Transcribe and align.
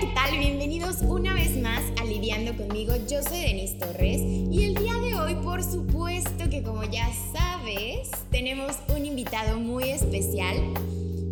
¿qué 0.00 0.06
tal? 0.14 0.38
Bienvenidos 0.38 1.02
una 1.02 1.34
vez 1.34 1.60
más 1.60 1.82
a 2.00 2.04
Lidiando 2.06 2.56
conmigo. 2.56 2.94
Yo 3.06 3.22
soy 3.22 3.40
Denise 3.40 3.74
Torres 3.74 4.22
y 4.22 4.64
el 4.64 4.74
día 4.74 4.94
de 4.94 5.14
hoy, 5.14 5.34
por 5.34 5.62
supuesto 5.62 6.48
que 6.48 6.62
como 6.62 6.84
ya 6.84 7.06
sabes, 7.34 8.10
tenemos 8.30 8.72
un 8.96 9.04
invitado 9.04 9.58
muy 9.58 9.90
especial. 9.90 10.56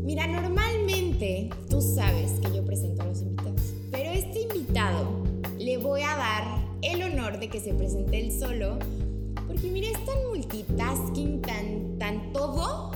Mira, 0.04 0.26
normalmente 0.26 1.48
tú 1.70 1.80
sabes 1.80 2.40
que 2.40 2.54
yo 2.54 2.62
presento 2.66 3.00
a 3.00 3.06
los 3.06 3.22
invitados, 3.22 3.62
pero 3.90 4.10
este 4.10 4.42
invitado 4.42 5.24
le 5.58 5.78
voy 5.78 6.02
a 6.02 6.14
dar 6.16 6.58
el 6.82 7.02
honor 7.04 7.40
de 7.40 7.48
que 7.48 7.60
se 7.60 7.72
presente 7.72 8.20
él 8.20 8.38
solo, 8.38 8.78
porque 9.46 9.70
mira, 9.70 9.88
es 9.88 10.04
tan 10.04 10.26
multitasking, 10.28 11.40
tan, 11.40 11.98
tan 11.98 12.32
todo, 12.34 12.87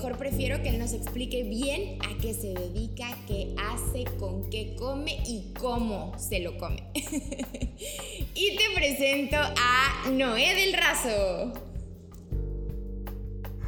mejor 0.00 0.16
prefiero 0.16 0.62
que 0.62 0.70
él 0.70 0.78
nos 0.78 0.94
explique 0.94 1.42
bien 1.42 1.98
a 2.00 2.16
qué 2.22 2.32
se 2.32 2.54
dedica, 2.54 3.18
qué 3.28 3.54
hace, 3.58 4.04
con 4.18 4.48
qué 4.48 4.74
come 4.78 5.18
y 5.26 5.52
cómo 5.60 6.18
se 6.18 6.40
lo 6.40 6.56
come. 6.56 6.82
y 6.94 8.56
te 8.56 8.64
presento 8.74 9.36
a 9.36 10.08
Noé 10.10 10.54
del 10.54 10.72
Razo. 10.72 11.69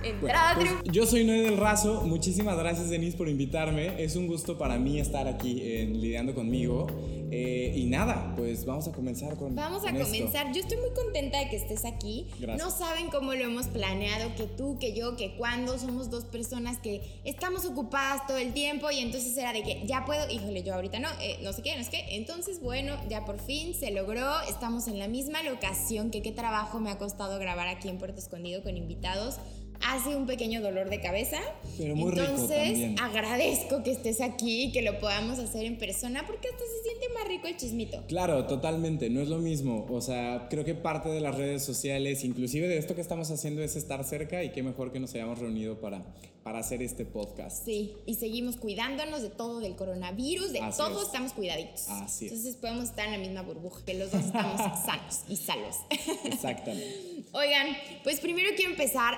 Entrada 0.04 0.54
Bueno, 0.54 0.70
pues, 0.82 0.92
yo 0.94 1.06
soy 1.06 1.24
Noé 1.24 1.42
del 1.42 1.56
Razo. 1.56 2.02
Muchísimas 2.02 2.58
gracias, 2.58 2.90
Denise, 2.90 3.16
por 3.16 3.28
invitarme. 3.28 4.02
Es 4.02 4.16
un 4.16 4.26
gusto 4.26 4.58
para 4.58 4.78
mí 4.78 4.98
estar 4.98 5.28
aquí 5.28 5.62
en 5.62 6.00
Lidiando 6.00 6.34
conmigo. 6.34 6.86
Eh, 7.34 7.72
y 7.74 7.86
nada, 7.86 8.34
pues 8.36 8.66
vamos 8.66 8.86
a 8.88 8.92
comenzar 8.92 9.38
con. 9.38 9.54
Vamos 9.54 9.84
a 9.84 9.86
con 9.86 9.96
esto. 9.96 10.12
comenzar. 10.12 10.52
Yo 10.52 10.60
estoy 10.60 10.76
muy 10.76 10.90
contenta 10.90 11.38
de 11.38 11.48
que 11.48 11.56
estés 11.56 11.86
aquí. 11.86 12.26
Gracias. 12.38 12.58
No 12.58 12.70
saben 12.70 13.08
cómo 13.08 13.32
lo 13.32 13.44
hemos 13.44 13.68
planeado, 13.68 14.34
que 14.36 14.46
tú, 14.46 14.78
que 14.78 14.94
yo, 14.94 15.16
que 15.16 15.34
cuando 15.36 15.78
somos 15.78 16.10
dos 16.10 16.24
personas 16.24 16.78
que 16.78 17.00
estamos 17.24 17.64
ocupadas 17.64 18.26
todo 18.26 18.36
el 18.36 18.52
tiempo 18.52 18.90
y 18.90 18.98
entonces 18.98 19.34
era 19.38 19.54
de 19.54 19.62
que 19.62 19.82
ya 19.86 20.04
puedo, 20.04 20.28
híjole, 20.30 20.62
yo 20.62 20.74
ahorita 20.74 20.98
no, 20.98 21.08
eh, 21.22 21.38
no 21.42 21.54
sé 21.54 21.62
qué, 21.62 21.74
no 21.78 21.84
sé 21.84 21.90
qué. 21.90 22.16
Entonces, 22.16 22.60
bueno, 22.60 22.96
ya 23.08 23.24
por 23.24 23.38
fin 23.38 23.72
se 23.72 23.92
logró. 23.92 24.42
Estamos 24.42 24.86
en 24.86 24.98
la 24.98 25.08
misma 25.08 25.42
locación, 25.42 26.10
que 26.10 26.20
qué 26.20 26.32
trabajo 26.32 26.80
me 26.80 26.90
ha 26.90 26.98
costado 26.98 27.38
grabar 27.38 27.68
aquí 27.68 27.88
en 27.88 27.96
Puerto 27.96 28.18
Escondido 28.18 28.62
con 28.62 28.76
invitados. 28.76 29.38
Hace 29.86 30.14
un 30.16 30.26
pequeño 30.26 30.60
dolor 30.60 30.90
de 30.90 31.00
cabeza. 31.00 31.38
Pero 31.78 31.96
muy 31.96 32.12
rico 32.12 32.24
Entonces, 32.24 33.00
agradezco 33.00 33.82
que 33.82 33.92
estés 33.92 34.20
aquí 34.20 34.64
y 34.64 34.72
que 34.72 34.82
lo 34.82 34.98
podamos 35.00 35.38
hacer 35.38 35.64
en 35.64 35.78
persona 35.78 36.24
porque 36.26 36.48
hasta 36.48 36.60
se 36.64 36.88
siente 36.88 37.08
más 37.14 37.28
rico 37.28 37.46
el 37.48 37.56
chismito. 37.56 38.02
Claro, 38.08 38.46
totalmente, 38.46 39.10
no 39.10 39.20
es 39.20 39.28
lo 39.28 39.38
mismo. 39.38 39.86
O 39.90 40.00
sea, 40.00 40.46
creo 40.50 40.64
que 40.64 40.74
parte 40.74 41.08
de 41.08 41.20
las 41.20 41.36
redes 41.36 41.64
sociales, 41.64 42.24
inclusive 42.24 42.68
de 42.68 42.78
esto 42.78 42.94
que 42.94 43.00
estamos 43.00 43.30
haciendo, 43.30 43.62
es 43.62 43.76
estar 43.76 44.04
cerca 44.04 44.42
y 44.44 44.50
qué 44.52 44.62
mejor 44.62 44.92
que 44.92 45.00
nos 45.00 45.14
hayamos 45.14 45.38
reunido 45.38 45.80
para, 45.80 46.04
para 46.42 46.58
hacer 46.60 46.82
este 46.82 47.04
podcast. 47.04 47.64
Sí, 47.64 47.92
y 48.06 48.14
seguimos 48.14 48.56
cuidándonos 48.56 49.22
de 49.22 49.30
todo, 49.30 49.60
del 49.60 49.76
coronavirus, 49.76 50.52
de 50.52 50.60
Así 50.60 50.78
todo 50.78 51.00
es. 51.00 51.06
estamos 51.06 51.32
cuidaditos. 51.32 51.88
Así 51.88 52.26
es. 52.26 52.32
Entonces 52.32 52.56
podemos 52.56 52.84
estar 52.84 53.06
en 53.06 53.12
la 53.12 53.18
misma 53.18 53.42
burbuja, 53.42 53.84
que 53.84 53.94
los 53.94 54.10
dos 54.10 54.24
estamos 54.24 54.60
sanos 54.84 55.20
y 55.28 55.36
salvos. 55.36 55.76
Exactamente. 56.24 57.24
Oigan, 57.32 57.68
pues 58.04 58.20
primero 58.20 58.50
quiero 58.56 58.72
empezar 58.72 59.14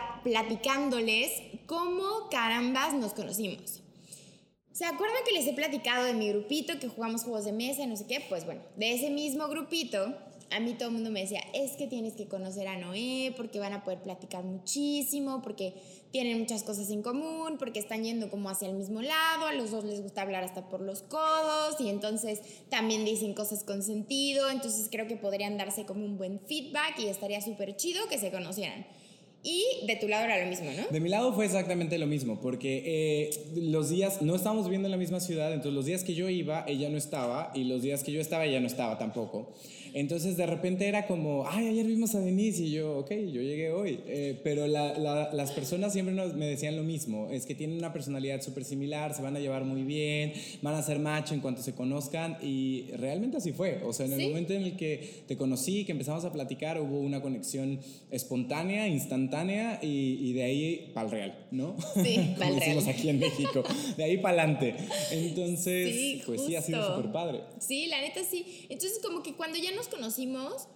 platicándoles 0.55 1.30
cómo 1.66 2.28
carambas 2.30 2.94
nos 2.94 3.12
conocimos. 3.12 3.80
¿Se 4.72 4.84
acuerdan 4.84 5.19
que 5.27 5.33
les 5.33 5.47
he 5.47 5.52
platicado 5.52 6.05
de 6.05 6.14
mi 6.14 6.28
grupito 6.28 6.78
que 6.78 6.88
jugamos 6.88 7.22
juegos 7.22 7.44
de 7.44 7.52
mesa 7.52 7.83
y 7.83 7.86
no 7.86 7.97
sé 7.97 8.06
qué? 8.06 8.24
Pues 8.28 8.44
bueno, 8.44 8.60
de 8.77 8.92
ese 8.92 9.10
mismo 9.10 9.48
grupito, 9.48 10.14
a 10.50 10.60
mí 10.60 10.75
todo 10.75 10.88
el 10.88 10.94
mundo 10.94 11.10
me 11.10 11.22
decía, 11.22 11.41
es 11.55 11.72
que 11.72 11.86
tienes 11.86 12.14
que 12.14 12.27
conocer 12.27 12.69
a 12.69 12.77
Noé 12.77 13.32
porque 13.36 13.58
van 13.58 13.72
a 13.72 13.84
poder 13.84 14.00
platicar 14.02 14.44
muchísimo, 14.44 15.42
porque 15.42 15.75
tienen 16.12 16.38
muchas 16.38 16.62
cosas 16.62 16.91
en 16.91 17.02
común, 17.02 17.56
porque 17.58 17.80
están 17.80 18.05
yendo 18.05 18.30
como 18.30 18.50
hacia 18.50 18.69
el 18.69 18.75
mismo 18.75 19.02
lado, 19.02 19.47
a 19.47 19.55
los 19.55 19.70
dos 19.72 19.84
les 19.84 20.02
gusta 20.02 20.22
hablar 20.22 20.44
hasta 20.44 20.69
por 20.69 20.80
los 20.80 21.02
codos 21.02 21.80
y 21.80 21.88
entonces 21.88 22.41
también 22.69 23.05
dicen 23.05 23.34
cosas 23.34 23.64
con 23.64 23.82
sentido, 23.82 24.50
entonces 24.50 24.88
creo 24.91 25.08
que 25.08 25.16
podrían 25.16 25.56
darse 25.56 25.84
como 25.84 26.05
un 26.05 26.16
buen 26.16 26.38
feedback 26.41 26.98
y 26.98 27.06
estaría 27.06 27.41
súper 27.41 27.77
chido 27.77 28.08
que 28.08 28.19
se 28.19 28.30
conocieran. 28.30 28.87
Y 29.47 29.87
de 29.87 29.97
tu 29.97 30.09
lado 30.09 30.25
era 30.25 30.43
lo 30.43 30.49
mismo, 30.49 30.71
¿no? 30.75 30.87
De 30.91 31.00
mi 31.00 31.10
lado 31.10 31.34
fue 31.34 31.44
exactamente 31.44 31.99
lo 31.99 32.06
mismo, 32.06 32.41
porque 32.41 32.82
eh, 32.87 33.31
los 33.55 33.91
días, 33.91 34.22
no 34.22 34.34
estábamos 34.34 34.65
viviendo 34.65 34.88
en 34.88 34.93
la 34.93 34.97
misma 34.97 35.21
ciudad, 35.21 35.53
entonces 35.53 35.75
los 35.75 35.84
días 35.84 36.03
que 36.03 36.15
yo 36.15 36.31
iba, 36.31 36.65
ella 36.66 36.88
no 36.88 36.97
estaba, 36.97 37.53
y 37.55 37.65
los 37.65 37.82
días 37.82 38.03
que 38.03 38.10
yo 38.10 38.22
estaba, 38.22 38.47
ella 38.47 38.60
no 38.60 38.66
estaba 38.66 38.97
tampoco. 38.97 39.53
Entonces 39.94 40.37
de 40.37 40.44
repente 40.44 40.87
era 40.88 41.06
como, 41.06 41.47
ay, 41.49 41.69
ayer 41.69 41.87
vimos 41.87 42.15
a 42.16 42.21
Denise, 42.21 42.62
y 42.65 42.72
yo, 42.72 42.99
ok, 42.99 43.10
yo 43.12 43.41
llegué 43.41 43.71
hoy. 43.71 44.00
Eh, 44.06 44.38
pero 44.44 44.66
la- 44.66 44.99
la- 44.99 45.32
las 45.32 45.53
personas 45.53 45.93
siempre 45.93 46.15
nos- 46.15 46.34
me 46.34 46.47
decían 46.47 46.77
lo 46.77 46.82
mismo, 46.82 47.31
es 47.31 47.47
que 47.47 47.55
tienen 47.55 47.78
una 47.78 47.93
personalidad 47.93 48.43
súper 48.43 48.65
similar, 48.65 49.15
se 49.15 49.22
van 49.22 49.37
a 49.37 49.41
llevar 49.41 49.65
muy 49.65 49.82
bien, 49.84 50.32
van 50.62 50.75
a 50.75 50.82
ser 50.82 50.99
macho 50.99 51.32
en 51.32 51.41
cuanto 51.41 51.62
se 51.62 51.75
conozcan, 51.75 52.38
y 52.43 52.87
realmente 52.97 53.37
así 53.37 53.53
fue. 53.53 53.81
O 53.84 53.93
sea, 53.93 54.06
en 54.06 54.12
el 54.15 54.21
Sí. 54.21 54.27
momento 54.27 54.53
en 54.53 54.65
el 54.65 54.77
que 54.77 55.22
te 55.28 55.37
conocí, 55.37 55.84
que 55.84 55.93
empezamos 55.93 56.25
a 56.25 56.32
platicar, 56.32 56.81
hubo 56.81 56.99
una 56.99 57.22
conexión 57.22 57.78
espontánea, 58.11 58.88
instantánea 58.88 59.78
y, 59.81 60.19
y 60.28 60.32
de 60.32 60.43
ahí 60.43 60.91
para 60.93 61.06
el 61.06 61.12
real, 61.12 61.47
¿no? 61.53 61.76
Sí, 62.03 62.15
Como 62.16 62.37
pa'l 62.38 62.55
decimos 62.56 62.84
real. 62.84 62.97
aquí 62.99 63.09
en 63.11 63.19
México. 63.21 63.62
De 63.97 64.03
ahí 64.05 64.16
para 64.19 64.43
adelante. 64.43 64.75
Entonces, 65.12 65.94
Sí, 65.94 66.22
pues 66.26 66.41
sí, 66.43 66.56
ha 66.56 66.62
sido 66.62 66.78
justo. 66.81 66.97
súper 66.97 67.12
padre. 67.12 67.41
Sí, 67.61 67.87
la 67.87 68.00
neta 68.00 68.21
sí. 68.25 68.44
Entonces 68.69 68.99
como 69.03 69.22
que 69.22 69.34
cuando 69.34 69.59
ya 69.59 69.71
nos 69.84 69.95
conocimos, 69.95 70.69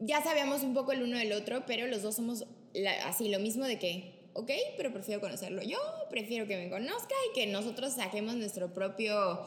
ya 0.00 0.22
sabíamos 0.22 0.62
un 0.62 0.74
poco 0.74 0.92
el 0.92 1.02
uno 1.02 1.18
del 1.18 1.32
otro, 1.32 1.64
pero 1.66 1.86
los 1.86 2.02
dos 2.02 2.16
somos 2.16 2.44
la- 2.74 3.06
así 3.06 3.28
lo 3.28 3.38
mismo 3.38 3.64
de 3.64 3.78
que, 3.78 4.12
ok, 4.34 4.50
pero 4.76 4.92
prefiero 4.92 5.20
conocerlo 5.20 5.62
yo, 5.62 5.78
prefiero 6.10 6.46
que 6.46 6.56
me 6.56 6.68
conozca 6.68 7.14
y 7.30 7.34
que 7.34 7.46
nosotros 7.46 7.94
saquemos 7.94 8.34
nuestro 8.36 8.72
propio 8.74 9.40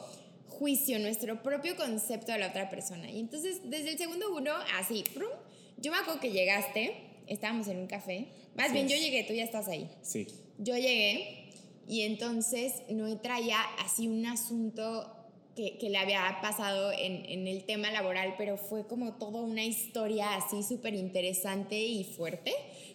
juicio, 0.47 1.00
nuestro 1.00 1.44
propio 1.44 1.75
concepto 1.75 2.31
de 2.31 2.40
la 2.40 2.47
otra 2.47 2.69
persona. 2.69 3.09
Y 3.12 3.19
entonces 3.19 3.62
desde 3.69 3.91
el 3.91 3.97
segundo 3.97 4.34
uno, 4.35 4.52
así, 4.79 5.03
prum, 5.13 5.29
yo 5.78 5.91
me 5.91 5.97
acuerdo 5.97 6.19
que 6.19 6.31
llegaste, 6.31 6.96
estábamos 7.28 7.68
en 7.68 7.78
un 7.78 7.88
café, 7.88 8.28
más 8.56 8.66
Así 8.68 8.74
bien 8.74 8.88
yo 8.88 8.96
llegué, 8.97 9.24
tú 9.24 9.34
ya 9.34 9.44
estás 9.44 9.68
ahí. 9.68 9.90
Sí. 10.02 10.28
Yo 10.58 10.75
llegué 10.75 11.52
y 11.88 12.02
entonces 12.02 12.81
Noé 12.90 13.16
traía 13.18 13.62
así 13.84 14.08
un 14.08 14.25
asunto 14.25 15.16
que, 15.55 15.77
que 15.77 15.89
le 15.89 15.97
había 15.97 16.39
pasado 16.41 16.91
en, 16.91 17.25
en 17.25 17.47
el 17.47 17.65
tema 17.65 17.91
laboral, 17.91 18.35
pero 18.37 18.57
fue 18.57 18.87
como 18.87 19.15
toda 19.15 19.41
una 19.41 19.65
historia 19.65 20.35
así 20.35 20.63
súper 20.63 20.93
interesante 20.95 21.79
y 21.79 22.03
fuerte. 22.05 22.53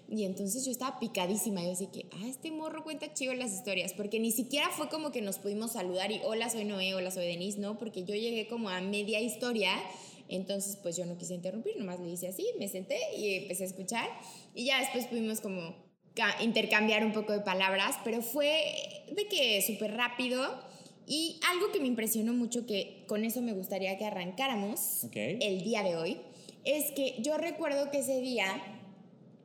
Y 0.08 0.24
entonces 0.24 0.64
yo 0.64 0.70
estaba 0.70 0.98
picadísima. 0.98 1.62
Yo 1.62 1.72
así 1.72 1.86
que, 1.88 2.06
ah, 2.12 2.26
este 2.28 2.50
morro 2.50 2.84
cuenta 2.84 3.12
chido 3.12 3.34
las 3.34 3.52
historias, 3.52 3.92
porque 3.92 4.20
ni 4.20 4.32
siquiera 4.32 4.68
fue 4.70 4.88
como 4.88 5.10
que 5.12 5.20
nos 5.22 5.38
pudimos 5.38 5.72
saludar 5.72 6.10
y 6.12 6.20
hola, 6.24 6.48
soy 6.50 6.64
Noé, 6.64 6.94
hola, 6.94 7.10
soy 7.10 7.26
Denise, 7.26 7.58
no, 7.58 7.78
porque 7.78 8.04
yo 8.04 8.14
llegué 8.14 8.46
como 8.48 8.68
a 8.70 8.80
media 8.80 9.20
historia. 9.20 9.70
Entonces, 10.28 10.76
pues 10.82 10.96
yo 10.96 11.04
no 11.04 11.18
quise 11.18 11.34
interrumpir, 11.34 11.76
nomás 11.76 12.00
le 12.00 12.10
hice 12.10 12.28
así, 12.28 12.46
me 12.58 12.68
senté 12.68 12.98
y 13.16 13.34
empecé 13.34 13.64
a 13.64 13.66
escuchar. 13.66 14.08
Y 14.54 14.64
ya 14.66 14.80
después 14.80 15.06
pudimos 15.06 15.40
como 15.40 15.74
ca- 16.14 16.36
intercambiar 16.42 17.04
un 17.04 17.12
poco 17.12 17.32
de 17.32 17.40
palabras, 17.40 17.96
pero 18.04 18.22
fue 18.22 18.64
de 19.12 19.26
que 19.28 19.60
súper 19.62 19.94
rápido. 19.96 20.40
Y 21.06 21.38
algo 21.50 21.70
que 21.72 21.80
me 21.80 21.86
impresionó 21.86 22.32
mucho, 22.32 22.66
que 22.66 23.04
con 23.06 23.24
eso 23.24 23.42
me 23.42 23.52
gustaría 23.52 23.98
que 23.98 24.06
arrancáramos 24.06 25.04
Ok. 25.04 25.16
el 25.16 25.62
día 25.62 25.82
de 25.82 25.96
hoy, 25.96 26.18
es 26.64 26.92
que 26.92 27.16
yo 27.20 27.36
recuerdo 27.36 27.90
que 27.90 27.98
ese 27.98 28.20
día 28.20 28.46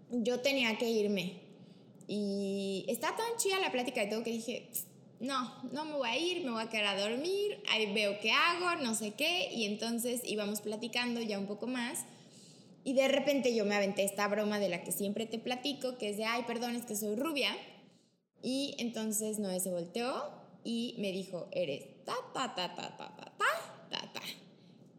yo 0.10 0.40
tenía 0.40 0.78
que 0.78 0.90
irme. 0.90 1.42
Y 2.08 2.86
está 2.88 3.16
tan 3.16 3.38
chida 3.38 3.60
la 3.60 3.72
plática 3.72 4.02
de 4.02 4.08
todo 4.08 4.24
que 4.24 4.32
dije, 4.32 4.70
no, 5.20 5.54
no 5.72 5.86
me 5.86 5.94
voy 5.94 6.10
a 6.10 6.18
ir, 6.18 6.46
me 6.46 6.52
voy 6.52 6.64
a 6.64 6.70
quedar 6.70 6.98
a 6.98 7.00
dormir, 7.00 7.62
ahí 7.70 7.94
veo 7.94 8.20
qué 8.22 8.32
hago, 8.32 8.82
no 8.82 8.96
sé 8.96 9.12
qué. 9.12 9.52
Y 9.54 9.66
entonces 9.66 10.22
íbamos 10.24 10.62
platicando 10.62 11.22
ya 11.22 11.38
un 11.38 11.46
poco 11.46 11.68
más. 11.68 12.06
Y 12.86 12.94
de 12.94 13.10
repente 13.10 13.54
yo 13.54 13.66
me 13.66 13.76
aventé 13.76 14.04
esta 14.04 14.28
broma 14.28 14.60
de 14.60 14.70
la 14.70 14.84
que 14.84 14.92
siempre 14.92 15.26
te 15.26 15.38
platico, 15.38 15.98
que 15.98 16.10
es 16.10 16.18
de, 16.18 16.24
ay, 16.24 16.44
perdón, 16.48 16.76
es 16.76 16.86
que 16.86 16.96
soy 16.96 17.16
rubia. 17.16 17.56
Y 18.42 18.76
entonces 18.80 19.38
Noé 19.38 19.60
se 19.60 19.70
volteó 19.70 20.32
y 20.64 20.96
me 20.98 21.12
dijo, 21.12 21.48
eres 21.52 22.04
ta, 22.06 22.16
ta, 22.34 22.54
ta, 22.56 22.76
ta, 22.76 22.98
ta, 22.98 23.16
ta, 23.16 23.34
ta, 23.38 23.90
ta, 23.90 24.14
ta. 24.14 24.22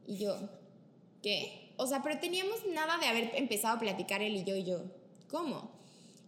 Y 0.06 0.16
yo, 0.18 0.36
¿qué? 1.22 1.72
O 1.76 1.86
sea, 1.86 2.02
pero 2.02 2.18
teníamos 2.18 2.66
nada 2.72 2.98
de 2.98 3.06
haber 3.06 3.32
empezado 3.36 3.76
a 3.76 3.80
platicar 3.80 4.22
él 4.22 4.36
y 4.36 4.44
yo 4.44 4.56
y 4.56 4.64
yo, 4.64 4.82
¿cómo? 5.30 5.70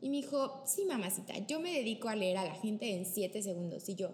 Y 0.01 0.09
me 0.11 0.17
dijo, 0.17 0.63
sí, 0.67 0.85
mamacita, 0.85 1.39
yo 1.47 1.61
me 1.61 1.73
dedico 1.73 2.09
a 2.09 2.17
leer 2.17 2.39
a 2.39 2.45
la 2.45 2.55
gente 2.55 2.91
en 2.91 3.07
siete 3.07 3.43
segundos. 3.43 3.89
Y 3.89 3.95
yo, 3.95 4.11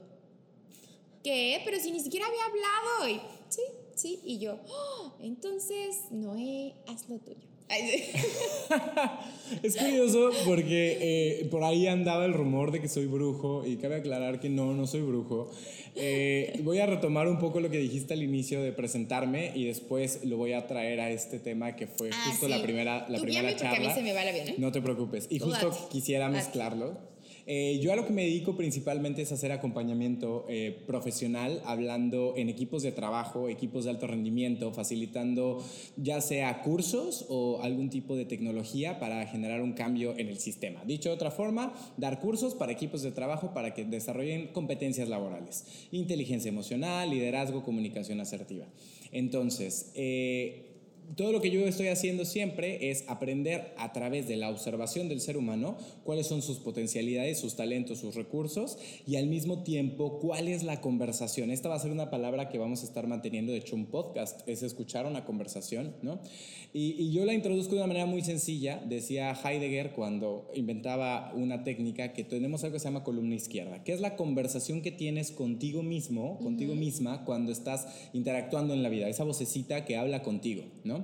¿qué? 1.24 1.62
Pero 1.64 1.78
si 1.80 1.90
ni 1.90 2.00
siquiera 2.00 2.26
había 2.26 2.44
hablado. 2.44 3.08
Y, 3.08 3.20
sí, 3.48 3.62
sí. 3.94 4.20
Y 4.24 4.38
yo, 4.38 4.58
"Oh, 4.68 5.12
entonces, 5.20 6.10
Noé, 6.10 6.74
haz 6.86 7.08
lo 7.08 7.18
tuyo. 7.18 7.46
Es 9.62 9.76
curioso 9.76 10.30
porque 10.44 10.98
eh, 11.40 11.48
por 11.50 11.64
ahí 11.64 11.86
andaba 11.86 12.26
el 12.26 12.34
rumor 12.34 12.70
de 12.70 12.80
que 12.80 12.88
soy 12.88 13.06
brujo 13.06 13.64
y 13.66 13.76
cabe 13.78 13.96
aclarar 13.96 14.40
que 14.40 14.50
no, 14.50 14.74
no 14.74 14.86
soy 14.86 15.00
brujo. 15.00 15.50
Eh, 15.96 16.60
voy 16.62 16.78
a 16.80 16.86
retomar 16.86 17.28
un 17.28 17.38
poco 17.38 17.58
lo 17.60 17.70
que 17.70 17.78
dijiste 17.78 18.12
al 18.14 18.22
inicio 18.22 18.62
de 18.62 18.72
presentarme 18.72 19.52
y 19.54 19.64
después 19.64 20.20
lo 20.24 20.36
voy 20.36 20.52
a 20.52 20.66
traer 20.66 21.00
a 21.00 21.10
este 21.10 21.38
tema 21.38 21.76
que 21.76 21.86
fue 21.86 22.10
Ah, 22.12 22.24
justo 22.28 22.46
sí. 22.46 22.52
la 22.52 22.62
primera, 22.62 23.06
la 23.08 23.16
Tú 23.18 23.24
primera 23.24 23.48
a 23.48 23.52
mí 23.52 23.56
charla. 23.58 23.94
se 23.94 24.02
me 24.02 24.12
va 24.12 24.22
el 24.22 24.28
avión, 24.28 24.48
¿eh? 24.48 24.54
No 24.58 24.70
te 24.70 24.82
preocupes. 24.82 25.26
Y 25.30 25.38
Tú 25.38 25.46
justo 25.46 25.70
date, 25.70 25.82
quisiera 25.90 26.26
date. 26.26 26.36
mezclarlo. 26.36 26.98
Eh, 27.50 27.80
yo 27.82 27.94
a 27.94 27.96
lo 27.96 28.04
que 28.04 28.12
me 28.12 28.24
dedico 28.24 28.56
principalmente 28.56 29.22
es 29.22 29.32
hacer 29.32 29.52
acompañamiento 29.52 30.44
eh, 30.50 30.82
profesional, 30.86 31.62
hablando 31.64 32.34
en 32.36 32.50
equipos 32.50 32.82
de 32.82 32.92
trabajo, 32.92 33.48
equipos 33.48 33.84
de 33.84 33.90
alto 33.90 34.06
rendimiento, 34.06 34.70
facilitando 34.74 35.64
ya 35.96 36.20
sea 36.20 36.60
cursos 36.60 37.24
o 37.30 37.62
algún 37.62 37.88
tipo 37.88 38.16
de 38.16 38.26
tecnología 38.26 39.00
para 39.00 39.26
generar 39.26 39.62
un 39.62 39.72
cambio 39.72 40.14
en 40.18 40.28
el 40.28 40.38
sistema. 40.38 40.84
Dicho 40.84 41.08
de 41.08 41.14
otra 41.14 41.30
forma, 41.30 41.72
dar 41.96 42.20
cursos 42.20 42.54
para 42.54 42.72
equipos 42.72 43.00
de 43.00 43.12
trabajo 43.12 43.54
para 43.54 43.72
que 43.72 43.86
desarrollen 43.86 44.48
competencias 44.48 45.08
laborales, 45.08 45.64
inteligencia 45.90 46.50
emocional, 46.50 47.08
liderazgo, 47.08 47.62
comunicación 47.62 48.20
asertiva. 48.20 48.66
Entonces, 49.10 49.90
eh, 49.94 50.67
todo 51.16 51.32
lo 51.32 51.40
que 51.40 51.50
yo 51.50 51.66
estoy 51.66 51.88
haciendo 51.88 52.24
siempre 52.24 52.90
es 52.90 53.04
aprender 53.08 53.72
a 53.76 53.92
través 53.92 54.28
de 54.28 54.36
la 54.36 54.50
observación 54.50 55.08
del 55.08 55.20
ser 55.20 55.36
humano 55.36 55.76
cuáles 56.04 56.26
son 56.26 56.42
sus 56.42 56.58
potencialidades, 56.58 57.38
sus 57.38 57.56
talentos, 57.56 57.98
sus 57.98 58.14
recursos 58.14 58.78
y 59.06 59.16
al 59.16 59.26
mismo 59.26 59.62
tiempo 59.62 60.18
cuál 60.18 60.48
es 60.48 60.62
la 60.62 60.80
conversación. 60.80 61.50
Esta 61.50 61.68
va 61.68 61.76
a 61.76 61.80
ser 61.80 61.92
una 61.92 62.10
palabra 62.10 62.48
que 62.48 62.58
vamos 62.58 62.82
a 62.82 62.86
estar 62.86 63.06
manteniendo, 63.06 63.52
de 63.52 63.58
hecho 63.58 63.76
un 63.76 63.86
podcast 63.86 64.46
es 64.48 64.62
escuchar 64.62 65.06
una 65.06 65.24
conversación, 65.24 65.94
¿no? 66.02 66.20
Y, 66.72 67.10
yo 67.12 67.24
la 67.24 67.32
introduzco 67.32 67.70
de 67.70 67.78
una 67.78 67.86
manera 67.86 68.06
muy 68.06 68.22
sencilla, 68.22 68.82
decía 68.86 69.32
Heidegger 69.32 69.92
cuando 69.92 70.50
inventaba 70.54 71.32
una 71.34 71.64
técnica 71.64 72.12
que 72.12 72.24
tenemos 72.24 72.62
algo 72.62 72.74
que 72.74 72.80
se 72.80 72.84
llama 72.84 73.04
columna 73.04 73.34
izquierda, 73.34 73.82
que 73.82 73.92
es 73.92 74.00
la 74.00 74.16
conversación 74.16 74.82
que 74.82 74.92
tienes 74.92 75.32
contigo 75.32 75.82
mismo, 75.82 76.38
contigo 76.38 76.74
misma 76.74 77.24
cuando 77.24 77.52
estás 77.52 77.86
interactuando 78.12 78.74
en 78.74 78.82
la 78.82 78.90
vida, 78.90 79.08
esa 79.08 79.24
vocecita 79.24 79.86
que 79.86 79.96
habla 79.96 80.22
contigo, 80.22 80.64
¿no? 80.84 80.97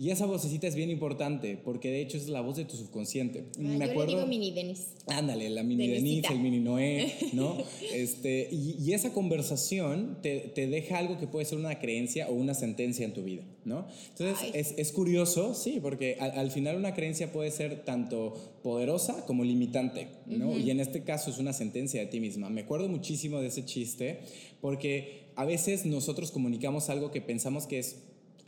Y 0.00 0.08
esa 0.08 0.24
vocecita 0.24 0.66
es 0.66 0.74
bien 0.74 0.88
importante 0.90 1.58
porque 1.62 1.90
de 1.90 2.00
hecho 2.00 2.16
es 2.16 2.26
la 2.28 2.40
voz 2.40 2.56
de 2.56 2.64
tu 2.64 2.74
subconsciente. 2.74 3.44
Ah, 3.58 3.60
Me 3.60 3.76
yo 3.76 3.84
acuerdo, 3.84 4.12
le 4.12 4.16
digo 4.16 4.26
mini 4.26 4.50
Denis. 4.50 4.86
Ándale, 5.06 5.50
la 5.50 5.62
mini 5.62 5.88
Denis, 5.88 6.24
el 6.30 6.38
mini 6.38 6.58
Noé, 6.58 7.12
¿no? 7.34 7.58
este, 7.92 8.48
y, 8.50 8.94
esa 8.94 9.12
conversación 9.12 10.16
te, 10.22 10.38
te, 10.54 10.68
deja 10.68 10.96
algo 10.96 11.18
que 11.18 11.26
puede 11.26 11.44
ser 11.44 11.58
una 11.58 11.78
creencia 11.78 12.30
o 12.30 12.32
una 12.32 12.54
sentencia 12.54 13.04
en 13.04 13.12
tu 13.12 13.22
vida, 13.22 13.42
¿no? 13.66 13.86
Entonces 14.08 14.50
es, 14.54 14.74
es, 14.78 14.90
curioso, 14.90 15.54
sí, 15.54 15.80
porque 15.82 16.16
al, 16.18 16.50
final 16.50 16.76
una 16.76 16.94
creencia 16.94 17.30
puede 17.30 17.50
ser 17.50 17.84
tanto 17.84 18.32
poderosa 18.62 19.26
como 19.26 19.44
limitante, 19.44 20.08
¿no? 20.24 20.56
Y 20.58 20.70
en 20.70 20.80
este 20.80 21.02
caso 21.04 21.30
es 21.30 21.36
una 21.36 21.52
sentencia 21.52 22.00
de 22.00 22.06
ti 22.06 22.20
misma. 22.20 22.48
Me 22.48 22.62
acuerdo 22.62 22.88
muchísimo 22.88 23.38
de 23.40 23.48
ese 23.48 23.66
chiste 23.66 24.20
porque 24.62 25.24
a 25.36 25.44
veces 25.44 25.84
nosotros 25.86 26.30
comunicamos 26.30 26.88
algo 26.88 27.10
que 27.10 27.20
pensamos 27.20 27.66
que 27.66 27.78
es 27.78 27.96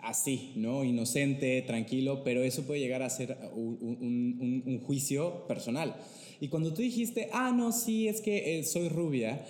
así, 0.03 0.53
¿no? 0.57 0.85
Inocente, 0.85 1.63
tranquilo, 1.63 2.23
pero 2.25 2.43
eso 2.43 2.67
puede 2.67 2.81
llegar 2.81 3.03
a 3.03 3.11
ser 3.11 3.39
un, 3.55 4.81
juicio 4.85 5.47
personal. 5.47 5.97
Y 6.41 6.49
cuando 6.49 6.75
tú 6.75 6.83
dijiste, 6.83 7.29
ah, 7.33 7.53
no, 7.55 7.71
sí, 7.71 8.09
es 8.09 8.21
que 8.21 8.59
eh, 8.59 8.65
soy 8.65 8.89
rubia, 8.89 9.47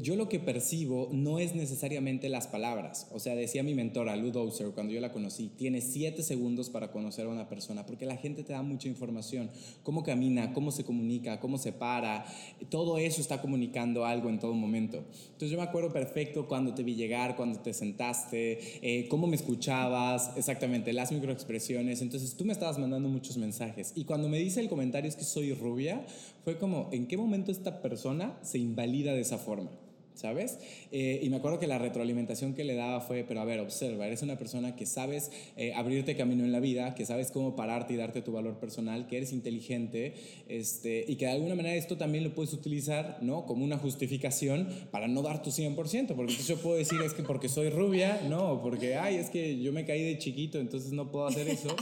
yo 0.00 0.16
lo 0.16 0.28
que 0.28 0.40
percibo 0.40 1.08
no 1.12 1.38
es 1.38 1.54
necesariamente 1.54 2.28
las 2.30 2.46
palabras. 2.46 3.06
O 3.12 3.18
sea, 3.18 3.34
decía 3.34 3.62
mi 3.62 3.74
mentora, 3.74 4.16
Lou 4.16 4.30
Dowser, 4.30 4.68
cuando 4.68 4.92
yo 4.94 5.00
la 5.00 5.12
conocí, 5.12 5.50
tiene 5.56 5.82
siete 5.82 6.22
segundos 6.22 6.70
para 6.70 6.90
conocer 6.90 7.26
a 7.26 7.28
una 7.28 7.48
persona, 7.48 7.84
porque 7.84 8.06
la 8.06 8.16
gente 8.16 8.44
te 8.44 8.54
da 8.54 8.62
mucha 8.62 8.88
información. 8.88 9.50
Cómo 9.82 10.02
camina, 10.02 10.54
cómo 10.54 10.70
se 10.70 10.84
comunica, 10.84 11.38
cómo 11.38 11.58
se 11.58 11.72
para, 11.72 12.24
todo 12.70 12.96
eso 12.96 13.20
está 13.20 13.42
comunicando 13.42 14.06
algo 14.06 14.30
en 14.30 14.38
todo 14.38 14.54
momento. 14.54 15.04
Entonces 15.26 15.50
yo 15.50 15.58
me 15.58 15.64
acuerdo 15.64 15.92
perfecto 15.92 16.48
cuando 16.48 16.72
te 16.74 16.82
vi 16.82 16.94
llegar, 16.94 17.36
cuando 17.36 17.60
te 17.60 17.74
sentaste, 17.74 18.58
eh, 18.80 19.06
cómo 19.08 19.26
me 19.26 19.36
escuchabas, 19.36 20.32
exactamente, 20.36 20.92
las 20.94 21.12
microexpresiones. 21.12 22.00
Entonces 22.00 22.34
tú 22.36 22.44
me 22.44 22.52
estabas 22.52 22.78
mandando 22.78 23.08
muchos 23.08 23.36
mensajes. 23.36 23.92
Y 23.94 24.04
cuando 24.04 24.28
me 24.28 24.38
dice 24.38 24.60
el 24.60 24.68
comentario 24.68 25.08
es 25.08 25.16
que 25.16 25.24
soy 25.24 25.52
rubia, 25.52 26.06
fue 26.44 26.58
como, 26.58 26.88
¿en 26.92 27.06
qué 27.06 27.16
momento 27.16 27.52
esta 27.52 27.82
persona 27.82 28.38
se 28.42 28.58
invalida 28.58 29.12
de 29.12 29.20
esa 29.20 29.38
forma? 29.38 29.73
¿Sabes? 30.14 30.58
Eh, 30.92 31.20
y 31.22 31.28
me 31.28 31.36
acuerdo 31.36 31.58
que 31.58 31.66
la 31.66 31.78
retroalimentación 31.78 32.54
que 32.54 32.64
le 32.64 32.74
daba 32.74 33.00
fue, 33.00 33.24
pero 33.26 33.40
a 33.40 33.44
ver, 33.44 33.60
observa, 33.60 34.06
eres 34.06 34.22
una 34.22 34.38
persona 34.38 34.76
que 34.76 34.86
sabes 34.86 35.30
eh, 35.56 35.74
abrirte 35.74 36.16
camino 36.16 36.44
en 36.44 36.52
la 36.52 36.60
vida, 36.60 36.94
que 36.94 37.04
sabes 37.04 37.30
cómo 37.30 37.56
pararte 37.56 37.94
y 37.94 37.96
darte 37.96 38.22
tu 38.22 38.32
valor 38.32 38.58
personal, 38.58 39.06
que 39.06 39.16
eres 39.16 39.32
inteligente, 39.32 40.14
este, 40.48 41.04
y 41.08 41.16
que 41.16 41.26
de 41.26 41.32
alguna 41.32 41.54
manera 41.54 41.74
esto 41.74 41.96
también 41.96 42.24
lo 42.24 42.34
puedes 42.34 42.52
utilizar, 42.52 43.18
¿no? 43.22 43.44
Como 43.46 43.64
una 43.64 43.78
justificación 43.78 44.68
para 44.90 45.08
no 45.08 45.22
dar 45.22 45.42
tu 45.42 45.50
100%, 45.50 45.74
porque 45.74 46.32
entonces 46.32 46.46
yo 46.46 46.56
puedo 46.58 46.76
decir 46.76 47.00
es 47.02 47.14
que 47.14 47.22
porque 47.22 47.48
soy 47.48 47.70
rubia, 47.70 48.20
no, 48.28 48.62
porque, 48.62 48.96
ay, 48.96 49.16
es 49.16 49.30
que 49.30 49.60
yo 49.60 49.72
me 49.72 49.84
caí 49.84 50.02
de 50.02 50.18
chiquito, 50.18 50.58
entonces 50.58 50.92
no 50.92 51.10
puedo 51.10 51.26
hacer 51.26 51.48
eso, 51.48 51.74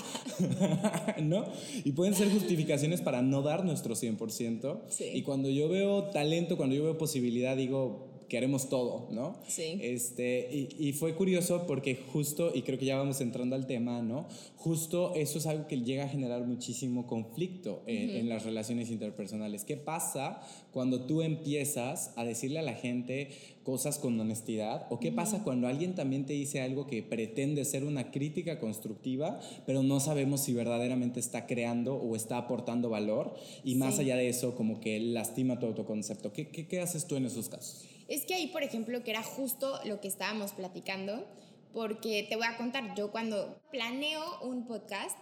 ¿no? 1.22 1.44
Y 1.84 1.92
pueden 1.92 2.14
ser 2.14 2.30
justificaciones 2.30 3.00
para 3.00 3.22
no 3.22 3.42
dar 3.42 3.64
nuestro 3.64 3.94
100%. 3.94 4.80
Y 5.14 5.22
cuando 5.22 5.50
yo 5.50 5.68
veo 5.68 6.04
talento, 6.04 6.56
cuando 6.56 6.74
yo 6.74 6.84
veo 6.84 6.98
posibilidad, 6.98 7.56
digo, 7.56 8.21
queremos 8.32 8.70
todo, 8.70 9.08
¿no? 9.10 9.36
Sí. 9.46 9.78
Este, 9.82 10.48
y, 10.78 10.94
fue 10.94 11.14
curioso 11.14 11.66
porque 11.66 11.96
justo, 12.14 12.50
y 12.54 12.62
creo 12.62 12.78
que 12.78 12.86
ya 12.86 12.96
vamos 12.96 13.20
entrando 13.20 13.56
al 13.56 13.66
tema, 13.66 14.00
¿no? 14.00 14.26
Justo 14.56 15.12
eso 15.14 15.36
es 15.36 15.44
algo 15.46 15.66
que 15.66 15.82
llega 15.82 16.04
a 16.04 16.08
generar 16.08 16.42
muchísimo 16.46 17.06
conflicto 17.06 17.82
en, 17.86 18.30
las 18.30 18.46
relaciones 18.46 18.90
interpersonales. 18.90 19.64
¿Qué 19.64 19.76
pasa 19.76 20.40
cuando 20.72 21.02
tú 21.02 21.20
empiezas 21.20 22.14
a 22.16 22.24
decirle 22.24 22.60
a 22.60 22.62
la 22.62 22.72
gente 22.72 23.28
cosas 23.64 23.98
con 23.98 24.18
honestidad? 24.18 24.86
¿O 24.88 24.98
qué 24.98 25.12
pasa 25.12 25.42
cuando 25.44 25.68
alguien 25.68 25.94
también 25.94 26.24
te 26.24 26.32
dice 26.32 26.62
algo 26.62 26.86
que 26.86 27.02
pretende 27.02 27.66
ser 27.66 27.84
una 27.84 28.10
crítica 28.10 28.58
constructiva, 28.58 29.40
pero 29.66 29.82
no 29.82 30.00
sabemos 30.00 30.40
si 30.40 30.54
verdaderamente 30.54 31.20
está 31.20 31.46
creando 31.46 31.96
o 31.96 32.16
está 32.16 32.38
aportando 32.38 32.88
valor? 32.88 33.34
Y 33.62 33.74
más 33.74 33.98
allá 33.98 34.16
de 34.16 34.30
eso, 34.30 34.54
como 34.54 34.80
que 34.80 34.98
lastima 35.00 35.58
tu 35.58 35.66
autoconcepto. 35.66 36.32
¿Qué, 36.32 36.48
qué, 36.48 36.66
qué 36.66 36.80
haces 36.80 37.06
tú 37.06 37.16
en 37.16 37.26
esos 37.26 37.50
casos? 37.50 37.91
Es 38.12 38.26
que 38.26 38.34
ahí, 38.34 38.48
por 38.48 38.62
ejemplo, 38.62 39.02
que 39.02 39.10
era 39.10 39.22
justo 39.22 39.80
lo 39.86 39.98
que 40.02 40.06
estábamos 40.06 40.52
platicando, 40.52 41.26
porque 41.72 42.26
te 42.28 42.36
voy 42.36 42.44
a 42.46 42.58
contar, 42.58 42.94
yo 42.94 43.10
cuando 43.10 43.58
planeo 43.70 44.22
un 44.42 44.66
podcast, 44.66 45.16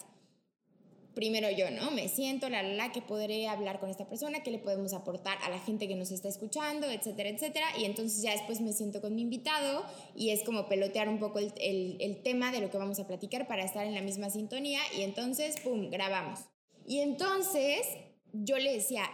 primero 1.14 1.48
yo, 1.52 1.70
¿no? 1.70 1.92
Me 1.92 2.08
siento, 2.08 2.48
la, 2.48 2.64
la, 2.64 2.75
la, 2.75 2.90
que 2.90 3.00
podré 3.00 3.46
hablar 3.46 3.78
con 3.78 3.90
esta 3.90 4.08
persona, 4.08 4.42
que 4.42 4.50
le 4.50 4.58
podemos 4.58 4.92
aportar 4.92 5.38
a 5.44 5.50
la 5.50 5.60
gente 5.60 5.87
que 5.87 5.94
nos 5.94 6.10
está 6.10 6.26
escuchando, 6.26 6.90
etcétera, 6.90 7.28
etcétera. 7.28 7.66
Y 7.78 7.84
entonces 7.84 8.22
ya 8.22 8.32
después 8.32 8.60
me 8.60 8.72
siento 8.72 9.00
con 9.00 9.14
mi 9.14 9.22
invitado 9.22 9.84
y 10.16 10.31
es 10.31 10.42
como 10.42 10.69
pelotear 10.69 11.08
un 11.08 11.20
poco 11.20 11.38
el, 11.38 11.52
el, 11.60 11.96
el 12.00 12.20
tema 12.25 12.50
de 12.50 12.60
lo 12.60 12.70
que 12.70 12.78
vamos 12.78 12.98
a 12.98 13.06
platicar 13.06 13.46
para 13.46 13.62
estar 13.62 13.87
en 13.87 13.94
la 13.94 14.02
misma 14.02 14.31
sintonía 14.31 14.81
y 14.98 15.02
entonces, 15.02 15.60
¡pum!, 15.60 15.90
grabamos. 15.90 16.40
Y 16.88 16.98
entonces 16.98 17.87
yo 18.32 18.58
le 18.58 18.72
decía, 18.72 19.04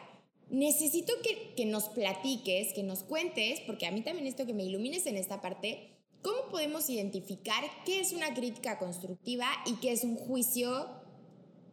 necesito 0.48 1.12
que, 1.22 1.54
que, 1.54 1.66
nos 1.66 1.88
platiques, 1.88 2.72
que 2.72 2.82
nos 2.82 3.02
cuentes, 3.02 3.60
porque 3.66 3.86
a 3.86 3.90
mí 3.90 4.02
también 4.02 4.26
esto 4.26 4.46
que 4.46 4.54
me 4.54 4.64
ilumines 4.64 5.06
en 5.06 5.16
esta 5.16 5.40
parte, 5.40 5.90
¿cómo 6.22 6.50
podemos 6.50 6.88
identificar 6.88 7.64
qué 7.84 8.00
es 8.00 8.12
una 8.12 8.32
crítica 8.34 8.78
constructiva 8.78 9.46
y 9.66 9.74
qué 9.76 9.92
es 9.92 10.04
un 10.04 10.16
juicio, 10.16 10.88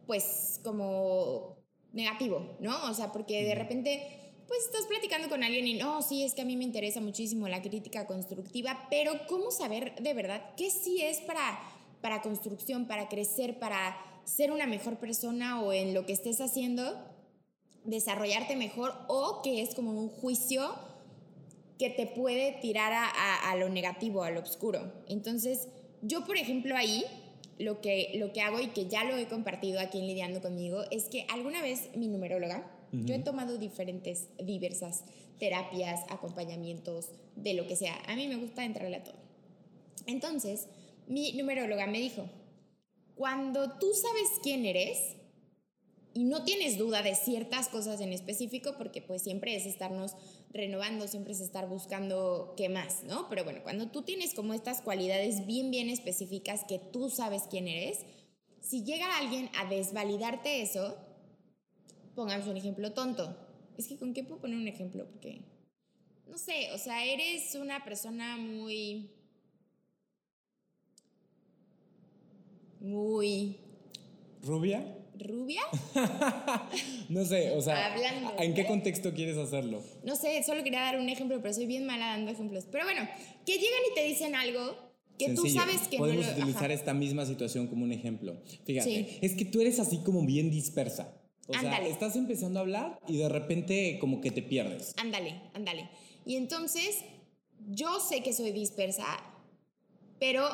pues, 0.06 0.60
como 0.62 1.56
negativo, 1.92 2.56
¿no? 2.60 2.90
O 2.90 2.94
sea, 2.94 3.12
porque 3.12 3.44
de 3.44 3.54
repente... 3.54 4.20
Pues 4.46 4.66
estás 4.66 4.84
platicando 4.84 5.30
con 5.30 5.42
alguien 5.42 5.66
y 5.66 5.72
no, 5.72 6.02
sí, 6.02 6.22
es 6.22 6.34
que 6.34 6.42
a 6.42 6.44
mí 6.44 6.54
me 6.54 6.64
interesa 6.64 7.00
muchísimo 7.00 7.48
la 7.48 7.62
crítica 7.62 8.06
constructiva, 8.06 8.86
pero 8.90 9.12
¿cómo 9.26 9.50
saber 9.50 9.94
de 9.94 10.12
verdad 10.12 10.54
qué 10.54 10.70
sí 10.70 11.00
es 11.00 11.20
para, 11.20 11.58
para 12.02 12.20
construcción, 12.20 12.86
para 12.86 13.08
crecer, 13.08 13.58
para 13.58 13.96
ser 14.24 14.52
una 14.52 14.66
mejor 14.66 14.98
persona 14.98 15.62
o 15.62 15.72
en 15.72 15.94
lo 15.94 16.04
que 16.04 16.12
estés 16.12 16.42
haciendo? 16.42 17.13
Desarrollarte 17.84 18.56
mejor 18.56 18.94
o 19.08 19.40
que 19.42 19.62
es 19.62 19.74
como 19.74 19.92
un 19.92 20.08
juicio 20.08 20.74
que 21.78 21.90
te 21.90 22.06
puede 22.06 22.52
tirar 22.60 22.92
a, 22.94 23.56
lo 23.56 23.68
negativo, 23.68 24.22
a 24.22 24.30
lo 24.30 24.40
oscuro. 24.40 24.92
Entonces, 25.08 25.68
yo, 26.02 26.24
por 26.24 26.36
ejemplo, 26.36 26.76
ahí 26.76 27.04
lo 27.58 27.80
que, 27.80 28.12
lo 28.16 28.32
que 28.32 28.40
hago 28.40 28.60
y 28.60 28.68
que 28.68 28.86
ya 28.86 29.04
lo 29.04 29.16
he 29.16 29.26
compartido 29.26 29.80
aquí 29.80 29.98
en 29.98 30.06
Lidiando 30.06 30.40
conmigo 30.40 30.82
es 30.90 31.04
que 31.04 31.26
alguna 31.28 31.62
vez 31.62 31.90
mi 31.96 32.08
numeróloga, 32.08 32.70
yo 32.92 33.12
he 33.12 33.18
tomado 33.18 33.58
diferentes, 33.58 34.28
diversas 34.38 35.02
terapias, 35.40 36.02
acompañamientos, 36.10 37.08
de 37.34 37.54
lo 37.54 37.66
que 37.66 37.74
sea. 37.74 38.00
A 38.06 38.14
mí 38.14 38.28
me 38.28 38.36
gusta 38.36 38.64
entrarle 38.64 38.96
a 38.96 39.02
todo. 39.02 39.16
Entonces, 40.06 40.68
mi 41.08 41.32
numeróloga 41.32 41.88
me 41.88 41.98
dijo, 41.98 42.28
cuando 43.16 43.78
tú 43.78 43.92
sabes 43.94 44.38
quién 44.42 44.64
eres, 44.64 45.16
y 46.14 46.24
no 46.24 46.44
tienes 46.44 46.78
duda 46.78 47.02
de 47.02 47.16
ciertas 47.16 47.68
cosas 47.68 48.00
en 48.00 48.12
específico, 48.12 48.76
porque 48.78 49.02
pues 49.02 49.20
siempre 49.20 49.56
es 49.56 49.66
estarnos 49.66 50.14
renovando, 50.50 51.08
siempre 51.08 51.32
es 51.32 51.40
estar 51.40 51.68
buscando 51.68 52.54
qué 52.56 52.68
más, 52.68 53.02
¿no? 53.02 53.28
Pero 53.28 53.42
bueno, 53.42 53.60
cuando 53.64 53.88
tú 53.88 54.02
tienes 54.02 54.32
como 54.32 54.54
estas 54.54 54.80
cualidades 54.80 55.44
bien, 55.44 55.72
bien 55.72 55.90
específicas 55.90 56.62
que 56.68 56.78
tú 56.78 57.10
sabes 57.10 57.42
quién 57.50 57.66
eres, 57.66 58.06
si 58.60 58.84
llega 58.84 59.18
alguien 59.18 59.50
a 59.58 59.68
desvalidarte 59.68 60.62
eso, 60.62 60.96
pongamos 62.14 62.46
un 62.46 62.56
ejemplo 62.56 62.92
tonto. 62.92 63.36
Es 63.76 63.88
que 63.88 63.96
con 63.96 64.14
qué 64.14 64.22
puedo 64.22 64.40
poner 64.40 64.56
un 64.56 64.68
ejemplo, 64.68 65.06
porque, 65.10 65.42
no 66.28 66.38
sé, 66.38 66.70
o 66.72 66.78
sea, 66.78 67.04
eres 67.04 67.56
una 67.56 67.84
persona 67.84 68.36
muy... 68.36 69.10
Muy... 72.78 73.56
¿Rubia? 74.42 75.03
Rubia. 75.18 75.62
no 77.08 77.24
sé, 77.24 77.52
o 77.52 77.60
sea, 77.62 77.92
Hablando, 77.94 78.34
¿en 78.38 78.54
qué 78.54 78.62
¿eh? 78.62 78.66
contexto 78.66 79.12
quieres 79.14 79.36
hacerlo? 79.36 79.82
No 80.04 80.16
sé, 80.16 80.42
solo 80.42 80.62
quería 80.64 80.80
dar 80.80 80.98
un 80.98 81.08
ejemplo, 81.08 81.40
pero 81.40 81.54
soy 81.54 81.66
bien 81.66 81.86
mala 81.86 82.06
dando 82.08 82.30
ejemplos. 82.30 82.66
Pero 82.70 82.84
bueno, 82.84 83.08
que 83.46 83.52
llegan 83.54 83.80
y 83.90 83.94
te 83.94 84.04
dicen 84.04 84.34
algo 84.34 84.76
que 85.18 85.30
tú 85.34 85.48
sabes 85.48 85.82
que 85.88 85.96
Podemos 85.98 86.24
no 86.26 86.32
lo... 86.32 86.36
utilizar 86.38 86.64
ajá. 86.64 86.74
esta 86.74 86.94
misma 86.94 87.24
situación 87.26 87.68
como 87.68 87.84
un 87.84 87.92
ejemplo. 87.92 88.36
Fíjate, 88.64 88.90
Sí. 88.90 89.18
es 89.22 89.34
que 89.36 89.44
tú 89.44 89.60
eres 89.60 89.78
así 89.78 89.98
como 89.98 90.24
bien 90.26 90.50
dispersa. 90.50 91.14
O 91.46 91.52
sea, 91.52 91.60
Ándale. 91.60 91.90
estás 91.90 92.16
empezando 92.16 92.58
a 92.58 92.62
hablar 92.62 92.98
y 93.06 93.18
de 93.18 93.28
repente 93.28 93.98
como 94.00 94.20
que 94.20 94.30
te 94.30 94.42
pierdes. 94.42 94.94
Ándale, 94.96 95.40
ándale. 95.52 95.88
Y 96.26 96.36
entonces, 96.36 97.04
yo 97.68 98.00
sé 98.00 98.22
que 98.22 98.32
soy 98.32 98.50
dispersa, 98.52 99.04
pero 100.18 100.48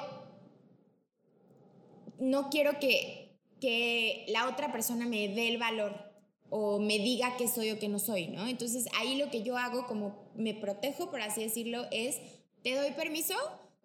no 2.18 2.50
quiero 2.50 2.78
que, 2.80 3.19
que 3.60 4.24
la 4.28 4.48
otra 4.48 4.72
persona 4.72 5.06
me 5.06 5.28
dé 5.28 5.48
el 5.48 5.58
valor 5.58 6.10
o 6.48 6.78
me 6.78 6.98
diga 6.98 7.36
que 7.36 7.46
soy 7.46 7.70
o 7.70 7.78
que 7.78 7.88
no 7.88 7.98
soy, 7.98 8.26
¿no? 8.28 8.48
Entonces 8.48 8.86
ahí 8.98 9.16
lo 9.16 9.30
que 9.30 9.42
yo 9.42 9.56
hago, 9.56 9.86
como 9.86 10.30
me 10.34 10.54
protejo, 10.54 11.10
por 11.10 11.22
así 11.22 11.42
decirlo, 11.42 11.86
es, 11.92 12.18
te 12.62 12.74
doy 12.74 12.90
permiso 12.92 13.34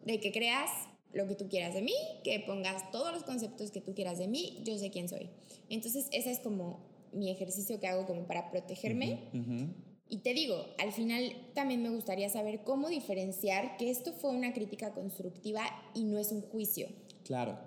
de 0.03 0.20
que 0.20 0.32
creas 0.32 0.70
lo 1.13 1.27
que 1.27 1.36
tú 1.36 1.48
quieras 1.48 1.74
de 1.74 1.82
mí, 1.82 1.94
que 2.24 2.39
pongas 2.39 2.91
todos 2.91 3.13
los 3.13 3.24
conceptos 3.24 3.72
que 3.72 3.82
tú 3.82 3.94
quieras 3.94 4.17
de 4.17 4.27
mí, 4.27 4.62
yo 4.65 4.77
sé 4.77 4.89
quién 4.91 5.08
soy. 5.08 5.29
Entonces 5.70 6.08
ese 6.12 6.32
es 6.32 6.39
como 6.39 6.79
mi 7.13 7.29
ejercicio 7.29 7.79
que 7.79 7.88
hago 7.88 8.05
como 8.05 8.27
para 8.27 8.51
protegerme. 8.51 9.20
Y 10.08 10.20
te 10.20 10.34
digo, 10.34 10.67
al 10.77 10.91
final 10.91 11.34
también 11.55 11.82
me 11.82 11.89
gustaría 11.89 12.29
saber 12.29 12.63
cómo 12.63 12.89
diferenciar 12.89 13.77
que 13.77 13.89
esto 13.89 14.12
fue 14.13 14.32
una 14.32 14.53
crítica 14.53 14.91
constructiva 14.94 15.63
y 15.96 16.03
no 16.03 16.20
es 16.20 16.32
un 16.32 16.41
juicio. 16.41 16.88
Claro. 17.24 17.58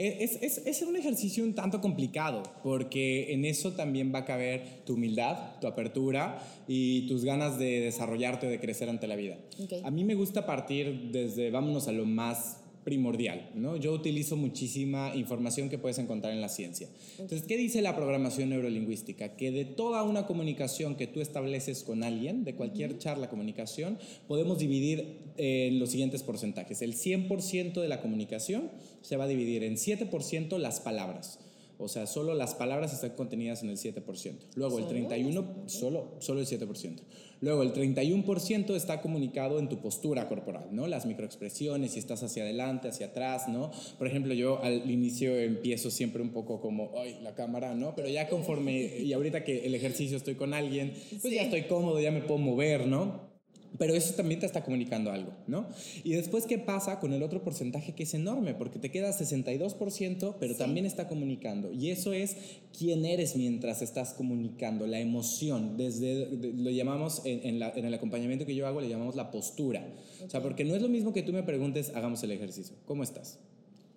E, 0.00 0.24
Es, 0.24 0.38
es, 0.40 0.62
es 0.64 0.80
un 0.80 0.96
ejercicio 0.96 1.44
un 1.44 1.54
tanto 1.54 1.82
complicado, 1.82 2.42
porque 2.62 3.34
en 3.34 3.44
eso 3.44 3.72
también 3.72 4.14
va 4.14 4.20
a 4.20 4.24
caber 4.24 4.82
tu 4.86 4.94
humildad, 4.94 5.60
tu 5.60 5.66
apertura 5.66 6.42
y 6.66 7.06
tus 7.06 7.22
ganas 7.22 7.58
de 7.58 7.80
desarrollarte 7.80 8.46
o 8.46 8.50
de 8.50 8.58
crecer 8.58 8.88
ante 8.88 9.06
la 9.06 9.16
vida. 9.16 9.36
A 9.84 9.90
mí 9.90 10.04
me 10.04 10.14
gusta 10.14 10.46
partir 10.46 11.10
desde, 11.12 11.50
vámonos 11.50 11.86
a 11.86 11.92
lo 11.92 12.06
más 12.06 12.59
primordial, 12.84 13.50
¿no? 13.54 13.76
Yo 13.76 13.92
utilizo 13.92 14.36
muchísima 14.36 15.14
información 15.14 15.68
que 15.68 15.78
puedes 15.78 15.98
encontrar 15.98 16.32
en 16.32 16.40
la 16.40 16.48
ciencia. 16.48 16.88
Entonces, 17.18 17.46
¿qué 17.46 17.56
dice 17.56 17.82
la 17.82 17.94
programación 17.94 18.50
neurolingüística? 18.50 19.36
Que 19.36 19.50
de 19.50 19.64
toda 19.64 20.02
una 20.02 20.26
comunicación 20.26 20.96
que 20.96 21.06
tú 21.06 21.20
estableces 21.20 21.82
con 21.82 22.02
alguien, 22.02 22.44
de 22.44 22.54
cualquier 22.54 22.98
charla, 22.98 23.28
comunicación, 23.28 23.98
podemos 24.28 24.58
dividir 24.58 25.18
en 25.36 25.78
los 25.78 25.90
siguientes 25.90 26.22
porcentajes. 26.22 26.82
El 26.82 26.94
100% 26.94 27.80
de 27.80 27.88
la 27.88 28.00
comunicación 28.00 28.70
se 29.02 29.16
va 29.16 29.24
a 29.24 29.28
dividir 29.28 29.64
en 29.64 29.76
7% 29.76 30.58
las 30.58 30.80
palabras. 30.80 31.38
O 31.80 31.88
sea, 31.88 32.06
solo 32.06 32.34
las 32.34 32.54
palabras 32.54 32.92
están 32.92 33.10
contenidas 33.10 33.62
en 33.62 33.70
el 33.70 33.76
7%. 33.76 34.34
Luego 34.54 34.78
el 34.78 34.84
¿Solo? 34.84 35.08
31%, 35.08 35.68
solo, 35.68 36.14
solo 36.18 36.40
el 36.40 36.46
7%. 36.46 37.00
Luego 37.40 37.62
el 37.62 37.72
31% 37.72 38.74
está 38.74 39.00
comunicado 39.00 39.58
en 39.58 39.70
tu 39.70 39.80
postura 39.80 40.28
corporal, 40.28 40.68
¿no? 40.72 40.86
Las 40.86 41.06
microexpresiones, 41.06 41.92
si 41.92 41.98
estás 41.98 42.22
hacia 42.22 42.42
adelante, 42.42 42.88
hacia 42.88 43.06
atrás, 43.06 43.48
¿no? 43.48 43.70
Por 43.98 44.06
ejemplo, 44.06 44.34
yo 44.34 44.62
al 44.62 44.90
inicio 44.90 45.38
empiezo 45.38 45.90
siempre 45.90 46.20
un 46.20 46.30
poco 46.30 46.60
como, 46.60 46.92
ay, 46.96 47.18
la 47.22 47.34
cámara, 47.34 47.74
¿no? 47.74 47.94
Pero 47.94 48.08
ya 48.08 48.28
conforme, 48.28 48.98
y 48.98 49.12
ahorita 49.14 49.42
que 49.42 49.64
el 49.66 49.74
ejercicio 49.74 50.18
estoy 50.18 50.34
con 50.34 50.52
alguien, 50.52 50.92
pues 51.22 51.32
ya 51.32 51.42
estoy 51.42 51.62
cómodo, 51.62 51.98
ya 51.98 52.10
me 52.10 52.20
puedo 52.20 52.38
mover, 52.38 52.86
¿no? 52.86 53.29
Pero 53.78 53.94
eso 53.94 54.14
también 54.14 54.40
te 54.40 54.46
está 54.46 54.64
comunicando 54.64 55.12
algo, 55.12 55.32
¿no? 55.46 55.66
Y 56.02 56.12
después, 56.12 56.44
¿qué 56.46 56.58
pasa 56.58 56.98
con 56.98 57.12
el 57.12 57.22
otro 57.22 57.42
porcentaje 57.44 57.94
que 57.94 58.02
es 58.02 58.14
enorme? 58.14 58.52
Porque 58.54 58.78
te 58.80 58.90
queda 58.90 59.12
62%, 59.12 60.36
pero 60.40 60.54
Sí. 60.54 60.58
también 60.58 60.86
está 60.86 61.06
comunicando. 61.08 61.72
Y 61.72 61.90
eso 61.90 62.12
es 62.12 62.36
quién 62.76 63.04
eres 63.06 63.36
mientras 63.36 63.80
estás 63.80 64.12
comunicando, 64.12 64.86
la 64.86 64.98
emoción. 64.98 65.76
Desde, 65.76 66.26
de- 66.26 66.52
lo 66.52 66.70
llamamos, 66.70 67.22
en, 67.24 67.46
en 67.46 67.58
la- 67.60 67.70
en 67.70 67.84
el 67.84 67.94
acompañamiento 67.94 68.44
que 68.44 68.54
yo 68.56 68.66
hago, 68.66 68.80
le 68.80 68.88
llamamos 68.88 69.14
la 69.14 69.30
postura. 69.30 69.86
O 70.26 70.28
sea, 70.28 70.42
porque 70.42 70.64
no 70.64 70.74
es 70.74 70.82
lo 70.82 70.88
mismo 70.88 71.12
que 71.12 71.22
tú 71.22 71.32
me 71.32 71.42
preguntes, 71.44 71.92
hagamos 71.94 72.22
el 72.24 72.32
ejercicio. 72.32 72.74
¿Cómo 72.86 73.02
estás? 73.04 73.38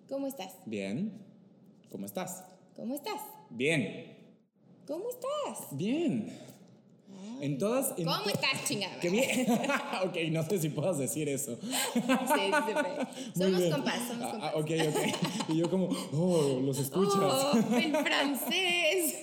¿Cómo 0.08 0.26
estás? 0.28 0.52
Bien. 0.66 1.12
¿Cómo 1.90 2.06
estás? 2.06 2.44
¿Cómo 2.76 2.94
estás? 2.94 3.20
Bien. 3.50 4.04
¿Cómo 4.86 5.04
estás? 5.10 5.76
Bien. 5.76 6.28
En 7.40 7.58
todas... 7.58 7.92
en 7.98 8.04
¿Cómo 8.04 8.26
estás, 8.26 8.64
chingada? 8.66 8.98
¡Qué 9.00 9.10
bien! 9.10 9.46
ok, 10.04 10.16
no 10.30 10.42
sé 10.44 10.58
si 10.58 10.68
puedas 10.70 10.98
decir 10.98 11.28
eso. 11.28 11.58
Sí, 11.94 12.00
sí, 12.00 12.72
sí. 13.34 13.38
Somos 13.42 13.62
compas, 13.74 13.98
somos 14.08 14.22
Ah, 14.24 14.30
compas. 14.30 14.40
ah, 14.42 14.52
ok, 14.56 14.70
ok. 14.88 15.50
Y 15.50 15.56
yo 15.58 15.70
como, 15.70 15.88
oh, 16.12 16.60
los 16.64 16.78
escuchas. 16.78 17.16
Oh, 17.16 17.52
el 17.76 17.92
francés. 17.96 19.14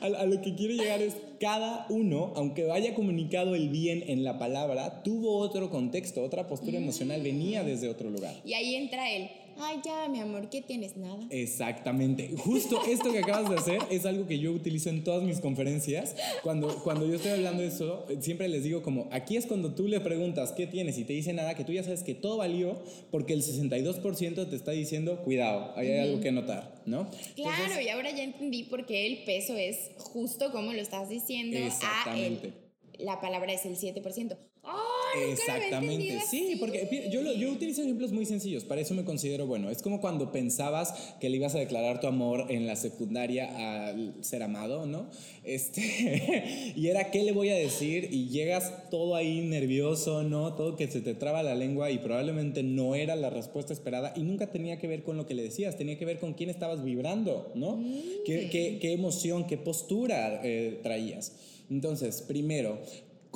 A, 0.00 0.06
a 0.06 0.26
lo 0.26 0.40
que 0.42 0.54
quiero 0.54 0.74
llegar 0.74 1.02
es, 1.02 1.16
cada 1.40 1.86
uno, 1.90 2.32
aunque 2.36 2.64
vaya 2.64 2.94
comunicado 2.94 3.54
el 3.54 3.68
bien 3.68 4.04
en 4.06 4.24
la 4.24 4.38
palabra, 4.38 5.02
tuvo 5.02 5.38
otro 5.38 5.70
contexto, 5.70 6.22
otra 6.22 6.46
postura 6.48 6.78
emocional, 6.78 7.22
venía 7.22 7.62
desde 7.64 7.88
otro 7.88 8.10
lugar. 8.10 8.34
Y 8.44 8.54
ahí 8.54 8.74
entra 8.76 9.10
él. 9.10 9.28
Ay, 9.58 9.80
ya, 9.84 10.08
mi 10.08 10.20
amor, 10.20 10.50
¿qué 10.50 10.60
tienes? 10.60 10.96
Nada. 10.96 11.26
Exactamente. 11.30 12.30
Justo 12.36 12.80
esto 12.86 13.10
que 13.12 13.20
acabas 13.20 13.48
de 13.48 13.56
hacer 13.56 13.78
es 13.90 14.04
algo 14.04 14.26
que 14.26 14.38
yo 14.38 14.52
utilizo 14.52 14.90
en 14.90 15.02
todas 15.02 15.22
mis 15.22 15.40
conferencias. 15.40 16.14
Cuando, 16.42 16.82
cuando 16.82 17.06
yo 17.06 17.14
estoy 17.14 17.32
hablando 17.32 17.62
de 17.62 17.68
eso, 17.68 18.06
siempre 18.20 18.48
les 18.48 18.64
digo 18.64 18.82
como, 18.82 19.08
aquí 19.10 19.36
es 19.36 19.46
cuando 19.46 19.74
tú 19.74 19.88
le 19.88 20.00
preguntas 20.00 20.52
qué 20.52 20.66
tienes 20.66 20.98
y 20.98 21.04
te 21.04 21.12
dice 21.12 21.32
nada, 21.32 21.54
que 21.54 21.64
tú 21.64 21.72
ya 21.72 21.82
sabes 21.82 22.02
que 22.02 22.14
todo 22.14 22.36
valió 22.38 22.82
porque 23.10 23.32
el 23.32 23.42
62% 23.42 24.48
te 24.48 24.56
está 24.56 24.72
diciendo, 24.72 25.22
cuidado, 25.24 25.72
ahí 25.76 25.90
hay 25.90 26.00
algo 26.00 26.20
que 26.20 26.32
notar, 26.32 26.82
¿no? 26.84 27.08
Claro, 27.34 27.80
y 27.80 27.88
ahora 27.88 28.10
ya 28.10 28.24
entendí 28.24 28.64
por 28.64 28.86
qué 28.86 29.06
el 29.06 29.24
peso 29.24 29.56
es 29.56 29.90
justo 29.98 30.52
como 30.52 30.72
lo 30.72 30.80
estás 30.80 31.08
diciendo. 31.08 31.56
A 31.56 31.66
Exactamente. 31.66 32.52
el, 32.98 33.04
la 33.06 33.20
palabra 33.20 33.52
es 33.52 33.64
el 33.64 33.76
7%. 33.76 34.36
Había 34.66 35.32
Exactamente, 35.32 36.20
sí, 36.28 36.56
porque 36.60 37.08
yo, 37.10 37.22
yo 37.32 37.50
utilizo 37.50 37.80
ejemplos 37.82 38.12
muy 38.12 38.26
sencillos, 38.26 38.64
para 38.64 38.80
eso 38.82 38.92
me 38.94 39.04
considero 39.04 39.46
bueno. 39.46 39.70
Es 39.70 39.80
como 39.80 40.00
cuando 40.00 40.30
pensabas 40.32 40.92
que 41.20 41.30
le 41.30 41.36
ibas 41.36 41.54
a 41.54 41.58
declarar 41.58 42.00
tu 42.00 42.06
amor 42.06 42.46
en 42.50 42.66
la 42.66 42.76
secundaria 42.76 43.88
al 43.88 44.14
ser 44.22 44.42
amado, 44.42 44.84
¿no? 44.84 45.06
Este, 45.44 46.72
y 46.76 46.88
era, 46.88 47.10
¿qué 47.10 47.22
le 47.22 47.32
voy 47.32 47.48
a 47.48 47.54
decir? 47.54 48.08
Y 48.12 48.28
llegas 48.28 48.90
todo 48.90 49.14
ahí 49.14 49.40
nervioso, 49.40 50.22
¿no? 50.22 50.54
Todo 50.54 50.76
que 50.76 50.88
se 50.88 51.00
te 51.00 51.14
traba 51.14 51.42
la 51.42 51.54
lengua 51.54 51.90
y 51.90 51.98
probablemente 51.98 52.62
no 52.62 52.94
era 52.94 53.16
la 53.16 53.30
respuesta 53.30 53.72
esperada 53.72 54.12
y 54.16 54.22
nunca 54.22 54.50
tenía 54.50 54.78
que 54.78 54.88
ver 54.88 55.02
con 55.02 55.16
lo 55.16 55.26
que 55.26 55.34
le 55.34 55.42
decías, 55.44 55.76
tenía 55.78 55.98
que 55.98 56.04
ver 56.04 56.18
con 56.18 56.34
quién 56.34 56.50
estabas 56.50 56.84
vibrando, 56.84 57.52
¿no? 57.54 57.82
¿Qué, 58.26 58.48
qué- 58.50 58.78
qué 58.80 58.92
emoción, 58.92 59.46
qué 59.46 59.56
postura 59.56 60.40
eh, 60.44 60.80
traías? 60.82 61.32
Entonces, 61.70 62.22
primero, 62.22 62.78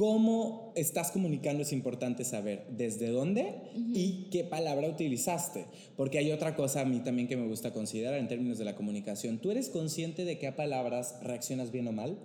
cómo 0.00 0.72
estás 0.76 1.10
comunicando 1.10 1.62
es 1.62 1.74
importante 1.74 2.24
saber 2.24 2.66
desde 2.70 3.08
dónde 3.08 3.70
y 3.74 4.30
qué 4.30 4.44
palabra 4.44 4.88
utilizaste. 4.88 5.66
Porque 5.94 6.16
hay 6.16 6.32
otra 6.32 6.56
cosa 6.56 6.80
a 6.80 6.84
mí 6.86 7.00
también 7.00 7.28
que 7.28 7.36
me 7.36 7.46
gusta 7.46 7.74
considerar 7.74 8.18
en 8.18 8.26
términos 8.26 8.56
de 8.56 8.64
la 8.64 8.76
comunicación. 8.76 9.40
¿Tú 9.40 9.50
eres 9.50 9.68
consciente 9.68 10.24
de 10.24 10.38
qué 10.38 10.46
a 10.46 10.56
palabras 10.56 11.16
reaccionas 11.22 11.70
bien 11.70 11.86
o 11.86 11.92
mal? 11.92 12.18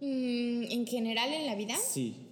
Mm, 0.00 0.70
en 0.70 0.86
general 0.86 1.32
en 1.32 1.46
la 1.46 1.56
vida. 1.56 1.74
Sí. 1.76 2.28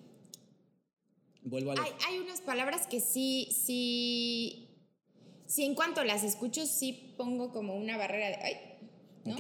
Vuelvo 1.43 1.73
a 1.73 1.83
Hay, 1.83 1.91
hay 2.07 2.19
unas 2.21 2.43
palabras 2.43 2.87
que 2.87 3.01
sí, 3.01 3.49
sí, 3.51 4.69
sí, 5.47 5.65
en 5.65 5.75
cuanto 5.75 6.05
las 6.05 6.23
escucho, 6.23 6.65
sí 6.67 7.13
pongo 7.17 7.51
como 7.51 7.75
una 7.75 7.97
barrera 7.97 8.29
de, 8.29 8.37
ay, 8.37 8.55
¿no? 9.25 9.37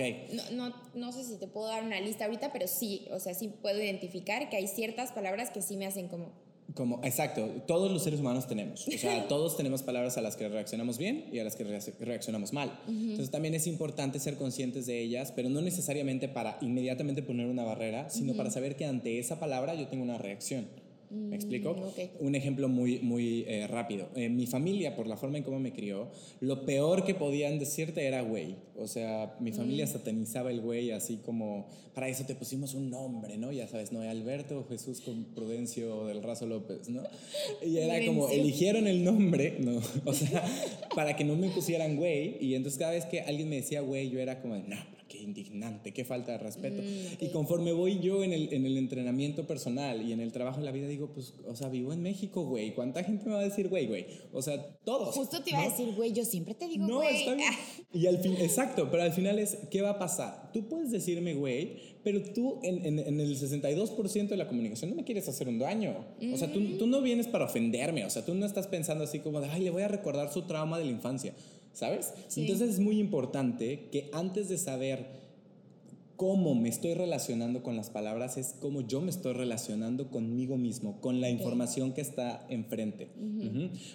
No, 0.52 0.68
no, 0.70 0.74
no 0.94 1.12
sé 1.12 1.24
si 1.24 1.36
te 1.38 1.46
puedo 1.48 1.66
dar 1.68 1.82
una 1.84 2.00
lista 2.00 2.24
ahorita, 2.26 2.52
pero 2.52 2.66
sí, 2.68 3.06
o 3.10 3.18
sea, 3.18 3.34
sí 3.34 3.48
puedo 3.48 3.80
identificar 3.82 4.48
que 4.50 4.56
hay 4.56 4.66
ciertas 4.68 5.12
palabras 5.12 5.50
que 5.50 5.62
sí 5.62 5.76
me 5.76 5.86
hacen 5.86 6.08
como, 6.08 6.30
Como, 6.74 7.00
exacto, 7.04 7.46
todos 7.66 7.90
los 7.90 8.02
seres 8.04 8.20
humanos 8.20 8.46
tenemos. 8.46 8.86
O 8.88 8.90
sea, 8.92 9.26
todos 9.28 9.56
tenemos 9.56 9.82
palabras 9.82 10.16
a 10.16 10.22
las 10.22 10.36
que 10.36 10.48
reaccionamos 10.48 10.96
bien 10.98 11.26
y 11.32 11.38
a 11.40 11.44
las 11.44 11.54
que 11.56 11.66
reac- 11.66 11.94
reaccionamos 12.00 12.52
mal. 12.52 12.78
Entonces 12.88 13.30
también 13.30 13.54
es 13.54 13.66
importante 13.66 14.18
ser 14.20 14.36
conscientes 14.36 14.86
de 14.86 15.00
ellas, 15.00 15.32
pero 15.34 15.48
no 15.50 15.60
necesariamente 15.60 16.28
para 16.28 16.56
inmediatamente 16.62 17.22
poner 17.22 17.46
una 17.48 17.64
barrera, 17.64 18.08
sino 18.08 18.34
para 18.34 18.50
saber 18.50 18.76
que 18.76 18.86
ante 18.86 19.18
esa 19.18 19.38
palabra 19.40 19.74
yo 19.74 19.88
tengo 19.88 20.02
una 20.04 20.16
reacción. 20.18 20.66
¿Me 21.12 21.36
explico? 21.36 21.74
Mm, 21.74 21.82
ok. 21.82 21.98
Un 22.20 22.34
ejemplo 22.34 22.68
muy, 22.68 22.98
muy 23.00 23.44
eh, 23.46 23.66
rápido. 23.66 24.08
En 24.14 24.36
mi 24.36 24.46
familia, 24.46 24.96
por 24.96 25.06
la 25.06 25.16
forma 25.16 25.38
en 25.38 25.44
cómo 25.44 25.60
me 25.60 25.72
crió, 25.72 26.08
lo 26.40 26.64
peor 26.64 27.04
que 27.04 27.14
podían 27.14 27.58
decirte 27.58 28.06
era 28.06 28.22
güey. 28.22 28.56
O 28.76 28.86
sea, 28.88 29.36
mi 29.40 29.52
familia 29.52 29.84
Mm. 29.84 29.88
satanizaba 29.88 30.50
el 30.50 30.60
güey 30.60 30.90
así 30.90 31.18
como, 31.18 31.66
para 31.94 32.08
eso 32.08 32.24
te 32.24 32.34
pusimos 32.34 32.74
un 32.74 32.90
nombre, 32.90 33.36
¿no? 33.36 33.52
Ya 33.52 33.68
sabes, 33.68 33.92
¿no? 33.92 34.00
Alberto 34.00 34.64
Jesús 34.68 35.00
con 35.02 35.24
Prudencio 35.34 36.06
del 36.06 36.22
Razo 36.22 36.46
López, 36.46 36.88
¿no? 36.88 37.02
Y 37.64 37.76
era 37.76 38.04
como, 38.06 38.28
eligieron 38.28 38.86
el 38.86 39.04
nombre, 39.04 39.56
¿no? 39.60 39.80
O 40.04 40.14
sea, 40.14 40.42
para 40.94 41.14
que 41.16 41.24
no 41.24 41.36
me 41.36 41.48
pusieran 41.50 41.96
güey. 41.96 42.36
Y 42.40 42.54
entonces 42.54 42.78
cada 42.78 42.92
vez 42.92 43.04
que 43.06 43.20
alguien 43.20 43.48
me 43.48 43.56
decía 43.56 43.80
güey, 43.82 44.08
yo 44.10 44.18
era 44.20 44.40
como, 44.40 44.56
no, 44.56 44.62
¿pero 44.66 45.01
qué 45.12 45.18
indignante, 45.18 45.92
qué 45.92 46.04
falta 46.04 46.32
de 46.32 46.38
respeto. 46.38 46.82
Y 47.20 47.28
conforme 47.28 47.72
voy 47.72 48.00
yo 48.00 48.24
en 48.24 48.32
el, 48.32 48.50
en 48.52 48.64
el 48.64 48.78
entrenamiento 48.78 49.46
personal 49.46 50.00
y 50.00 50.12
en 50.12 50.20
el 50.20 50.32
trabajo 50.32 50.60
de 50.60 50.64
la 50.64 50.72
vida, 50.72 50.88
digo, 50.88 51.12
pues, 51.12 51.34
o 51.46 51.54
sea, 51.54 51.68
vivo 51.68 51.92
en 51.92 52.02
México, 52.02 52.46
güey. 52.46 52.74
¿Cuánta 52.74 53.04
gente 53.04 53.26
me 53.26 53.34
va 53.34 53.40
a 53.40 53.44
decir, 53.44 53.68
güey, 53.68 53.86
güey? 53.86 54.06
O 54.32 54.40
sea, 54.40 54.78
todos. 54.84 55.14
Justo 55.14 55.42
te 55.42 55.50
iba 55.50 55.60
a 55.60 55.68
decir, 55.68 55.94
güey, 55.94 56.12
yo 56.12 56.24
siempre 56.24 56.54
te 56.54 56.66
digo, 56.66 56.86
güey. 56.86 56.98
No, 56.98 57.02
está 57.02 57.34
bien. 57.34 57.52
Y 57.94 58.06
al 58.06 58.18
fin, 58.18 58.36
exacto, 58.38 58.88
pero 58.90 59.02
al 59.02 59.12
final 59.12 59.38
es, 59.38 59.58
¿qué 59.70 59.82
va 59.82 59.90
a 59.90 59.98
pasar? 59.98 60.50
Tú 60.54 60.66
puedes 60.66 60.90
decirme, 60.90 61.34
güey, 61.34 61.76
pero 62.02 62.22
tú 62.22 62.58
en, 62.62 62.86
en, 62.86 62.98
en 62.98 63.20
el 63.20 63.38
62% 63.38 64.28
de 64.28 64.36
la 64.38 64.48
comunicación 64.48 64.88
no 64.88 64.96
me 64.96 65.04
quieres 65.04 65.28
hacer 65.28 65.46
un 65.46 65.58
daño. 65.58 65.94
O 66.32 66.36
sea, 66.38 66.50
tú, 66.50 66.78
tú 66.78 66.86
no 66.86 67.02
vienes 67.02 67.28
para 67.28 67.44
ofenderme, 67.44 68.06
o 68.06 68.10
sea, 68.10 68.24
tú 68.24 68.34
no 68.34 68.46
estás 68.46 68.66
pensando 68.66 69.04
así 69.04 69.18
como 69.18 69.42
de, 69.42 69.48
ay, 69.48 69.62
le 69.62 69.70
voy 69.70 69.82
a 69.82 69.88
recordar 69.88 70.32
su 70.32 70.42
trauma 70.42 70.78
de 70.78 70.86
la 70.86 70.90
infancia. 70.90 71.34
¿Sabes? 71.72 72.12
Entonces 72.36 72.70
es 72.70 72.78
muy 72.80 72.98
importante 72.98 73.88
que 73.90 74.10
antes 74.12 74.48
de 74.48 74.58
saber 74.58 75.21
cómo 76.16 76.54
me 76.54 76.68
estoy 76.68 76.94
relacionando 76.94 77.62
con 77.62 77.76
las 77.76 77.90
palabras 77.90 78.36
es 78.36 78.54
cómo 78.60 78.80
yo 78.82 79.00
me 79.00 79.10
estoy 79.10 79.32
relacionando 79.32 80.10
conmigo 80.10 80.56
mismo, 80.56 81.00
con 81.00 81.20
la 81.20 81.30
información 81.30 81.92
que 81.92 82.00
está 82.00 82.46
enfrente. 82.48 83.08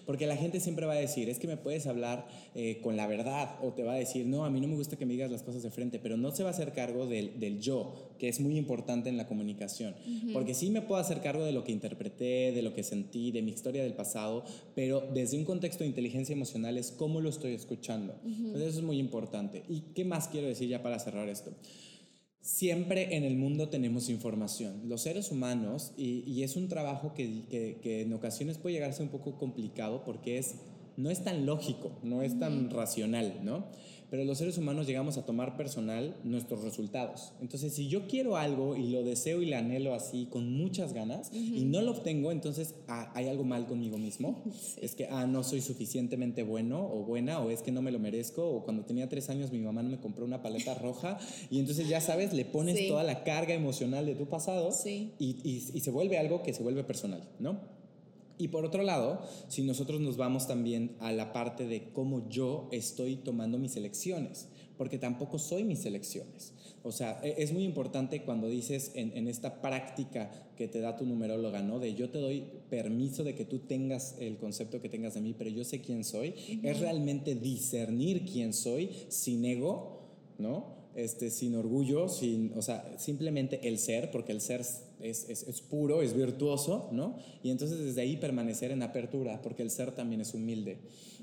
Porque 0.06 0.28
la 0.28 0.36
gente 0.36 0.60
siempre 0.60 0.86
va 0.86 0.94
a 0.94 0.98
decir, 0.98 1.30
es 1.30 1.40
que 1.40 1.48
me 1.48 1.58
puedes 1.58 1.88
hablar 1.88 2.28
eh, 2.56 2.80
con 2.82 2.98
la 2.98 3.08
verdad, 3.08 3.58
o 3.64 3.74
te 3.74 3.84
va 3.84 3.94
a 3.94 3.98
decir, 3.98 4.26
no, 4.26 4.46
a 4.46 4.50
mí 4.50 4.60
no 4.60 4.68
me 4.68 4.76
gusta 4.76 4.98
que 4.98 5.06
me 5.06 5.14
digas 5.14 5.32
las 5.32 5.44
cosas 5.44 5.64
de 5.64 5.72
frente, 5.72 6.00
pero 6.00 6.18
no 6.18 6.32
se 6.32 6.44
va 6.44 6.50
a 6.50 6.52
hacer 6.52 6.74
cargo 6.74 7.06
del, 7.06 7.40
del 7.40 7.60
yo, 7.60 8.12
que 8.18 8.28
es 8.28 8.40
muy 8.40 8.58
importante 8.58 9.10
en 9.10 9.18
la 9.18 9.28
comunicación. 9.28 9.96
Porque 10.34 10.54
sí 10.54 10.70
me 10.70 10.82
puedo 10.82 11.00
hacer 11.00 11.22
cargo 11.22 11.44
de 11.44 11.52
lo 11.52 11.64
que 11.64 11.72
interpreté, 11.72 12.52
de 12.52 12.62
lo 12.62 12.74
que 12.74 12.84
sentí, 12.84 13.32
de 13.32 13.42
mi 13.42 13.52
historia 13.52 13.84
del 13.84 13.94
pasado, 13.94 14.44
pero 14.76 15.08
desde 15.14 15.38
un 15.38 15.46
contexto 15.46 15.84
de 15.84 15.90
inteligencia 15.90 16.34
emocional 16.34 16.78
es 16.78 16.92
cómo 16.92 17.22
lo 17.22 17.30
estoy 17.30 17.54
escuchando. 17.54 18.16
Entonces 18.26 18.70
eso 18.70 18.80
es 18.80 18.86
muy 18.86 19.00
importante. 19.00 19.64
¿Y 19.70 19.82
qué 19.94 20.06
más 20.06 20.28
quiero 20.28 20.48
decir 20.48 20.68
ya 20.68 20.82
para 20.82 21.00
cerrar 21.00 21.30
esto? 21.30 21.52
Siempre 22.48 23.18
en 23.18 23.26
el 23.26 23.36
mundo 23.36 23.68
tenemos 23.68 24.08
información. 24.08 24.84
Los 24.88 25.02
seres 25.02 25.34
humanos, 25.34 25.92
y, 25.98 26.44
es 26.44 26.56
un 26.56 26.70
trabajo 26.70 27.14
que, 27.14 27.44
que, 27.50 28.02
en 28.04 28.14
ocasiones 28.14 28.58
puede 28.58 28.76
llegar 28.76 28.90
a 28.90 28.94
ser 28.94 29.04
un 29.04 29.12
poco 29.12 29.38
complicado 29.38 30.06
porque 30.06 30.38
es, 30.38 30.56
no 30.96 31.10
es 31.10 31.26
tan 31.26 31.46
lógico, 31.46 31.92
no 32.04 32.22
es 32.22 32.40
tan 32.40 32.70
racional, 32.70 33.42
¿no? 33.44 33.66
Pero 34.10 34.24
los 34.24 34.38
seres 34.38 34.58
humanos 34.58 34.88
llegamos 34.88 35.18
a 35.18 35.26
tomar 35.26 35.58
personal 35.58 36.16
nuestros 36.24 36.64
resultados. 36.64 37.34
Entonces, 37.42 37.74
si 37.74 37.88
yo 37.88 38.08
quiero 38.08 38.38
algo 38.38 38.76
y 38.76 38.90
lo 38.90 39.04
deseo 39.04 39.42
y 39.42 39.46
le 39.48 39.56
anhelo 39.56 39.94
así 39.94 40.28
con 40.30 40.52
muchas 40.54 40.94
ganas 40.94 41.30
y 41.34 41.66
no 41.66 41.82
lo 41.82 41.92
obtengo, 41.92 42.32
entonces 42.32 42.76
ah, 42.88 43.12
hay 43.16 43.28
algo 43.28 43.44
mal 43.44 43.66
conmigo 43.68 43.98
mismo. 43.98 44.44
Es 44.82 44.96
que, 44.96 45.08
ah, 45.08 45.26
no 45.26 45.44
soy 45.44 45.62
suficientemente 45.62 46.44
bueno 46.44 46.86
o 46.86 47.04
buena, 47.04 47.40
o 47.40 47.50
es 47.50 47.62
que 47.62 47.72
no 47.72 47.82
me 47.82 47.92
lo 47.92 48.00
merezco, 48.00 48.48
o 48.48 48.64
cuando 48.64 48.86
tenía 48.86 49.10
tres 49.10 49.30
años 49.30 49.52
mi 49.52 49.60
mamá 49.60 49.82
no 49.82 49.90
me 49.90 50.00
compró 50.00 50.24
una 50.24 50.42
paleta 50.42 50.74
roja, 50.82 51.18
y 51.50 51.60
entonces 51.60 51.88
ya 51.90 52.00
sabes, 52.00 52.34
le 52.34 52.46
pones 52.46 52.88
toda 52.88 53.04
la 53.04 53.24
carga 53.24 53.54
emocional 53.54 54.06
de 54.06 54.16
tu 54.16 54.28
pasado 54.28 54.70
y, 54.86 55.10
y 55.20 55.80
se 55.80 55.92
vuelve 55.92 56.18
algo 56.18 56.44
que 56.44 56.54
se 56.54 56.64
vuelve 56.64 56.84
personal, 56.84 57.24
¿no? 57.40 57.77
Y 58.38 58.50
por 58.50 58.66
otro 58.66 58.84
lado, 58.84 59.22
si 59.48 59.64
nosotros 59.64 60.00
nos 60.00 60.18
vamos 60.18 60.48
también 60.48 60.96
a 61.00 61.12
la 61.12 61.34
parte 61.34 61.66
de 61.66 61.92
cómo 61.92 62.30
yo 62.30 62.70
estoy 62.72 63.16
tomando 63.16 63.58
mis 63.58 63.76
elecciones, 63.76 64.48
porque 64.78 65.00
tampoco 65.00 65.40
soy 65.40 65.64
mis 65.64 65.86
elecciones. 65.86 66.54
O 66.84 66.92
sea, 66.92 67.20
e, 67.24 67.36
es 67.40 67.52
muy 67.52 67.64
importante 67.64 68.24
cuando 68.24 68.48
dices 68.48 68.92
en, 68.94 69.28
esta 69.28 69.62
práctica 69.62 70.32
que 70.56 70.68
te 70.68 70.80
da 70.80 70.96
tu 70.96 71.06
numeróloga, 71.06 71.62
¿no? 71.62 71.80
De 71.80 71.96
yo 71.96 72.10
te 72.10 72.20
doy 72.20 72.46
permiso 72.70 73.24
de 73.24 73.36
que 73.36 73.46
tú 73.46 73.60
tengas 73.60 74.16
el 74.20 74.38
concepto 74.38 74.82
que 74.82 74.90
tengas 74.90 75.16
de 75.16 75.22
mí, 75.22 75.36
pero 75.38 75.50
yo 75.50 75.64
sé 75.64 75.82
quién 75.82 76.04
soy. 76.04 76.34
Es 76.64 76.80
realmente 76.80 77.36
discernir 77.36 78.26
quién 78.26 78.54
soy 78.54 78.90
sin 79.10 79.44
ego, 79.46 80.02
¿no? 80.38 80.78
Este, 80.96 81.30
sin 81.30 81.56
orgullo, 81.56 82.08
sin, 82.08 82.54
o 82.56 82.62
sea, 82.62 82.98
simplemente 82.98 83.68
el 83.68 83.78
ser, 83.80 84.10
porque 84.10 84.32
el 84.32 84.42
ser 84.42 84.64
es, 85.02 85.30
es, 85.30 85.62
puro, 85.62 86.02
es 86.02 86.14
virtuoso, 86.14 86.90
¿no? 86.92 87.18
Y 87.44 87.52
entonces 87.52 87.80
desde 87.80 88.02
ahí 88.02 88.18
permanecer 88.18 88.72
en 88.72 88.82
apertura, 88.82 89.42
porque 89.42 89.62
el 89.62 89.70
ser 89.70 89.92
también 89.92 90.22
es 90.22 90.34
humilde. 90.34 90.80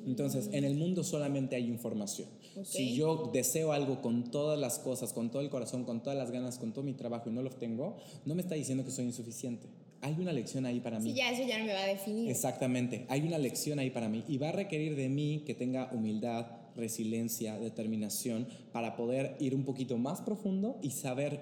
Entonces, 0.07 0.51
en 0.53 0.65
el 0.65 0.75
mundo 0.75 1.03
solamente 1.03 1.57
hay 1.57 1.67
información. 1.67 2.29
Si 2.63 2.95
yo 2.95 3.31
deseo 3.33 3.73
algo 3.73 4.03
con 4.03 4.31
todas 4.31 4.59
las 4.59 4.79
cosas, 4.79 5.13
con 5.13 5.31
todo 5.31 5.43
el 5.43 5.51
corazón, 5.51 5.85
con 5.85 6.03
todas 6.03 6.19
las 6.19 6.31
ganas, 6.31 6.59
con 6.59 6.73
todo 6.73 6.85
mi 6.85 6.95
trabajo 6.95 7.31
y 7.31 7.33
no 7.33 7.43
lo 7.43 7.49
obtengo, 7.49 7.97
no 8.25 8.35
me 8.35 8.43
está 8.43 8.55
diciendo 8.55 8.85
que 8.85 8.91
soy 8.91 9.07
insuficiente. 9.07 9.67
Hay 10.03 10.15
una 10.19 10.33
lección 10.33 10.67
ahí 10.67 10.81
para 10.81 11.01
mí. 11.01 11.11
Sí, 11.11 11.17
ya 11.17 11.31
eso 11.31 11.49
ya 11.49 11.59
no 11.59 11.65
me 11.65 11.73
va 11.73 11.83
a 11.83 11.87
definir. 11.87 12.31
Exactamente, 12.31 13.07
hay 13.09 13.23
una 13.23 13.39
lección 13.39 13.79
ahí 13.79 13.91
para 13.91 14.09
mí 14.09 14.23
y 14.29 14.37
va 14.37 14.51
a 14.51 14.53
requerir 14.53 14.97
de 14.97 15.09
mí 15.09 15.45
que 15.47 15.55
tenga 15.55 15.91
humildad, 15.93 16.47
resiliencia, 16.77 17.59
determinación 17.59 18.47
para 18.73 18.97
poder 18.97 19.37
ir 19.41 19.55
un 19.55 19.65
poquito 19.65 19.97
más 19.97 20.21
profundo 20.21 20.79
y 20.83 20.91
saber 20.91 21.41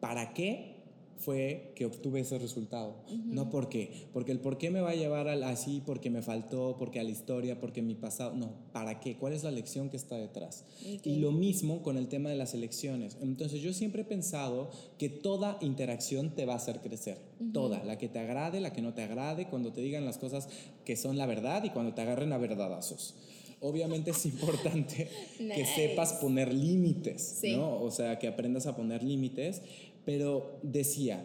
para 0.00 0.34
qué 0.34 0.81
fue 1.24 1.72
que 1.76 1.86
obtuve 1.86 2.20
ese 2.20 2.38
resultado. 2.38 3.04
No 3.24 3.48
por 3.48 3.68
qué. 3.68 4.08
Porque 4.12 4.32
el 4.32 4.40
por 4.40 4.58
qué 4.58 4.70
me 4.70 4.80
va 4.80 4.90
a 4.90 4.94
llevar 4.94 5.28
al 5.28 5.44
así, 5.44 5.82
porque 5.84 6.10
me 6.10 6.22
faltó, 6.22 6.76
porque 6.78 7.00
a 7.00 7.04
la 7.04 7.10
historia, 7.10 7.60
porque 7.60 7.80
mi 7.82 7.94
pasado. 7.94 8.34
No, 8.34 8.52
¿para 8.72 9.00
qué? 9.00 9.16
¿Cuál 9.16 9.32
es 9.32 9.44
la 9.44 9.50
lección 9.50 9.88
que 9.88 9.96
está 9.96 10.16
detrás? 10.16 10.64
Y 11.04 11.16
lo 11.16 11.30
mismo 11.30 11.82
con 11.82 11.96
el 11.96 12.08
tema 12.08 12.30
de 12.30 12.36
las 12.36 12.54
elecciones. 12.54 13.16
Entonces 13.20 13.60
yo 13.60 13.72
siempre 13.72 14.02
he 14.02 14.04
pensado 14.04 14.70
que 14.98 15.08
toda 15.08 15.58
interacción 15.60 16.34
te 16.34 16.44
va 16.44 16.54
a 16.54 16.56
hacer 16.56 16.80
crecer. 16.80 17.18
Toda. 17.52 17.82
La 17.84 17.98
que 17.98 18.08
te 18.08 18.18
agrade, 18.18 18.60
la 18.60 18.72
que 18.72 18.82
no 18.82 18.94
te 18.94 19.02
agrade, 19.02 19.48
cuando 19.48 19.72
te 19.72 19.80
digan 19.80 20.04
las 20.04 20.18
cosas 20.18 20.48
que 20.84 20.96
son 20.96 21.16
la 21.18 21.26
verdad 21.26 21.64
y 21.64 21.70
cuando 21.70 21.94
te 21.94 22.02
agarren 22.02 22.32
a 22.32 22.38
verdadazos 22.38 23.14
obviamente 23.62 24.10
es 24.10 24.26
importante 24.26 25.08
que 25.38 25.64
sepas 25.64 26.14
poner 26.14 26.52
límites, 26.52 27.40
¿no? 27.44 27.80
O 27.80 27.90
sea, 27.90 28.18
que 28.18 28.26
aprendas 28.26 28.66
a 28.66 28.76
poner 28.76 29.02
límites, 29.02 29.62
pero 30.04 30.58
decía, 30.62 31.24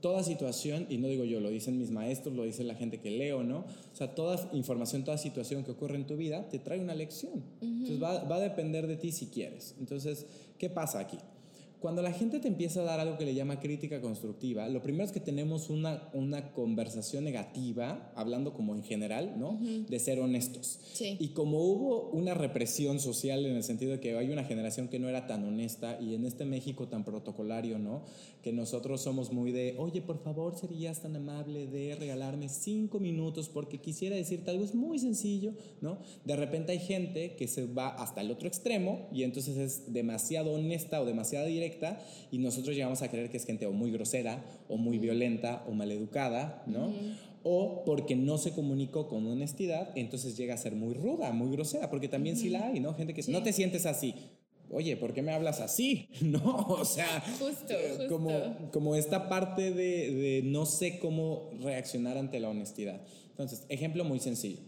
toda 0.00 0.22
situación, 0.22 0.86
y 0.88 0.98
no 0.98 1.08
digo 1.08 1.24
yo, 1.24 1.40
lo 1.40 1.50
dicen 1.50 1.78
mis 1.78 1.90
maestros, 1.90 2.34
lo 2.34 2.44
dice 2.44 2.64
la 2.64 2.74
gente 2.74 2.98
que 2.98 3.10
leo, 3.10 3.42
¿no? 3.42 3.58
O 3.58 3.96
sea, 3.96 4.14
toda 4.14 4.48
información, 4.52 5.04
toda 5.04 5.18
situación 5.18 5.64
que 5.64 5.72
ocurre 5.72 5.96
en 5.96 6.06
tu 6.06 6.16
vida 6.16 6.48
te 6.48 6.58
trae 6.58 6.80
una 6.80 6.94
lección. 6.94 7.42
Entonces 7.60 8.02
va, 8.02 8.22
va, 8.24 8.36
a 8.36 8.40
depender 8.40 8.86
de 8.86 8.96
ti 8.96 9.12
si 9.12 9.26
quieres. 9.26 9.74
Entonces, 9.78 10.26
¿qué 10.58 10.70
pasa 10.70 11.00
aquí? 11.00 11.18
Cuando 11.86 12.02
la 12.02 12.10
gente 12.10 12.40
te 12.40 12.48
empieza 12.48 12.80
a 12.80 12.82
dar 12.82 12.98
algo 12.98 13.16
que 13.16 13.24
le 13.24 13.32
llama 13.32 13.60
crítica 13.60 14.00
constructiva, 14.00 14.68
lo 14.68 14.82
primero 14.82 15.04
es 15.04 15.12
que 15.12 15.20
tenemos 15.20 15.70
una, 15.70 16.08
una 16.14 16.50
conversación 16.52 17.22
negativa, 17.22 18.10
hablando 18.16 18.54
como 18.54 18.74
en 18.74 18.82
general, 18.82 19.38
¿no? 19.38 19.60
De 19.88 20.00
ser 20.00 20.18
honestos. 20.18 20.80
Y 21.00 21.28
como 21.28 21.60
hubo 21.60 22.10
una 22.10 22.34
represión 22.34 22.98
social 22.98 23.46
en 23.46 23.54
el 23.54 23.62
sentido 23.62 23.92
de 23.92 24.00
que 24.00 24.18
hay 24.18 24.30
una 24.30 24.42
generación 24.42 24.88
que 24.88 24.98
no 24.98 25.08
era 25.08 25.28
tan 25.28 25.44
honesta 25.44 25.96
y 26.00 26.16
en 26.16 26.24
este 26.24 26.44
México 26.44 26.88
tan 26.88 27.04
protocolario, 27.04 27.78
¿no? 27.78 28.02
Que 28.42 28.52
nosotros 28.52 29.00
somos 29.00 29.32
muy 29.32 29.52
de, 29.52 29.76
oye, 29.78 30.02
por 30.02 30.20
favor, 30.20 30.58
serías 30.58 31.02
tan 31.02 31.14
amable 31.14 31.68
de 31.68 31.94
regalarme 31.94 32.48
cinco 32.48 32.98
minutos 32.98 33.48
porque 33.48 33.78
quisiera 33.78 34.16
decirte 34.16 34.50
algo, 34.50 34.64
es 34.64 34.74
muy 34.74 34.98
sencillo, 34.98 35.52
¿no? 35.80 35.98
De 36.24 36.34
repente 36.34 36.72
hay 36.72 36.80
gente 36.80 37.36
que 37.36 37.46
se 37.46 37.64
va 37.66 37.90
hasta 37.90 38.22
el 38.22 38.32
otro 38.32 38.48
extremo 38.48 39.08
y 39.12 39.22
entonces 39.22 39.56
es 39.56 39.92
demasiado 39.92 40.52
honesta 40.52 41.00
o 41.00 41.04
demasiado 41.04 41.46
directa 41.46 41.75
y 42.30 42.38
nosotros 42.38 42.74
llegamos 42.74 43.02
a 43.02 43.10
creer 43.10 43.30
que 43.30 43.36
es 43.36 43.44
gente 43.44 43.66
o 43.66 43.72
muy 43.72 43.90
grosera 43.90 44.44
o 44.68 44.76
muy 44.76 44.98
violenta 44.98 45.64
o 45.68 45.72
maleducada, 45.72 46.62
¿no? 46.66 46.92
O 47.42 47.84
porque 47.84 48.16
no 48.16 48.38
se 48.38 48.52
comunicó 48.52 49.08
con 49.08 49.26
honestidad, 49.26 49.90
entonces 49.94 50.36
llega 50.36 50.54
a 50.54 50.58
ser 50.58 50.74
muy 50.74 50.94
ruda, 50.94 51.32
muy 51.32 51.50
grosera, 51.52 51.90
porque 51.90 52.08
también 52.08 52.36
sí 52.36 52.48
la 52.48 52.66
hay, 52.66 52.80
¿no? 52.80 52.94
Gente 52.94 53.14
que 53.14 53.22
no 53.30 53.42
te 53.42 53.52
sientes 53.52 53.86
así. 53.86 54.14
Oye, 54.68 54.96
¿por 54.96 55.14
qué 55.14 55.22
me 55.22 55.32
hablas 55.32 55.60
así? 55.60 56.08
No, 56.22 56.66
o 56.68 56.84
sea, 56.84 57.22
justo, 57.38 57.74
Como, 58.08 58.70
como 58.72 58.96
esta 58.96 59.28
parte 59.28 59.70
de, 59.70 60.12
de 60.12 60.42
no 60.44 60.66
sé 60.66 60.98
cómo 60.98 61.50
reaccionar 61.60 62.18
ante 62.18 62.40
la 62.40 62.48
honestidad. 62.48 63.00
Entonces, 63.30 63.64
ejemplo 63.68 64.02
muy 64.04 64.18
sencillo 64.18 64.58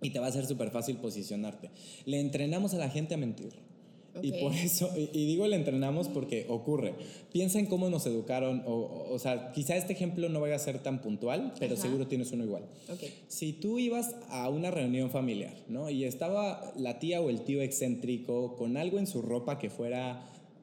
y 0.00 0.10
te 0.10 0.18
va 0.18 0.26
a 0.26 0.32
ser 0.32 0.46
súper 0.46 0.70
fácil 0.70 0.96
posicionarte. 0.96 1.70
Le 2.04 2.20
entrenamos 2.20 2.74
a 2.74 2.78
la 2.78 2.88
gente 2.88 3.14
a 3.14 3.18
mentir. 3.18 3.52
Y 4.22 4.32
por 4.32 4.54
eso, 4.54 4.90
y, 4.96 5.26
digo 5.26 5.46
le 5.46 5.56
entrenamos 5.56 6.08
porque 6.08 6.46
ocurre. 6.48 6.94
Piensa 7.32 7.58
en 7.58 7.66
cómo 7.66 7.90
nos 7.90 8.06
educaron, 8.06 8.62
o, 8.66 9.06
o, 9.10 9.18
sea, 9.18 9.52
quizá 9.52 9.76
este 9.76 9.92
ejemplo 9.92 10.28
no 10.28 10.40
vaya 10.40 10.56
a 10.56 10.58
ser 10.58 10.78
tan 10.78 11.00
puntual, 11.00 11.52
pero 11.58 11.76
seguro 11.76 12.06
tienes 12.06 12.32
uno 12.32 12.44
igual. 12.44 12.64
Si 13.28 13.52
tú 13.52 13.78
ibas 13.78 14.14
a 14.30 14.48
una 14.48 14.70
reunión 14.70 15.10
familiar, 15.10 15.54
¿no? 15.68 15.90
Y 15.90 16.04
estaba 16.04 16.72
la 16.76 16.98
tía 16.98 17.20
o 17.20 17.30
el 17.30 17.42
tío 17.42 17.62
excéntrico 17.62 18.56
con 18.56 18.76
algo 18.76 18.98
en 18.98 19.06
su 19.06 19.22
ropa 19.22 19.58
que 19.58 19.70
fuera, 19.70 20.22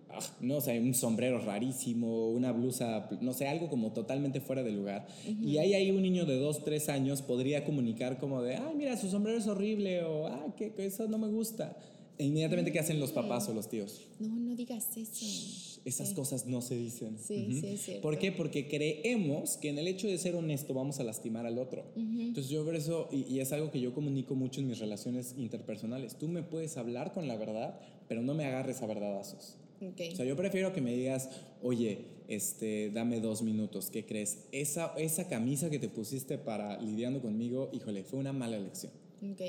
ah, 0.10 0.20
no 0.42 0.62
sé, 0.62 0.80
un 0.80 0.94
sombrero 0.94 1.40
rarísimo, 1.40 2.30
una 2.30 2.52
blusa, 2.52 3.10
no 3.22 3.34
sé, 3.34 3.48
algo 3.48 3.70
como 3.70 3.92
totalmente 3.92 4.42
fuera 4.42 4.64
de 4.64 4.72
lugar. 4.72 5.08
Y 5.42 5.58
ahí 5.58 5.74
hay 5.74 5.92
un 5.92 6.02
niño 6.02 6.26
de 6.26 6.38
dos, 6.38 6.64
tres 6.64 6.90
años 6.90 7.22
podría 7.22 7.64
comunicar 7.64 8.18
como 8.18 8.42
de, 8.42 8.56
ay, 8.56 8.76
mira, 8.76 8.98
su 8.98 9.10
sombrero 9.10 9.38
es 9.38 9.48
horrible, 9.48 10.04
o, 10.04 10.28
ah, 10.28 10.46
que 10.58 10.74
eso 10.78 11.08
no 11.08 11.18
me 11.18 11.28
gusta 11.28 11.76
inmediatamente, 12.20 12.72
¿qué 12.72 12.80
hacen 12.80 13.00
los 13.00 13.12
papás 13.12 13.48
o 13.50 13.54
los 13.54 13.70
tíos? 13.70 14.02
No, 14.20 14.36
no 14.36 14.56
digas 14.56 14.96
eso. 14.98 15.82
Esas 15.86 16.14
cosas 16.14 16.48
no 16.48 16.62
se 16.62 16.76
dicen. 16.76 17.18
Sí, 17.20 17.60
sí, 17.62 17.78
sí. 17.78 17.94
¿Por 18.02 18.18
qué? 18.18 18.32
Porque 18.32 18.68
creemos 18.68 19.58
que 19.58 19.70
en 19.70 19.78
el 19.78 19.88
hecho 19.88 20.08
de 20.08 20.18
ser 20.18 20.36
honesto 20.36 20.74
vamos 20.74 21.00
a 21.00 21.04
lastimar 21.04 21.46
al 21.46 21.60
otro. 21.60 21.84
Entonces 21.96 22.50
yo 22.50 22.66
por 22.66 22.76
eso, 22.76 23.08
y, 23.12 23.40
es 23.40 23.52
algo 23.52 23.70
que 23.70 23.80
yo 23.80 23.94
comunico 23.94 24.34
mucho 24.34 24.62
en 24.62 24.68
mis 24.68 24.80
relaciones 24.80 25.36
interpersonales, 25.38 26.18
tú 26.18 26.28
me 26.28 26.42
puedes 26.42 26.78
hablar 26.78 27.14
con 27.14 27.28
la 27.28 27.38
verdad, 27.38 27.80
pero 28.08 28.24
no 28.24 28.34
me 28.34 28.46
agarres 28.46 28.82
a 28.82 28.88
verdadazos. 28.88 29.58
O 29.82 30.16
sea, 30.16 30.26
yo 30.26 30.36
prefiero 30.36 30.74
que 30.74 30.82
me 30.82 30.96
digas, 30.96 31.30
oye, 31.62 32.06
este, 32.28 32.90
dame 32.90 33.20
dos 33.20 33.44
minutos, 33.44 33.90
¿qué 33.92 34.06
crees? 34.06 34.48
Esa, 34.52 34.94
esa 34.98 35.28
camisa 35.28 35.70
que 35.70 35.78
te 35.78 35.90
pusiste 35.90 36.38
para 36.38 36.82
lidiando 36.82 37.22
conmigo, 37.22 37.70
híjole, 37.74 38.04
fue 38.04 38.20
una 38.20 38.34
mala 38.34 38.58
elección. 38.58 38.92
Ok, 39.22 39.42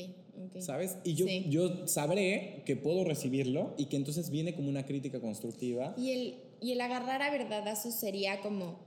¿Sabes? 0.58 0.96
Y 1.04 1.14
yo, 1.14 1.26
yo 1.48 1.86
sabré 1.86 2.62
que 2.64 2.76
puedo 2.76 3.04
recibirlo 3.04 3.74
y 3.76 3.86
que 3.86 3.96
entonces 3.96 4.30
viene 4.30 4.54
como 4.54 4.68
una 4.68 4.86
crítica 4.86 5.20
constructiva. 5.20 5.94
Y 5.96 6.10
el, 6.12 6.34
y 6.60 6.72
el 6.72 6.80
agarrar 6.80 7.22
a 7.22 7.30
verdadazo 7.30 7.90
sería 7.90 8.40
como, 8.40 8.85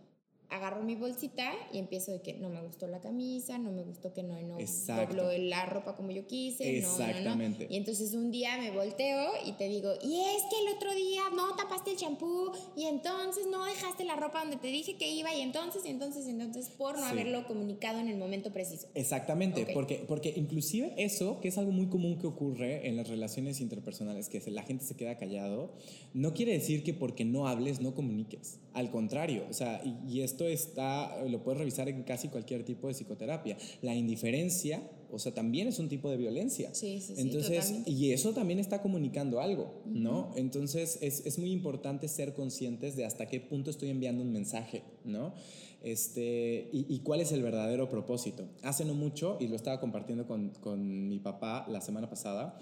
agarro 0.49 0.83
mi 0.83 0.95
bolsita 0.95 1.53
y 1.71 1.77
empiezo 1.77 2.11
de 2.11 2.21
que 2.21 2.33
no 2.33 2.49
me 2.49 2.61
gustó 2.61 2.87
la 2.87 2.99
camisa, 2.99 3.57
no 3.57 3.71
me 3.71 3.83
gustó 3.83 4.13
que 4.13 4.23
no, 4.23 4.39
no 4.41 4.57
dobló 4.57 5.31
la 5.37 5.65
ropa 5.65 5.95
como 5.95 6.11
yo 6.11 6.25
quise. 6.25 6.77
Exactamente. 6.77 7.65
No, 7.65 7.69
no, 7.69 7.73
Y 7.73 7.77
entonces 7.77 8.13
un 8.13 8.31
día 8.31 8.57
me 8.57 8.71
volteo 8.71 9.31
y 9.45 9.53
te 9.53 9.67
digo, 9.67 9.93
y 10.01 10.19
es 10.21 10.43
que 10.49 10.59
el 10.67 10.75
otro 10.75 10.93
día 10.95 11.21
no 11.35 11.55
tapaste 11.55 11.91
el 11.91 11.97
champú 11.97 12.51
y 12.75 12.85
entonces 12.85 13.45
no 13.49 13.63
dejaste 13.65 14.05
la 14.05 14.15
ropa 14.15 14.39
donde 14.39 14.57
te 14.57 14.67
dije 14.67 14.95
que 14.97 15.11
iba 15.11 15.33
y 15.33 15.41
entonces, 15.41 15.85
y 15.85 15.89
entonces, 15.89 16.27
y 16.27 16.31
entonces, 16.31 16.69
por 16.69 16.97
no 16.97 17.05
haberlo 17.05 17.45
comunicado 17.45 17.99
en 17.99 18.07
el 18.07 18.17
momento 18.17 18.51
preciso. 18.51 18.87
Exactamente, 18.95 19.67
porque, 19.73 20.03
porque 20.07 20.33
inclusive 20.35 20.93
eso, 20.97 21.39
que 21.41 21.49
es 21.49 21.57
algo 21.57 21.71
muy 21.71 21.87
común 21.87 22.17
que 22.17 22.27
ocurre 22.27 22.87
en 22.87 22.97
las 22.97 23.07
relaciones 23.07 23.61
interpersonales, 23.61 24.29
que 24.29 24.39
la 24.49 24.63
gente 24.63 24.85
se 24.85 24.95
queda 24.95 25.17
callado, 25.17 25.71
no 26.13 26.33
quiere 26.33 26.53
decir 26.53 26.83
que 26.83 26.93
porque 26.93 27.25
no 27.25 27.47
hables 27.47 27.81
no 27.81 27.93
comuniques. 27.93 28.59
Al 28.79 28.91
contrario, 28.91 29.43
o 29.49 29.53
sea, 29.53 29.81
y, 29.83 30.21
esto 30.21 30.47
está, 30.47 31.21
lo 31.25 31.43
puedes 31.43 31.59
revisar 31.59 31.89
en 31.89 32.03
casi 32.03 32.29
cualquier 32.29 32.63
tipo 32.63 32.87
de 32.87 32.93
psicoterapia. 32.93 33.57
La 33.81 33.93
indiferencia, 33.93 34.81
o 35.11 35.19
sea, 35.19 35.33
también 35.33 35.67
es 35.67 35.79
un 35.79 35.89
tipo 35.89 36.09
de 36.09 36.15
violencia. 36.15 36.73
Sí, 36.73 37.01
sí, 37.01 37.15
Entonces, 37.17 37.73
y 37.85 38.13
eso 38.13 38.31
también 38.31 38.57
está 38.57 38.81
comunicando 38.81 39.41
algo, 39.41 39.81
¿no? 39.85 40.31
Entonces, 40.37 40.97
es, 41.01 41.25
es 41.25 41.37
muy 41.39 41.51
importante 41.51 42.07
ser 42.07 42.33
conscientes 42.33 42.95
de 42.95 43.03
hasta 43.03 43.27
qué 43.27 43.41
punto 43.41 43.69
estoy 43.69 43.89
enviando 43.89 44.23
un 44.23 44.31
mensaje, 44.31 44.83
¿no? 45.03 45.33
Este, 45.81 46.69
y, 46.73 46.99
cuál 46.99 47.21
es 47.21 47.31
el 47.31 47.41
verdadero 47.41 47.87
propósito. 47.87 48.49
Hace 48.63 48.83
no 48.83 48.93
mucho, 48.93 49.37
y 49.39 49.47
lo 49.47 49.55
estaba 49.55 49.79
compartiendo 49.79 50.27
con, 50.27 50.49
con 50.59 51.07
mi 51.07 51.19
papá 51.19 51.65
la 51.69 51.79
semana 51.79 52.09
pasada, 52.09 52.57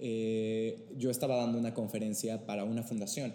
eh, 0.00 0.88
yo 0.96 1.10
estaba 1.10 1.36
dando 1.36 1.58
una 1.58 1.74
conferencia 1.74 2.46
para 2.46 2.64
una 2.64 2.82
fundación. 2.82 3.34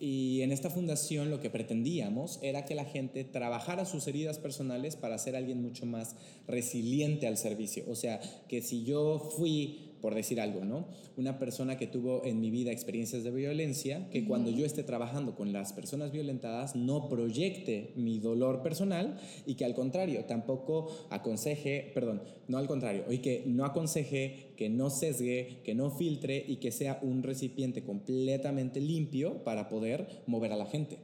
Y 0.00 0.40
en 0.42 0.50
esta 0.50 0.68
fundación 0.68 1.30
lo 1.30 1.40
que 1.40 1.48
pretendíamos 1.48 2.40
era 2.42 2.64
que 2.64 2.74
la 2.74 2.84
gente 2.84 3.22
trabajara 3.24 3.84
sus 3.84 4.06
heridas 4.08 4.38
personales 4.38 4.96
para 4.96 5.16
ser 5.18 5.36
alguien 5.36 5.62
mucho 5.62 5.86
más 5.86 6.16
resiliente 6.48 7.28
al 7.28 7.36
servicio. 7.36 7.84
O 7.88 7.94
sea, 7.94 8.20
que 8.48 8.62
si 8.62 8.82
yo 8.82 9.18
fui 9.36 9.91
por 10.02 10.14
decir 10.14 10.40
algo, 10.40 10.64
¿no? 10.64 10.88
Una 11.16 11.38
persona 11.38 11.78
que 11.78 11.86
tuvo 11.86 12.24
en 12.24 12.40
mi 12.40 12.50
vida 12.50 12.72
experiencias 12.72 13.22
de 13.22 13.30
violencia, 13.30 14.10
que 14.10 14.24
cuando 14.26 14.50
yo 14.50 14.66
esté 14.66 14.82
trabajando 14.82 15.34
con 15.34 15.52
las 15.52 15.72
personas 15.72 16.12
violentadas 16.12 16.76
no 16.76 17.08
proyecte 17.08 17.92
mi 17.96 18.18
dolor 18.18 18.62
personal 18.62 19.18
y 19.46 19.54
que 19.54 19.64
al 19.64 19.74
contrario 19.74 20.24
tampoco 20.24 20.88
aconseje, 21.10 21.92
perdón, 21.94 22.22
no 22.48 22.58
al 22.58 22.66
contrario, 22.66 23.04
y 23.10 23.18
que 23.18 23.44
no 23.46 23.64
aconseje, 23.64 24.52
que 24.56 24.68
no 24.68 24.90
sesgue, 24.90 25.60
que 25.64 25.74
no 25.74 25.90
filtre 25.90 26.44
y 26.46 26.56
que 26.56 26.72
sea 26.72 26.98
un 27.02 27.22
recipiente 27.22 27.82
completamente 27.82 28.80
limpio 28.80 29.44
para 29.44 29.68
poder 29.68 30.22
mover 30.26 30.52
a 30.52 30.56
la 30.56 30.66
gente, 30.66 30.98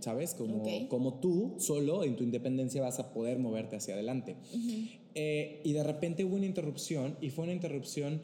¿sabes? 0.00 0.34
Como, 0.34 0.88
como 0.88 1.20
tú 1.20 1.56
solo 1.58 2.04
en 2.04 2.16
tu 2.16 2.24
independencia 2.24 2.82
vas 2.82 2.98
a 2.98 3.12
poder 3.12 3.38
moverte 3.38 3.76
hacia 3.76 3.94
adelante. 3.94 4.36
Eh, 5.20 5.62
y 5.64 5.72
de 5.72 5.82
repente 5.82 6.24
hubo 6.24 6.36
una 6.36 6.46
interrupción 6.46 7.16
y 7.20 7.30
fue 7.30 7.42
una 7.42 7.52
interrupción 7.52 8.20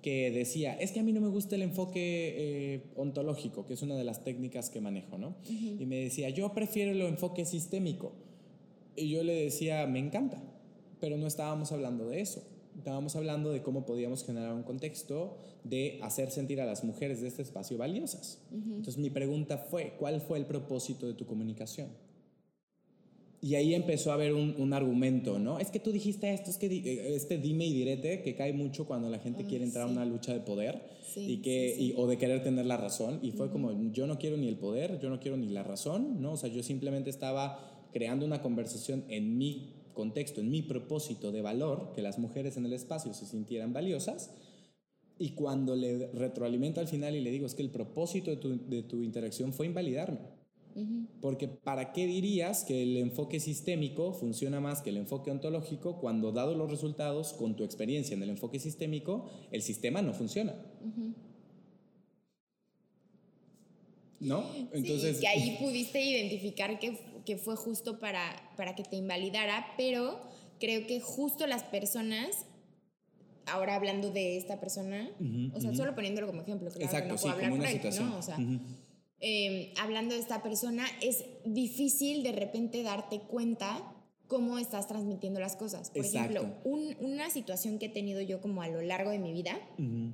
que 0.00 0.30
decía, 0.30 0.74
es 0.74 0.92
que 0.92 1.00
a 1.00 1.02
mí 1.02 1.12
no 1.12 1.20
me 1.20 1.26
gusta 1.26 1.56
el 1.56 1.62
enfoque 1.62 2.34
eh, 2.36 2.82
ontológico, 2.94 3.66
que 3.66 3.74
es 3.74 3.82
una 3.82 3.96
de 3.96 4.04
las 4.04 4.22
técnicas 4.22 4.70
que 4.70 4.80
manejo, 4.80 5.18
¿no? 5.18 5.34
Y 5.50 5.84
me 5.86 5.96
decía, 5.96 6.30
yo 6.30 6.54
prefiero 6.54 6.92
el 6.92 7.00
enfoque 7.00 7.44
sistémico. 7.44 8.12
Y 8.94 9.08
yo 9.08 9.24
le 9.24 9.34
decía, 9.34 9.88
me 9.88 9.98
encanta, 9.98 10.40
pero 11.00 11.16
no 11.16 11.26
estábamos 11.26 11.72
hablando 11.72 12.08
de 12.08 12.20
eso. 12.20 12.46
Estábamos 12.78 13.16
hablando 13.16 13.50
de 13.50 13.62
cómo 13.62 13.84
podíamos 13.84 14.24
generar 14.24 14.54
un 14.54 14.62
contexto 14.62 15.38
de 15.64 15.98
hacer 16.02 16.30
sentir 16.30 16.60
a 16.60 16.66
las 16.66 16.84
mujeres 16.84 17.20
de 17.22 17.26
este 17.26 17.42
espacio 17.42 17.76
valiosas. 17.76 18.40
Entonces 18.52 18.98
mi 18.98 19.10
pregunta 19.10 19.58
fue, 19.58 19.94
¿cuál 19.98 20.20
fue 20.20 20.38
el 20.38 20.46
propósito 20.46 21.08
de 21.08 21.14
tu 21.14 21.26
comunicación? 21.26 21.88
Y 23.46 23.54
ahí 23.54 23.74
empezó 23.74 24.10
a 24.10 24.14
haber 24.14 24.34
un, 24.34 24.72
argumento, 24.72 25.38
¿no? 25.38 25.60
Es 25.60 25.70
que 25.70 25.78
tú 25.78 25.92
dijiste 25.92 26.34
esto, 26.34 26.50
es 26.50 26.58
que 26.58 26.66
eh, 26.66 27.14
este 27.14 27.38
dime 27.38 27.64
y 27.64 27.72
direte 27.72 28.20
que 28.20 28.34
cae 28.34 28.52
mucho 28.52 28.86
cuando 28.86 29.08
la 29.08 29.20
gente 29.20 29.44
quiere 29.44 29.64
entrar 29.64 29.86
a 29.86 29.88
una 29.88 30.04
lucha 30.04 30.32
de 30.32 30.40
poder 30.40 30.82
y 31.14 31.42
que, 31.42 31.94
o 31.96 32.08
de 32.08 32.18
querer 32.18 32.42
tener 32.42 32.66
la 32.66 32.76
razón. 32.76 33.20
Y 33.22 33.30
fue 33.30 33.52
como, 33.52 33.92
yo 33.92 34.08
no 34.08 34.18
quiero 34.18 34.36
ni 34.36 34.48
el 34.48 34.56
poder, 34.56 34.98
yo 34.98 35.10
no 35.10 35.20
quiero 35.20 35.36
ni 35.36 35.48
la 35.48 35.62
razón, 35.62 36.20
¿no? 36.20 36.32
O 36.32 36.36
sea, 36.36 36.50
yo 36.50 36.64
simplemente 36.64 37.08
estaba 37.08 37.86
creando 37.92 38.26
una 38.26 38.42
conversación 38.42 39.04
en 39.08 39.38
mi 39.38 39.74
contexto, 39.94 40.40
en 40.40 40.50
mi 40.50 40.62
propósito 40.62 41.30
de 41.30 41.42
valor, 41.42 41.92
que 41.94 42.02
las 42.02 42.18
mujeres 42.18 42.56
en 42.56 42.66
el 42.66 42.72
espacio 42.72 43.14
se 43.14 43.26
sintieran 43.26 43.72
valiosas. 43.72 44.32
Y 45.20 45.36
cuando 45.36 45.76
le 45.76 46.08
retroalimento 46.08 46.80
al 46.80 46.88
final 46.88 47.14
y 47.14 47.20
le 47.20 47.30
digo, 47.30 47.46
es 47.46 47.54
que 47.54 47.62
el 47.62 47.70
propósito 47.70 48.28
de 48.28 48.38
tu, 48.38 48.68
de 48.68 48.82
tu 48.82 49.04
interacción 49.04 49.52
fue 49.52 49.66
invalidarme. 49.66 50.18
Porque 51.20 51.48
¿para 51.48 51.92
qué 51.92 52.06
dirías 52.06 52.64
que 52.64 52.82
el 52.82 52.98
enfoque 52.98 53.40
sistémico 53.40 54.12
funciona 54.12 54.60
más 54.60 54.82
que 54.82 54.90
el 54.90 54.98
enfoque 54.98 55.30
ontológico 55.30 55.98
cuando 55.98 56.32
dado 56.32 56.54
los 56.54 56.70
resultados 56.70 57.32
con 57.32 57.56
tu 57.56 57.64
experiencia 57.64 58.14
en 58.14 58.22
el 58.22 58.30
enfoque 58.30 58.58
sistémico, 58.58 59.30
el 59.52 59.62
sistema 59.62 60.02
no 60.02 60.12
funciona? 60.12 60.54
¿No? 64.20 64.44
Entonces... 64.72 65.16
Sí, 65.16 65.22
que 65.22 65.28
ahí 65.28 65.56
pudiste 65.60 66.04
identificar 66.04 66.78
que, 66.78 66.98
que 67.24 67.38
fue 67.38 67.56
justo 67.56 67.98
para, 67.98 68.36
para 68.56 68.74
que 68.74 68.82
te 68.82 68.96
invalidara, 68.96 69.66
pero 69.78 70.20
creo 70.60 70.86
que 70.86 71.00
justo 71.00 71.46
las 71.46 71.62
personas 71.64 72.46
ahora 73.46 73.76
hablando 73.76 74.10
de 74.10 74.36
esta 74.36 74.60
persona, 74.60 75.08
o 75.54 75.60
sea, 75.60 75.74
solo 75.74 75.94
poniéndolo 75.94 76.26
como 76.26 76.42
ejemplo, 76.42 76.68
claro 76.70 76.84
Exacto, 76.84 77.08
que 77.08 77.14
no 77.14 77.20
puedo 77.20 77.34
hablar 77.34 77.50
como 77.50 77.62
una 77.62 77.70
situación. 77.70 78.10
¿no? 78.10 78.18
O 78.18 78.22
sea, 78.22 78.36
Em, 79.20 79.72
hablando 79.78 80.14
de 80.14 80.20
esta 80.20 80.42
persona, 80.42 80.84
es 81.00 81.24
difícil 81.44 82.22
de 82.22 82.32
repente 82.32 82.82
darte 82.82 83.20
cuenta 83.20 83.94
cómo 84.26 84.58
estás 84.58 84.88
transmitiendo 84.88 85.40
las 85.40 85.56
cosas. 85.56 85.90
Por 85.90 86.04
ejemplo, 86.04 86.54
una 86.64 87.30
situación 87.30 87.78
que 87.78 87.86
he 87.86 87.90
tenido 87.90 88.20
yo 88.20 88.40
como 88.40 88.62
a 88.62 88.68
lo 88.68 88.82
largo 88.82 89.10
de 89.10 89.18
mi 89.18 89.32
vida, 89.32 89.58
mm, 89.78 90.08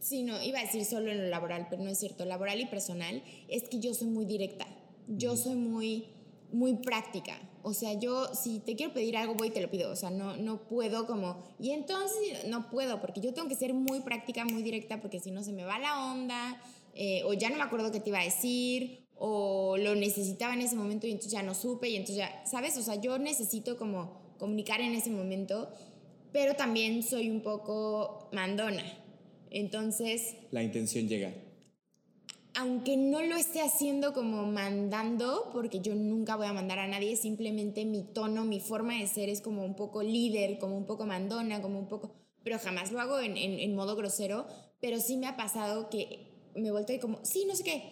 sí, 0.00 0.22
no, 0.22 0.42
iba 0.42 0.58
a 0.58 0.62
decir 0.62 0.84
solo 0.84 1.12
en 1.12 1.18
lo 1.18 1.28
laboral, 1.28 1.66
pero 1.70 1.82
no 1.82 1.90
es 1.90 1.98
cierto, 1.98 2.24
laboral 2.24 2.60
y 2.60 2.66
personal, 2.66 3.22
es 3.48 3.68
que 3.68 3.78
yo 3.78 3.94
soy 3.94 4.08
muy 4.08 4.24
directa, 4.24 4.66
yo 5.06 5.36
soy 5.36 5.54
muy, 5.54 6.06
muy 6.52 6.74
práctica. 6.74 7.38
O 7.62 7.74
sea, 7.74 7.92
yo 7.92 8.34
si 8.34 8.60
te 8.60 8.76
quiero 8.76 8.94
pedir 8.94 9.16
algo, 9.16 9.34
voy 9.34 9.48
y 9.48 9.50
te 9.50 9.60
lo 9.60 9.70
pido. 9.70 9.90
O 9.90 9.96
sea, 9.96 10.10
no, 10.10 10.36
no 10.36 10.68
puedo 10.68 11.06
como... 11.06 11.42
Y 11.58 11.72
entonces 11.72 12.46
no 12.48 12.70
puedo, 12.70 13.00
porque 13.00 13.20
yo 13.20 13.34
tengo 13.34 13.48
que 13.48 13.56
ser 13.56 13.74
muy 13.74 14.00
práctica, 14.00 14.44
muy 14.44 14.62
directa, 14.62 15.00
porque 15.00 15.20
si 15.20 15.30
no 15.30 15.42
se 15.42 15.52
me 15.52 15.64
va 15.64 15.78
la 15.78 16.12
onda 16.12 16.62
eh, 17.00 17.22
o 17.24 17.32
ya 17.32 17.48
no 17.48 17.56
me 17.56 17.62
acuerdo 17.62 17.92
qué 17.92 18.00
te 18.00 18.08
iba 18.08 18.18
a 18.18 18.24
decir, 18.24 19.06
o 19.14 19.76
lo 19.76 19.94
necesitaba 19.94 20.54
en 20.54 20.62
ese 20.62 20.74
momento 20.74 21.06
y 21.06 21.12
entonces 21.12 21.30
ya 21.30 21.44
no 21.44 21.54
supe 21.54 21.88
y 21.88 21.94
entonces 21.94 22.16
ya, 22.16 22.44
¿sabes? 22.44 22.76
O 22.76 22.82
sea, 22.82 22.96
yo 22.96 23.20
necesito 23.20 23.78
como 23.78 24.34
comunicar 24.36 24.80
en 24.80 24.96
ese 24.96 25.08
momento, 25.10 25.70
pero 26.32 26.56
también 26.56 27.04
soy 27.04 27.30
un 27.30 27.40
poco 27.42 28.28
mandona. 28.32 28.82
Entonces... 29.50 30.34
La 30.50 30.64
intención 30.64 31.06
llega. 31.06 31.32
Aunque 32.56 32.96
no 32.96 33.22
lo 33.22 33.36
esté 33.36 33.60
haciendo 33.60 34.12
como 34.12 34.46
mandando, 34.46 35.50
porque 35.52 35.78
yo 35.78 35.94
nunca 35.94 36.34
voy 36.34 36.48
a 36.48 36.52
mandar 36.52 36.80
a 36.80 36.88
nadie, 36.88 37.14
simplemente 37.14 37.84
mi 37.84 38.02
tono, 38.02 38.44
mi 38.44 38.58
forma 38.58 38.98
de 38.98 39.06
ser 39.06 39.28
es 39.28 39.40
como 39.40 39.64
un 39.64 39.76
poco 39.76 40.02
líder, 40.02 40.58
como 40.58 40.76
un 40.76 40.84
poco 40.84 41.06
mandona, 41.06 41.62
como 41.62 41.78
un 41.78 41.86
poco... 41.86 42.16
Pero 42.42 42.58
jamás 42.58 42.90
lo 42.90 43.00
hago 43.00 43.20
en, 43.20 43.36
en 43.36 43.74
modo 43.76 43.94
grosero, 43.94 44.48
pero 44.80 44.98
sí 44.98 45.16
me 45.16 45.28
ha 45.28 45.36
pasado 45.36 45.90
que 45.90 46.27
me 46.60 46.70
volteé 46.70 47.00
como, 47.00 47.18
sí, 47.24 47.44
no 47.46 47.54
sé 47.54 47.64
qué. 47.64 47.82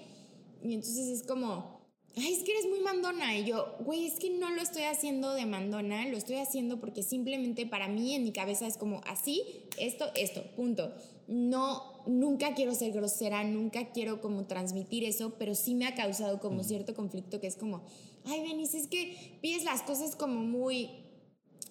Y 0.62 0.74
entonces 0.74 1.09
es 1.09 1.22
como, 1.26 1.76
ay, 2.16 2.33
es 2.33 2.42
que 2.42 2.52
eres 2.52 2.66
muy 2.68 2.81
mandona. 2.81 3.37
Y 3.37 3.44
yo, 3.44 3.76
güey, 3.81 4.07
es 4.07 4.14
que 4.14 4.31
no 4.31 4.50
lo 4.50 4.62
estoy 4.62 4.83
haciendo 4.83 5.33
de 5.35 5.46
mandona, 5.46 6.07
lo 6.09 6.16
estoy 6.16 6.37
haciendo 6.37 6.81
porque 6.81 7.02
simplemente 7.02 7.66
para 7.66 7.88
mí 7.88 8.14
en 8.14 8.24
mi 8.24 8.33
cabeza 8.33 8.66
es 8.66 8.76
como 8.76 9.00
así, 9.07 9.42
esto, 9.79 10.07
esto, 10.14 10.42
punto. 10.57 10.92
No, 11.29 12.02
nunca 12.07 12.55
quiero 12.55 12.74
ser 12.74 12.92
grosera, 12.92 13.44
nunca 13.44 13.90
quiero 13.92 14.20
como 14.20 14.46
transmitir 14.46 15.05
eso, 15.05 15.35
pero 15.38 15.55
sí 15.55 15.74
me 15.74 15.87
ha 15.87 15.94
causado 15.94 16.40
como 16.40 16.62
cierto 16.64 16.94
conflicto 16.94 17.40
que 17.40 17.48
es 17.48 17.57
como, 17.57 17.83
ay, 18.24 18.42
Benice, 18.42 18.79
es 18.79 18.87
que 18.87 19.38
pides 19.40 19.64
las 19.64 19.83
cosas 19.83 20.16
como 20.16 20.40
muy... 20.40 20.90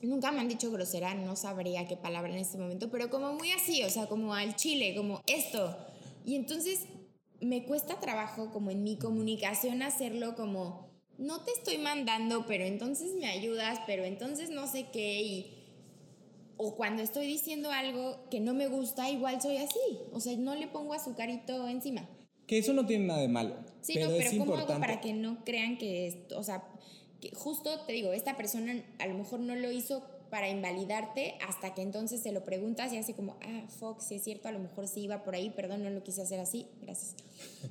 Nunca 0.02 0.32
me 0.32 0.42
han 0.42 0.50
dicho 0.50 0.70
grosera, 0.72 1.16
no 1.16 1.36
sabría 1.36 1.88
qué 1.88 1.96
palabra 1.96 2.32
en 2.32 2.38
este 2.38 2.58
momento, 2.58 2.92
pero 2.92 3.10
como 3.10 3.34
muy 3.34 3.52
así, 3.52 3.82
o 3.84 3.90
sea, 3.90 4.08
como 4.08 4.36
al 4.36 4.56
chile, 4.56 4.94
como 4.96 5.22
esto. 5.26 5.76
Y 6.26 6.36
entonces 6.36 6.88
me 7.40 7.66
cuesta 7.66 8.00
trabajo 8.00 8.52
como 8.52 8.72
en 8.72 8.84
mi 8.84 8.98
comunicación 8.98 9.82
hacerlo 9.82 10.36
como, 10.36 10.90
no 11.18 11.42
te 11.44 11.52
estoy 11.52 11.78
mandando, 11.78 12.46
pero 12.48 12.64
entonces 12.66 13.14
me 13.16 13.28
ayudas, 13.28 13.80
pero 13.86 14.04
entonces 14.04 14.50
no 14.50 14.68
sé 14.68 14.88
qué. 14.92 15.22
Y, 15.22 15.52
o 16.58 16.76
cuando 16.76 17.04
estoy 17.04 17.28
diciendo 17.28 17.72
algo 17.72 18.28
que 18.30 18.40
no 18.40 18.54
me 18.54 18.68
gusta, 18.68 19.10
igual 19.10 19.42
soy 19.42 19.58
así. 19.58 19.80
O 20.12 20.20
sea, 20.20 20.36
no 20.38 20.56
le 20.56 20.68
pongo 20.68 20.94
azucarito 20.94 21.68
encima. 21.68 22.10
Que 22.48 22.58
eso 22.58 22.74
no 22.74 22.86
tiene 22.86 23.06
nada 23.06 23.22
de 23.22 23.28
malo. 23.28 23.56
Sí, 23.82 23.94
pero, 23.96 24.08
no, 24.08 24.18
pero 24.18 24.30
es 24.30 24.32
¿cómo 24.32 24.46
importante. 24.46 24.74
hago 24.74 24.82
para 24.82 25.02
que 25.02 25.14
no 25.14 25.44
crean 25.44 25.78
que 25.78 26.08
es, 26.08 26.18
o 26.36 26.44
sea, 26.44 26.64
que 27.22 27.32
justo 27.36 27.82
te 27.86 27.94
digo, 27.94 28.14
esta 28.14 28.38
persona 28.38 28.84
a 29.00 29.08
lo 29.08 29.16
mejor 29.16 29.40
no 29.40 29.56
lo 29.56 29.72
hizo 29.72 30.04
para 30.36 30.50
invalidarte 30.50 31.36
hasta 31.48 31.74
que 31.74 31.82
entonces 31.82 32.22
se 32.22 32.34
lo 32.34 32.44
preguntas 32.44 32.92
y 32.92 32.98
así 32.98 33.14
como, 33.14 33.38
ah, 33.42 33.68
fuck, 33.80 34.02
si 34.02 34.16
es 34.16 34.24
cierto, 34.26 34.50
a 34.50 34.52
lo 34.52 34.60
mejor 34.60 34.86
sí 34.86 35.04
iba 35.04 35.24
por 35.24 35.34
ahí, 35.34 35.50
perdón, 35.50 35.82
no 35.82 35.90
lo 35.90 36.04
quise 36.04 36.24
hacer 36.24 36.42
así, 36.42 36.68
gracias. 36.82 37.16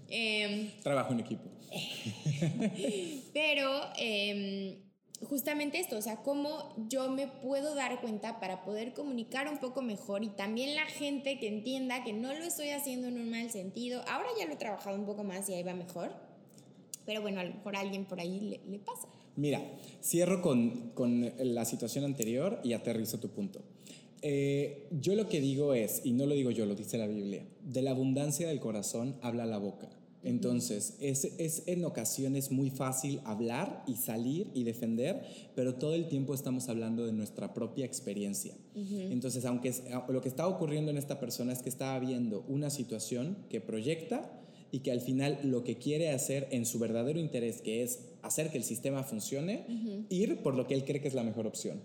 Em, 0.08 0.70
Trabajo 0.82 1.12
en 1.12 1.20
equipo. 1.20 1.44
pero 3.34 3.70
em, 3.98 4.78
justamente 5.28 5.78
esto, 5.78 5.98
o 5.98 6.00
sea, 6.00 6.22
cómo 6.22 6.74
yo 6.88 7.10
me 7.10 7.26
puedo 7.28 7.74
dar 7.74 8.00
cuenta 8.00 8.40
para 8.40 8.64
poder 8.64 8.94
comunicar 8.94 9.46
un 9.46 9.58
poco 9.58 9.82
mejor 9.82 10.24
y 10.24 10.30
también 10.30 10.74
la 10.74 10.86
gente 10.86 11.38
que 11.38 11.48
entienda 11.48 12.02
que 12.02 12.14
no 12.14 12.32
lo 12.32 12.44
estoy 12.44 12.70
haciendo 12.70 13.08
en 13.08 13.20
un 13.20 13.28
mal 13.28 13.50
sentido. 13.50 14.02
Ahora 14.08 14.28
ya 14.38 14.46
lo 14.46 14.54
he 14.54 14.56
trabajado 14.56 14.96
un 14.96 15.04
poco 15.04 15.22
más 15.22 15.50
y 15.50 15.52
ahí 15.52 15.62
va 15.62 15.74
mejor. 15.74 16.14
Pero 17.04 17.20
bueno, 17.20 17.40
a 17.40 17.44
lo 17.44 17.56
mejor 17.56 17.76
a 17.76 17.80
alguien 17.80 18.06
por 18.06 18.20
ahí 18.20 18.40
le, 18.40 18.62
le 18.66 18.78
pasa. 18.78 19.06
Mira, 19.36 19.62
cierro 20.02 20.42
con, 20.42 20.90
con 20.94 21.32
la 21.38 21.64
situación 21.64 22.04
anterior 22.04 22.60
y 22.62 22.72
aterrizo 22.72 23.18
tu 23.18 23.28
punto. 23.30 23.60
Eh, 24.22 24.86
yo 25.00 25.14
lo 25.16 25.28
que 25.28 25.40
digo 25.40 25.74
es, 25.74 26.00
y 26.04 26.12
no 26.12 26.24
lo 26.26 26.34
digo 26.34 26.50
yo, 26.50 26.64
lo 26.66 26.74
dice 26.74 26.96
la 26.98 27.06
Biblia, 27.06 27.44
de 27.62 27.82
la 27.82 27.90
abundancia 27.90 28.48
del 28.48 28.60
corazón 28.60 29.16
habla 29.20 29.44
la 29.44 29.58
boca. 29.58 29.88
Entonces, 30.22 30.96
es, 31.00 31.26
es, 31.36 31.64
en 31.66 31.84
ocasiones 31.84 32.50
muy 32.50 32.70
fácil 32.70 33.20
hablar 33.24 33.84
y 33.86 33.96
salir 33.96 34.50
y 34.54 34.64
defender, 34.64 35.22
pero 35.54 35.74
todo 35.74 35.94
el 35.94 36.08
tiempo 36.08 36.32
estamos 36.32 36.70
hablando 36.70 37.04
de 37.04 37.12
nuestra 37.12 37.52
propia 37.52 37.84
experiencia. 37.84 38.54
Entonces, 38.74 39.44
aunque 39.44 39.68
es- 39.68 39.82
lo 40.08 40.22
que 40.22 40.28
está 40.30 40.48
ocurriendo 40.48 40.90
en 40.90 40.96
esta 40.96 41.20
persona 41.20 41.52
es 41.52 41.60
que 41.60 41.68
está 41.68 41.98
viendo 41.98 42.42
una 42.48 42.70
situación 42.70 43.36
que 43.50 43.60
proyecta 43.60 44.40
y 44.72 44.78
que 44.78 44.92
al 44.92 45.02
final 45.02 45.38
lo 45.44 45.62
que 45.62 45.76
quiere 45.76 46.08
hacer 46.10 46.48
en 46.50 46.64
su 46.64 46.78
verdadero 46.78 47.20
interés, 47.20 47.60
que 47.60 47.82
es 47.82 47.98
hacer 48.24 48.50
que 48.50 48.58
el 48.58 48.64
sistema 48.64 49.02
funcione, 49.02 49.66
ir 50.08 50.42
por 50.42 50.56
lo 50.56 50.66
que 50.66 50.74
él 50.74 50.84
cree 50.84 51.00
que 51.00 51.08
es 51.08 51.14
la 51.14 51.22
mejor 51.22 51.46
opción. 51.46 51.80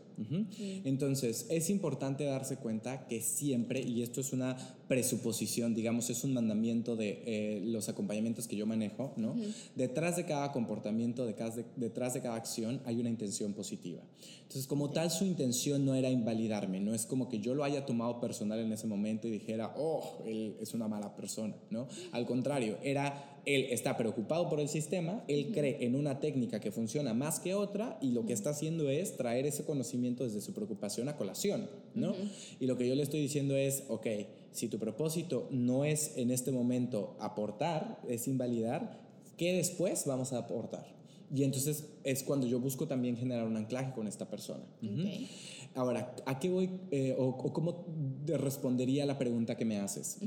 Entonces, 0.86 1.46
es 1.50 1.70
importante 1.70 2.24
darse 2.24 2.58
cuenta 2.58 3.08
que 3.08 3.22
siempre, 3.22 3.82
y 3.82 4.02
esto 4.02 4.22
es 4.22 4.34
una 4.34 4.58
presuposición, 4.90 5.76
digamos, 5.76 6.10
es 6.10 6.24
un 6.26 6.34
mandamiento 6.34 6.96
de 6.98 7.22
eh, 7.26 7.62
los 7.64 7.88
acompañamientos 7.88 8.48
que 8.48 8.58
yo 8.58 8.66
manejo, 8.66 9.14
¿no? 9.16 9.36
Detrás 9.76 10.18
de 10.18 10.26
cada 10.26 10.52
comportamiento, 10.52 11.26
de 11.26 11.36
cada- 11.36 11.56
de- 11.56 11.64
detrás 11.78 12.16
de 12.16 12.22
cada 12.22 12.36
acción, 12.36 12.82
hay 12.86 13.00
una 13.00 13.10
intención 13.10 13.54
positiva. 13.54 14.02
Entonces, 14.42 14.68
como 14.68 14.90
tal, 14.90 15.12
su 15.12 15.24
intención 15.26 15.86
no 15.86 15.94
era 15.96 16.10
invalidarme, 16.10 16.80
no 16.82 16.94
es 16.96 17.06
como 17.06 17.30
que 17.30 17.40
yo 17.40 17.54
lo 17.54 17.64
haya 17.64 17.86
tomado 17.86 18.20
personal 18.20 18.60
en 18.60 18.74
ese 18.74 18.88
momento 18.88 19.28
y 19.28 19.32
dijera, 19.32 19.74
oh, 19.78 20.24
él 20.26 20.56
es 20.60 20.74
una 20.74 20.88
mala 20.88 21.16
persona, 21.16 21.56
¿no? 21.70 21.88
Al 22.12 22.26
contrario, 22.26 22.78
era, 22.84 23.40
él 23.46 23.68
está 23.70 23.96
preocupado 23.96 24.50
por 24.50 24.60
el 24.60 24.68
sistema, 24.68 25.24
él 25.28 25.52
cree 25.54 25.86
en 25.86 25.96
una 25.96 26.20
técnica 26.20 26.60
que 26.60 26.72
funciona 26.72 27.14
más 27.14 27.40
que 27.40 27.54
otra 27.54 28.00
y 28.02 28.10
lo 28.12 28.26
que 28.26 28.34
está 28.34 28.50
haciendo 28.50 28.90
es 28.90 29.16
traer 29.18 29.46
ese 29.46 29.64
conocimiento 29.66 30.24
desde 30.24 30.42
su 30.42 30.52
preocupación 30.54 31.10
a 31.10 31.16
colación, 31.16 31.70
¿no? 31.94 32.16
Y 32.60 32.66
lo 32.66 32.76
que 32.76 32.88
yo 32.88 32.96
le 32.96 33.04
estoy 33.04 33.22
diciendo 33.22 33.56
es, 33.56 33.84
ok, 33.88 34.08
si 34.52 34.68
tu 34.68 34.80
propósito 34.80 35.48
no 35.52 35.86
es 35.86 36.18
en 36.18 36.32
este 36.32 36.52
momento 36.52 37.16
aportar, 37.20 38.02
es 38.08 38.28
invalidar, 38.28 39.00
¿qué 39.38 39.54
después 39.54 40.06
vamos 40.06 40.34
a 40.34 40.40
aportar? 40.40 40.86
Y 41.34 41.44
entonces 41.44 41.86
es 42.04 42.24
cuando 42.24 42.48
yo 42.48 42.60
busco 42.60 42.88
también 42.88 43.16
generar 43.16 43.46
un 43.46 43.56
anclaje 43.56 43.92
con 43.94 44.08
esta 44.08 44.30
persona. 44.30 44.64
Ahora, 45.76 46.16
¿a 46.26 46.40
qué 46.40 46.50
voy 46.50 46.72
eh, 46.90 47.16
o, 47.18 47.26
o 47.28 47.54
cómo 47.54 47.86
respondería 48.26 49.04
a 49.04 49.06
la 49.06 49.20
pregunta 49.20 49.56
que 49.56 49.64
me 49.66 49.78
haces? 49.78 50.18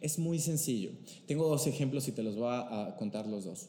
Es 0.00 0.18
muy 0.20 0.38
sencillo. 0.38 0.92
Tengo 1.26 1.48
dos 1.48 1.66
ejemplos 1.66 2.06
y 2.06 2.12
te 2.12 2.22
los 2.22 2.36
voy 2.36 2.46
a, 2.48 2.86
a 2.86 2.96
contar 2.96 3.26
los 3.26 3.44
dos. 3.44 3.68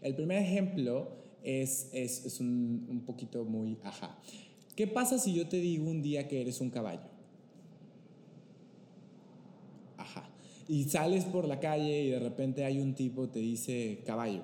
El 0.00 0.14
primer 0.14 0.38
ejemplo 0.38 1.10
es, 1.44 1.90
es, 1.92 2.24
es 2.24 2.40
un, 2.40 2.86
un 2.88 3.00
poquito 3.04 3.44
muy 3.44 3.78
ajá. 3.84 4.18
¿Qué 4.74 4.86
pasa 4.86 5.18
si 5.18 5.34
yo 5.34 5.46
te 5.46 5.58
digo 5.58 5.90
un 5.90 6.00
día 6.00 6.26
que 6.26 6.40
eres 6.40 6.62
un 6.62 6.70
caballo? 6.70 7.02
Ajá. 9.98 10.30
Y 10.68 10.84
sales 10.84 11.24
por 11.24 11.46
la 11.46 11.60
calle 11.60 12.02
y 12.02 12.10
de 12.10 12.18
repente 12.18 12.64
hay 12.64 12.80
un 12.80 12.94
tipo 12.94 13.28
te 13.28 13.40
dice 13.40 14.02
caballo. 14.06 14.42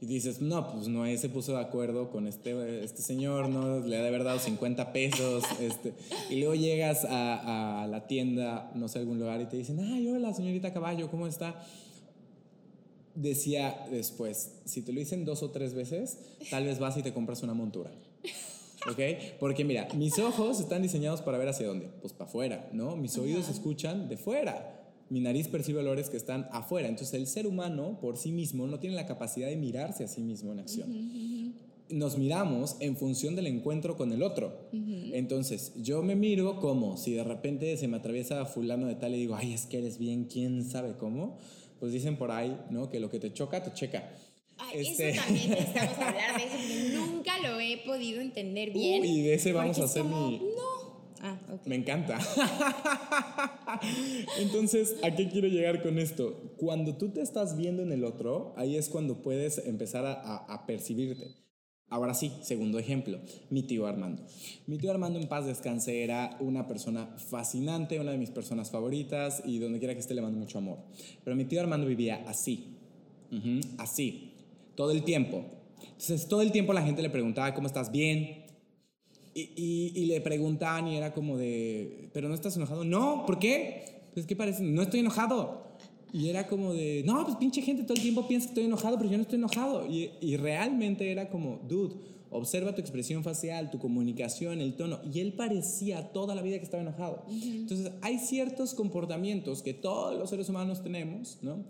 Y 0.00 0.06
dices, 0.06 0.42
no, 0.42 0.72
pues 0.72 0.88
Noé 0.88 1.16
se 1.16 1.30
puso 1.30 1.52
de 1.52 1.60
acuerdo 1.60 2.10
con 2.10 2.26
este, 2.26 2.84
este 2.84 3.00
señor, 3.00 3.48
¿no? 3.48 3.80
Le 3.80 3.96
ha 3.96 4.02
de 4.02 4.08
haber 4.08 4.24
dado 4.24 4.38
50 4.38 4.92
pesos. 4.92 5.42
Este, 5.58 5.94
y 6.28 6.36
luego 6.36 6.54
llegas 6.54 7.06
a, 7.06 7.82
a 7.82 7.86
la 7.86 8.06
tienda, 8.06 8.70
no 8.74 8.88
sé, 8.88 8.98
algún 8.98 9.18
lugar 9.18 9.40
y 9.40 9.46
te 9.46 9.56
dicen, 9.56 9.80
ay, 9.80 10.06
hola, 10.08 10.34
señorita 10.34 10.74
caballo, 10.74 11.10
¿cómo 11.10 11.26
está? 11.26 11.64
Decía 13.14 13.86
después, 13.90 14.52
si 14.66 14.82
te 14.82 14.92
lo 14.92 15.00
dicen 15.00 15.24
dos 15.24 15.42
o 15.42 15.50
tres 15.50 15.72
veces, 15.72 16.18
tal 16.50 16.66
vez 16.66 16.78
vas 16.78 16.98
y 16.98 17.02
te 17.02 17.14
compras 17.14 17.42
una 17.42 17.54
montura. 17.54 17.90
¿Ok? 18.90 19.00
Porque 19.38 19.64
mira, 19.64 19.88
mis 19.96 20.18
ojos 20.18 20.60
están 20.60 20.82
diseñados 20.82 21.22
para 21.22 21.38
ver 21.38 21.48
hacia 21.48 21.66
dónde. 21.66 21.88
Pues 22.00 22.12
para 22.12 22.28
afuera, 22.28 22.70
¿no? 22.72 22.96
Mis 22.96 23.16
oídos 23.18 23.48
escuchan 23.48 24.08
de 24.08 24.16
fuera. 24.16 24.72
Mi 25.08 25.20
nariz 25.20 25.48
percibe 25.48 25.80
olores 25.80 26.10
que 26.10 26.16
están 26.16 26.48
afuera. 26.52 26.88
Entonces 26.88 27.14
el 27.14 27.26
ser 27.26 27.46
humano 27.46 27.98
por 28.00 28.16
sí 28.16 28.32
mismo 28.32 28.66
no 28.66 28.78
tiene 28.78 28.96
la 28.96 29.06
capacidad 29.06 29.48
de 29.48 29.56
mirarse 29.56 30.04
a 30.04 30.08
sí 30.08 30.22
mismo 30.22 30.52
en 30.52 30.60
acción. 30.60 31.54
Nos 31.88 32.18
miramos 32.18 32.76
en 32.80 32.96
función 32.96 33.36
del 33.36 33.46
encuentro 33.46 33.96
con 33.96 34.12
el 34.12 34.22
otro. 34.22 34.68
Entonces 34.72 35.72
yo 35.76 36.02
me 36.02 36.16
miro 36.16 36.58
como 36.60 36.96
si 36.96 37.12
de 37.12 37.22
repente 37.22 37.76
se 37.76 37.86
me 37.86 37.98
atraviesa 37.98 38.44
fulano 38.46 38.86
de 38.86 38.96
tal 38.96 39.14
y 39.14 39.18
digo, 39.18 39.36
ay, 39.36 39.52
es 39.52 39.66
que 39.66 39.78
eres 39.78 39.98
bien, 39.98 40.24
quién 40.24 40.64
sabe 40.64 40.94
cómo. 40.98 41.38
Pues 41.78 41.92
dicen 41.92 42.16
por 42.16 42.30
ahí, 42.30 42.58
¿no? 42.70 42.88
Que 42.88 42.98
lo 42.98 43.10
que 43.10 43.20
te 43.20 43.32
choca, 43.32 43.62
te 43.62 43.72
checa. 43.72 44.10
Ay, 44.58 44.86
Este- 44.88 45.10
Eso 45.10 45.22
también 45.22 45.50
necesitamos 45.50 45.98
hablar 45.98 46.38
de 46.38 46.44
eso, 46.44 46.56
porque 46.56 46.96
nunca 46.96 47.38
lo 47.40 47.60
he 47.60 47.78
podido 47.84 48.20
entender 48.20 48.72
bien. 48.72 49.02
Uy, 49.02 49.22
de 49.22 49.34
ese 49.34 49.52
vamos 49.52 49.78
a 49.78 49.84
hacer 49.84 50.02
como, 50.02 50.30
mi- 50.30 50.38
No. 50.38 50.86
Ah, 51.22 51.38
ok. 51.52 51.66
Me 51.66 51.76
encanta. 51.76 52.18
Entonces, 54.38 54.96
¿a 55.02 55.14
qué 55.14 55.28
quiero 55.28 55.48
llegar 55.48 55.82
con 55.82 55.98
esto? 55.98 56.54
Cuando 56.56 56.96
tú 56.96 57.10
te 57.10 57.20
estás 57.22 57.56
viendo 57.56 57.82
en 57.82 57.92
el 57.92 58.04
otro, 58.04 58.54
ahí 58.56 58.76
es 58.76 58.88
cuando 58.88 59.22
puedes 59.22 59.58
empezar 59.66 60.04
a, 60.06 60.12
a- 60.12 60.54
a 60.54 60.66
percibirte. 60.66 61.34
Ahora 61.88 62.14
sí, 62.14 62.32
segundo 62.42 62.80
ejemplo, 62.80 63.20
mi 63.48 63.62
tío 63.62 63.86
Armando. 63.86 64.24
Mi 64.66 64.76
tío 64.76 64.90
Armando 64.90 65.20
en 65.20 65.28
paz 65.28 65.46
descanse 65.46 66.02
era 66.02 66.36
una 66.40 66.66
persona 66.66 67.14
fascinante, 67.16 68.00
una 68.00 68.10
de 68.10 68.18
mis 68.18 68.30
personas 68.30 68.70
favoritas 68.72 69.40
y 69.46 69.60
donde 69.60 69.78
quiera 69.78 69.94
que 69.94 70.00
esté 70.00 70.14
le 70.14 70.22
mando 70.22 70.36
mucho 70.38 70.58
amor. 70.58 70.78
Pero 71.22 71.36
mi 71.36 71.44
tío 71.44 71.60
Armando 71.60 71.86
vivía 71.86 72.24
así, 72.26 72.76
así, 73.78 74.25
todo 74.76 74.90
el 74.92 75.02
tiempo. 75.02 75.44
Entonces, 75.82 76.28
todo 76.28 76.42
el 76.42 76.52
tiempo 76.52 76.72
la 76.72 76.82
gente 76.82 77.02
le 77.02 77.10
preguntaba, 77.10 77.54
¿cómo 77.54 77.66
estás? 77.66 77.90
Bien, 77.90 78.44
y, 79.34 79.50
y- 79.56 79.92
y 79.94 80.06
le 80.06 80.20
preguntaban 80.20 80.88
y 80.88 80.96
era 80.96 81.12
como 81.12 81.36
de, 81.36 82.08
¿pero 82.12 82.28
no 82.28 82.34
estás 82.34 82.56
enojado? 82.56 82.84
No, 82.84 83.24
¿por 83.26 83.38
qué? 83.38 84.02
Pues, 84.14 84.26
¿qué 84.26 84.34
parece? 84.36 84.62
No 84.62 84.82
estoy 84.82 85.00
enojado. 85.00 85.66
Y 86.12 86.28
era 86.28 86.46
como 86.46 86.72
de, 86.72 87.02
no, 87.04 87.24
pues 87.24 87.36
pinche 87.36 87.60
gente 87.60 87.82
todo 87.82 87.94
el 87.94 88.00
tiempo 88.02 88.26
piensa 88.26 88.46
que 88.46 88.50
estoy 88.52 88.64
enojado, 88.64 88.96
pero 88.96 89.10
yo 89.10 89.16
no 89.18 89.22
estoy 89.22 89.38
enojado. 89.38 89.86
Y, 89.86 90.10
y 90.22 90.36
realmente 90.36 91.10
era 91.12 91.28
como, 91.28 91.60
dude, 91.68 91.94
observa 92.30 92.74
tu 92.74 92.80
expresión 92.80 93.22
facial, 93.22 93.70
tu 93.70 93.78
comunicación, 93.78 94.60
el 94.62 94.74
tono. 94.76 95.00
Y 95.12 95.20
él 95.20 95.34
parecía 95.34 96.12
toda 96.12 96.34
la 96.34 96.40
vida 96.42 96.56
que 96.58 96.64
estaba 96.64 96.82
enojado. 96.82 97.24
Entonces, 97.28 97.92
hay 98.00 98.18
ciertos 98.18 98.72
comportamientos 98.72 99.62
que 99.62 99.74
todos 99.74 100.18
los 100.18 100.30
seres 100.30 100.48
humanos 100.48 100.82
tenemos, 100.82 101.38
¿no? 101.42 101.64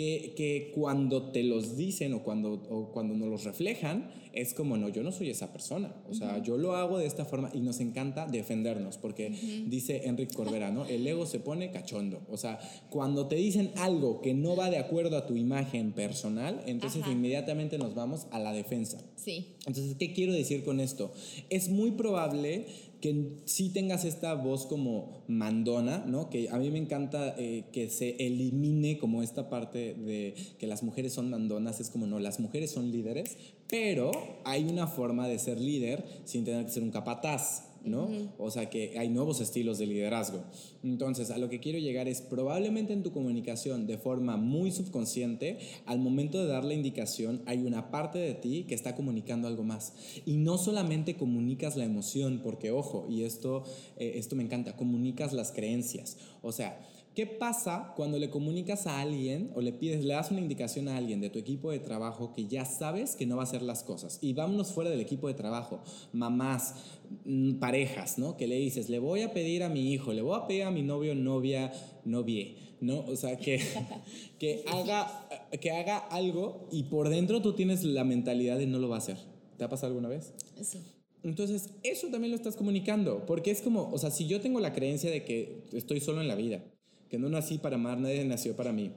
Que, 0.00 0.32
que 0.34 0.72
cuando 0.74 1.30
te 1.30 1.42
los 1.42 1.76
dicen 1.76 2.14
o 2.14 2.22
cuando, 2.22 2.54
o 2.70 2.90
cuando 2.90 3.14
nos 3.14 3.28
los 3.28 3.44
reflejan, 3.44 4.10
es 4.32 4.54
como, 4.54 4.78
no, 4.78 4.88
yo 4.88 5.02
no 5.02 5.12
soy 5.12 5.28
esa 5.28 5.52
persona. 5.52 5.92
O 6.08 6.14
sea, 6.14 6.42
yo 6.42 6.56
lo 6.56 6.74
hago 6.74 6.96
de 6.96 7.04
esta 7.04 7.26
forma 7.26 7.50
y 7.52 7.60
nos 7.60 7.80
encanta 7.80 8.26
defendernos, 8.26 8.96
porque 8.96 9.28
dice 9.66 10.06
Enrique 10.06 10.34
Corbera, 10.34 10.70
¿no? 10.70 10.86
El 10.86 11.06
ego 11.06 11.26
se 11.26 11.38
pone 11.38 11.70
cachondo. 11.70 12.22
O 12.30 12.38
sea, 12.38 12.58
cuando 12.88 13.26
te 13.26 13.36
dicen 13.36 13.72
algo 13.76 14.22
que 14.22 14.32
no 14.32 14.56
va 14.56 14.70
de 14.70 14.78
acuerdo 14.78 15.18
a 15.18 15.26
tu 15.26 15.36
imagen 15.36 15.92
personal, 15.92 16.62
entonces 16.66 17.02
Ajá. 17.02 17.12
inmediatamente 17.12 17.76
nos 17.76 17.94
vamos 17.94 18.26
a 18.30 18.38
la 18.38 18.52
defensa. 18.54 19.04
Sí. 19.16 19.56
Entonces, 19.66 19.96
¿qué 19.98 20.14
quiero 20.14 20.32
decir 20.32 20.64
con 20.64 20.80
esto? 20.80 21.12
Es 21.50 21.68
muy 21.68 21.90
probable 21.90 22.64
que 23.00 23.38
sí 23.44 23.70
tengas 23.70 24.04
esta 24.04 24.34
voz 24.34 24.66
como 24.66 25.24
mandona, 25.28 26.04
¿no? 26.06 26.30
Que 26.30 26.48
a 26.50 26.58
mí 26.58 26.70
me 26.70 26.78
encanta 26.78 27.34
eh, 27.38 27.64
que 27.72 27.88
se 27.88 28.16
elimine 28.26 28.98
como 28.98 29.22
esta 29.22 29.48
parte 29.48 29.94
de 29.94 30.34
que 30.58 30.66
las 30.66 30.82
mujeres 30.82 31.12
son 31.12 31.30
mandonas, 31.30 31.80
es 31.80 31.90
como 31.90 32.06
no, 32.06 32.18
las 32.18 32.40
mujeres 32.40 32.70
son 32.70 32.90
líderes, 32.90 33.36
pero 33.68 34.10
hay 34.44 34.64
una 34.64 34.86
forma 34.86 35.28
de 35.28 35.38
ser 35.38 35.60
líder 35.60 36.04
sin 36.24 36.44
tener 36.44 36.66
que 36.66 36.72
ser 36.72 36.82
un 36.82 36.90
capataz. 36.90 37.69
¿No? 37.84 38.08
O 38.38 38.50
sea 38.50 38.68
que 38.70 38.98
hay 38.98 39.08
nuevos 39.08 39.40
estilos 39.40 39.78
de 39.78 39.86
liderazgo. 39.86 40.44
Entonces, 40.82 41.30
a 41.30 41.38
lo 41.38 41.48
que 41.48 41.60
quiero 41.60 41.78
llegar 41.78 42.08
es 42.08 42.20
probablemente 42.20 42.92
en 42.92 43.02
tu 43.02 43.12
comunicación 43.12 43.86
de 43.86 43.98
forma 43.98 44.36
muy 44.36 44.70
subconsciente, 44.70 45.58
al 45.86 45.98
momento 45.98 46.38
de 46.38 46.46
dar 46.46 46.64
la 46.64 46.74
indicación, 46.74 47.42
hay 47.46 47.62
una 47.62 47.90
parte 47.90 48.18
de 48.18 48.34
ti 48.34 48.64
que 48.68 48.74
está 48.74 48.94
comunicando 48.94 49.48
algo 49.48 49.62
más. 49.62 49.94
Y 50.26 50.36
no 50.36 50.58
solamente 50.58 51.16
comunicas 51.16 51.76
la 51.76 51.84
emoción, 51.84 52.40
porque 52.42 52.70
ojo, 52.70 53.06
y 53.08 53.22
esto, 53.24 53.64
eh, 53.96 54.12
esto 54.16 54.36
me 54.36 54.42
encanta, 54.42 54.76
comunicas 54.76 55.32
las 55.32 55.52
creencias. 55.52 56.16
O 56.42 56.52
sea, 56.52 56.80
¿Qué 57.14 57.26
pasa 57.26 57.92
cuando 57.96 58.20
le 58.20 58.30
comunicas 58.30 58.86
a 58.86 59.00
alguien 59.00 59.50
o 59.56 59.60
le 59.60 59.72
pides, 59.72 60.04
le 60.04 60.14
das 60.14 60.30
una 60.30 60.40
indicación 60.40 60.86
a 60.86 60.96
alguien 60.96 61.20
de 61.20 61.28
tu 61.28 61.40
equipo 61.40 61.72
de 61.72 61.80
trabajo 61.80 62.32
que 62.32 62.46
ya 62.46 62.64
sabes 62.64 63.16
que 63.16 63.26
no 63.26 63.36
va 63.36 63.42
a 63.42 63.46
hacer 63.46 63.62
las 63.62 63.82
cosas? 63.82 64.18
Y 64.22 64.32
vámonos 64.32 64.70
fuera 64.70 64.90
del 64.90 65.00
equipo 65.00 65.26
de 65.26 65.34
trabajo, 65.34 65.82
mamás, 66.12 66.76
mm, 67.24 67.54
parejas, 67.54 68.16
¿no? 68.18 68.36
Que 68.36 68.46
le 68.46 68.54
dices, 68.56 68.88
le 68.88 69.00
voy 69.00 69.22
a 69.22 69.32
pedir 69.32 69.64
a 69.64 69.68
mi 69.68 69.92
hijo, 69.92 70.12
le 70.12 70.22
voy 70.22 70.38
a 70.38 70.46
pedir 70.46 70.62
a 70.62 70.70
mi 70.70 70.82
novio, 70.82 71.16
novia, 71.16 71.72
novie, 72.04 72.56
¿no? 72.80 73.00
O 73.00 73.16
sea, 73.16 73.36
que, 73.36 73.58
que, 74.38 74.64
haga, 74.68 75.28
que 75.60 75.72
haga 75.72 75.98
algo 75.98 76.68
y 76.70 76.84
por 76.84 77.08
dentro 77.08 77.42
tú 77.42 77.54
tienes 77.54 77.82
la 77.82 78.04
mentalidad 78.04 78.56
de 78.56 78.68
no 78.68 78.78
lo 78.78 78.88
va 78.88 78.96
a 78.96 78.98
hacer. 78.98 79.16
¿Te 79.58 79.64
ha 79.64 79.68
pasado 79.68 79.88
alguna 79.88 80.08
vez? 80.08 80.32
Sí. 80.62 80.78
Entonces, 81.24 81.70
eso 81.82 82.06
también 82.06 82.30
lo 82.30 82.36
estás 82.36 82.56
comunicando, 82.56 83.26
porque 83.26 83.50
es 83.50 83.60
como, 83.62 83.90
o 83.92 83.98
sea, 83.98 84.10
si 84.10 84.28
yo 84.28 84.40
tengo 84.40 84.60
la 84.60 84.72
creencia 84.72 85.10
de 85.10 85.24
que 85.24 85.64
estoy 85.72 86.00
solo 86.00 86.20
en 86.20 86.28
la 86.28 86.34
vida, 86.34 86.62
que 87.10 87.18
no 87.18 87.28
nací 87.28 87.58
para 87.58 87.76
amar, 87.76 87.98
nadie 87.98 88.24
nació 88.24 88.56
para 88.56 88.72
mí, 88.72 88.92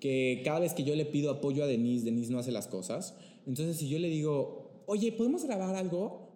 que 0.00 0.40
cada 0.44 0.60
vez 0.60 0.72
que 0.72 0.84
yo 0.84 0.96
le 0.96 1.04
pido 1.04 1.30
apoyo 1.30 1.62
a 1.62 1.66
Denise, 1.66 2.04
Denise 2.04 2.32
no 2.32 2.38
hace 2.38 2.50
las 2.50 2.66
cosas, 2.66 3.14
entonces 3.46 3.76
si 3.76 3.88
yo 3.88 3.98
le 3.98 4.08
digo, 4.08 4.82
oye, 4.86 5.12
¿podemos 5.12 5.44
grabar 5.44 5.76
algo? 5.76 6.27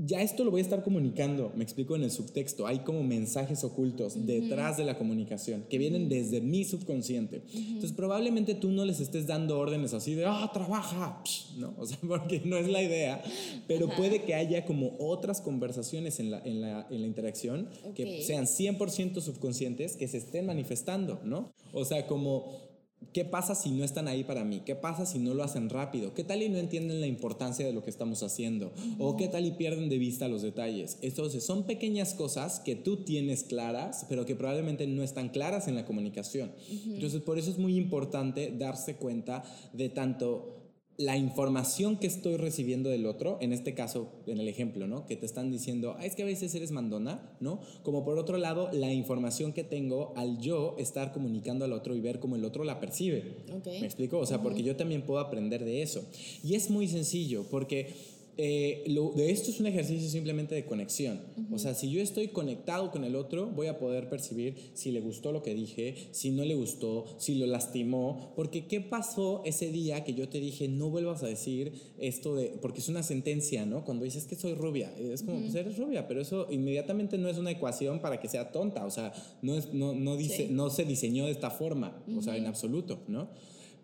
Ya 0.00 0.22
esto 0.22 0.44
lo 0.44 0.52
voy 0.52 0.60
a 0.60 0.62
estar 0.62 0.84
comunicando, 0.84 1.52
me 1.56 1.64
explico 1.64 1.96
en 1.96 2.04
el 2.04 2.12
subtexto, 2.12 2.68
hay 2.68 2.80
como 2.80 3.02
mensajes 3.02 3.64
ocultos 3.64 4.26
detrás 4.26 4.76
de 4.76 4.84
la 4.84 4.96
comunicación 4.96 5.64
que 5.68 5.76
vienen 5.76 6.08
desde 6.08 6.40
mi 6.40 6.64
subconsciente. 6.64 7.42
Entonces 7.52 7.92
probablemente 7.92 8.54
tú 8.54 8.70
no 8.70 8.84
les 8.84 9.00
estés 9.00 9.26
dando 9.26 9.58
órdenes 9.58 9.94
así 9.94 10.14
de, 10.14 10.24
ah, 10.24 10.50
trabaja, 10.52 11.20
¿no? 11.56 11.74
O 11.78 11.86
sea, 11.86 11.98
porque 12.06 12.42
no 12.44 12.56
es 12.56 12.68
la 12.68 12.80
idea, 12.80 13.22
pero 13.66 13.88
puede 13.88 14.22
que 14.22 14.34
haya 14.34 14.64
como 14.64 14.94
otras 15.00 15.40
conversaciones 15.40 16.20
en 16.20 16.30
la, 16.30 16.40
en 16.44 16.60
la, 16.60 16.86
en 16.90 17.00
la 17.00 17.06
interacción 17.06 17.68
que 17.96 18.22
sean 18.22 18.44
100% 18.44 19.20
subconscientes 19.20 19.96
que 19.96 20.06
se 20.06 20.18
estén 20.18 20.46
manifestando, 20.46 21.20
¿no? 21.24 21.52
O 21.72 21.84
sea, 21.84 22.06
como 22.06 22.67
¿Qué 23.12 23.24
pasa 23.24 23.54
si 23.54 23.70
no 23.70 23.84
están 23.84 24.06
ahí 24.06 24.22
para 24.22 24.44
mí? 24.44 24.62
¿Qué 24.66 24.74
pasa 24.74 25.06
si 25.06 25.18
no 25.18 25.32
lo 25.32 25.42
hacen 25.42 25.70
rápido? 25.70 26.14
¿Qué 26.14 26.24
tal 26.24 26.42
y 26.42 26.48
no 26.48 26.58
entienden 26.58 27.00
la 27.00 27.06
importancia 27.06 27.64
de 27.64 27.72
lo 27.72 27.82
que 27.82 27.90
estamos 27.90 28.22
haciendo? 28.22 28.72
¿O 28.98 29.16
qué 29.16 29.28
tal 29.28 29.46
y 29.46 29.52
pierden 29.52 29.88
de 29.88 29.98
vista 29.98 30.28
los 30.28 30.42
detalles? 30.42 30.98
Entonces, 31.00 31.44
son 31.44 31.64
pequeñas 31.64 32.14
cosas 32.14 32.60
que 32.60 32.76
tú 32.76 32.98
tienes 32.98 33.44
claras, 33.44 34.04
pero 34.08 34.26
que 34.26 34.34
probablemente 34.34 34.86
no 34.86 35.02
están 35.02 35.30
claras 35.30 35.68
en 35.68 35.74
la 35.74 35.86
comunicación. 35.86 36.52
Entonces, 36.86 37.22
por 37.22 37.38
eso 37.38 37.50
es 37.50 37.58
muy 37.58 37.76
importante 37.76 38.52
darse 38.56 38.96
cuenta 38.96 39.42
de 39.72 39.88
tanto 39.88 40.57
la 40.98 41.16
información 41.16 41.96
que 41.96 42.08
estoy 42.08 42.36
recibiendo 42.36 42.90
del 42.90 43.06
otro, 43.06 43.38
en 43.40 43.52
este 43.52 43.72
caso, 43.72 44.10
en 44.26 44.40
el 44.40 44.48
ejemplo, 44.48 44.88
¿no? 44.88 45.06
Que 45.06 45.14
te 45.14 45.26
están 45.26 45.48
diciendo, 45.48 45.96
es 46.02 46.16
que 46.16 46.24
a 46.24 46.26
veces 46.26 46.52
eres 46.56 46.72
mandona, 46.72 47.36
¿no? 47.38 47.60
Como 47.84 48.04
por 48.04 48.18
otro 48.18 48.36
lado, 48.36 48.68
la 48.72 48.92
información 48.92 49.52
que 49.52 49.62
tengo 49.62 50.12
al 50.16 50.38
yo 50.38 50.74
estar 50.76 51.12
comunicando 51.12 51.64
al 51.64 51.72
otro 51.72 51.94
y 51.94 52.00
ver 52.00 52.18
cómo 52.18 52.34
el 52.34 52.44
otro 52.44 52.64
la 52.64 52.80
percibe. 52.80 53.44
¿Me 53.64 53.86
explico? 53.86 54.18
O 54.18 54.26
sea, 54.26 54.42
porque 54.42 54.64
yo 54.64 54.74
también 54.74 55.02
puedo 55.02 55.20
aprender 55.20 55.64
de 55.64 55.82
eso. 55.82 56.04
Y 56.42 56.56
es 56.56 56.68
muy 56.68 56.88
sencillo, 56.88 57.44
porque 57.48 57.94
eh, 58.40 58.84
lo, 58.86 59.10
de 59.16 59.32
esto 59.32 59.50
es 59.50 59.58
un 59.58 59.66
ejercicio 59.66 60.08
simplemente 60.08 60.54
de 60.54 60.64
conexión. 60.64 61.20
O 61.50 61.58
sea, 61.58 61.74
si 61.74 61.90
yo 61.90 62.00
estoy 62.00 62.28
conectado 62.28 62.92
con 62.92 63.02
el 63.02 63.16
otro, 63.16 63.48
voy 63.48 63.66
a 63.66 63.80
poder 63.80 64.08
percibir 64.08 64.54
si 64.74 64.92
le 64.92 65.00
gustó 65.00 65.32
lo 65.32 65.42
que 65.42 65.54
dije, 65.54 65.96
si 66.12 66.30
no 66.30 66.44
le 66.44 66.54
gustó, 66.54 67.04
si 67.18 67.34
lo 67.34 67.46
lastimó. 67.46 68.32
Porque 68.36 68.66
¿qué 68.66 68.80
pasó 68.80 69.42
ese 69.44 69.72
día 69.72 70.04
que 70.04 70.14
yo 70.14 70.28
te 70.28 70.38
dije, 70.38 70.68
no 70.68 70.88
vuelvas 70.88 71.24
a 71.24 71.26
decir 71.26 71.72
esto 71.98 72.36
de, 72.36 72.56
porque 72.62 72.78
es 72.78 72.88
una 72.88 73.02
sentencia, 73.02 73.66
¿no? 73.66 73.84
Cuando 73.84 74.04
dices 74.04 74.26
que 74.26 74.36
soy 74.36 74.54
rubia, 74.54 74.92
es 74.96 75.24
como, 75.24 75.40
pues 75.40 75.56
eres 75.56 75.76
rubia, 75.76 76.06
pero 76.06 76.20
eso 76.20 76.46
inmediatamente 76.48 77.18
no 77.18 77.28
es 77.28 77.38
una 77.38 77.50
ecuación 77.50 77.98
para 78.00 78.20
que 78.20 78.28
sea 78.28 78.52
tonta. 78.52 78.86
O 78.86 78.90
sea, 78.92 79.12
no, 79.42 79.56
es, 79.56 79.74
no, 79.74 79.94
no, 79.94 80.16
dice, 80.16 80.46
no 80.48 80.70
se 80.70 80.84
diseñó 80.84 81.24
de 81.24 81.32
esta 81.32 81.50
forma, 81.50 82.04
o 82.16 82.22
sea, 82.22 82.36
en 82.36 82.46
absoluto, 82.46 83.00
¿no? 83.08 83.30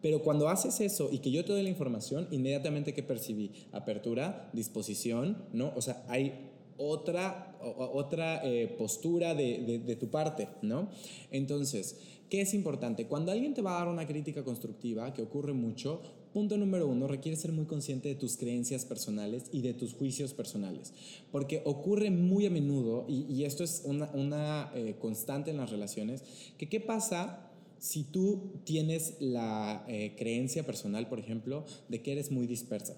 Pero 0.05 0.23
cuando 0.23 0.51
haces 0.51 0.83
eso 0.83 1.09
y 1.11 1.21
que 1.21 1.31
yo 1.31 1.47
te 1.47 1.53
doy 1.55 1.62
la 1.62 1.71
información, 1.71 2.29
inmediatamente 2.31 2.93
que 2.93 3.03
percibí 3.03 3.53
apertura, 3.73 4.51
disposición, 4.53 5.38
¿no? 5.55 5.73
O 5.77 5.81
sea, 5.81 6.05
hay 6.09 6.51
otra, 6.77 7.57
otra 7.62 8.43
eh, 8.45 8.67
postura 8.77 9.35
de, 9.35 9.81
de, 9.83 9.97
tu 9.97 10.11
parte, 10.11 10.49
¿no? 10.61 10.90
Entonces, 11.31 11.97
¿qué 12.29 12.43
es 12.43 12.53
importante? 12.53 13.07
Cuando 13.07 13.33
alguien 13.33 13.55
te 13.55 13.62
va 13.62 13.77
a 13.77 13.79
dar 13.79 13.88
una 13.88 14.07
crítica 14.07 14.45
constructiva, 14.45 15.14
que 15.14 15.23
ocurre 15.23 15.55
mucho, 15.55 16.03
punto 16.35 16.59
número 16.59 16.87
uno, 16.87 17.09
requiere 17.09 17.38
ser 17.38 17.53
muy 17.53 17.64
consciente 17.64 18.11
de 18.11 18.14
tus 18.14 18.37
creencias 18.37 18.85
personales 18.85 19.45
y 19.53 19.62
de 19.62 19.73
tus 19.73 19.95
juicios 19.95 20.35
personales, 20.35 20.93
porque 21.33 21.62
ocurre 21.64 22.11
muy 22.11 22.45
a 22.45 22.51
menudo, 22.51 23.07
y, 23.09 23.43
esto 23.45 23.64
es 23.64 23.81
una, 23.87 24.11
una 24.12 24.71
eh, 24.75 24.97
constante 25.01 25.51
en 25.51 25.57
las 25.57 25.71
relaciones, 25.71 26.25
que 26.59 26.69
qué 26.69 26.79
pasa 26.79 27.54
si 27.85 28.03
tú 28.03 28.62
tienes 28.64 29.18
la 29.20 29.85
eh, 29.88 30.14
creencia 30.16 30.64
personal, 30.64 31.07
por 31.07 31.18
ejemplo, 31.18 31.66
de 31.90 32.01
que 32.01 32.12
eres 32.12 32.31
muy 32.31 32.47
dispersa, 32.47 32.97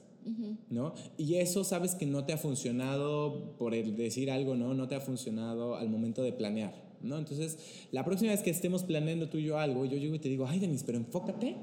¿no? 0.71 0.95
Y 1.19 1.35
eso 1.35 1.65
sabes 1.65 1.97
que 1.97 2.07
no 2.07 2.25
te 2.25 2.33
ha 2.33 2.39
funcionado 2.39 3.57
por 3.59 3.75
el 3.75 3.97
decir 3.97 4.31
algo, 4.31 4.55
¿no? 4.55 4.75
No 4.75 4.87
te 4.87 4.95
ha 4.95 5.01
funcionado 5.01 5.75
al 5.75 5.89
momento 5.89 6.23
de 6.23 6.33
planear, 6.33 6.73
¿no? 7.03 7.19
Entonces, 7.19 7.59
la 7.91 8.05
próxima 8.05 8.31
vez 8.31 8.43
que 8.43 8.51
estemos 8.51 8.85
planeando 8.85 9.29
tú 9.29 9.39
y 9.39 9.45
yo 9.47 9.59
algo, 9.59 9.87
yo 9.87 9.97
llego 9.97 10.15
y 10.15 10.21
te 10.21 10.29
digo, 10.29 10.47
ay, 10.47 10.61
Denis, 10.61 10.85
pero 10.87 10.99
enfócate. 10.99 11.57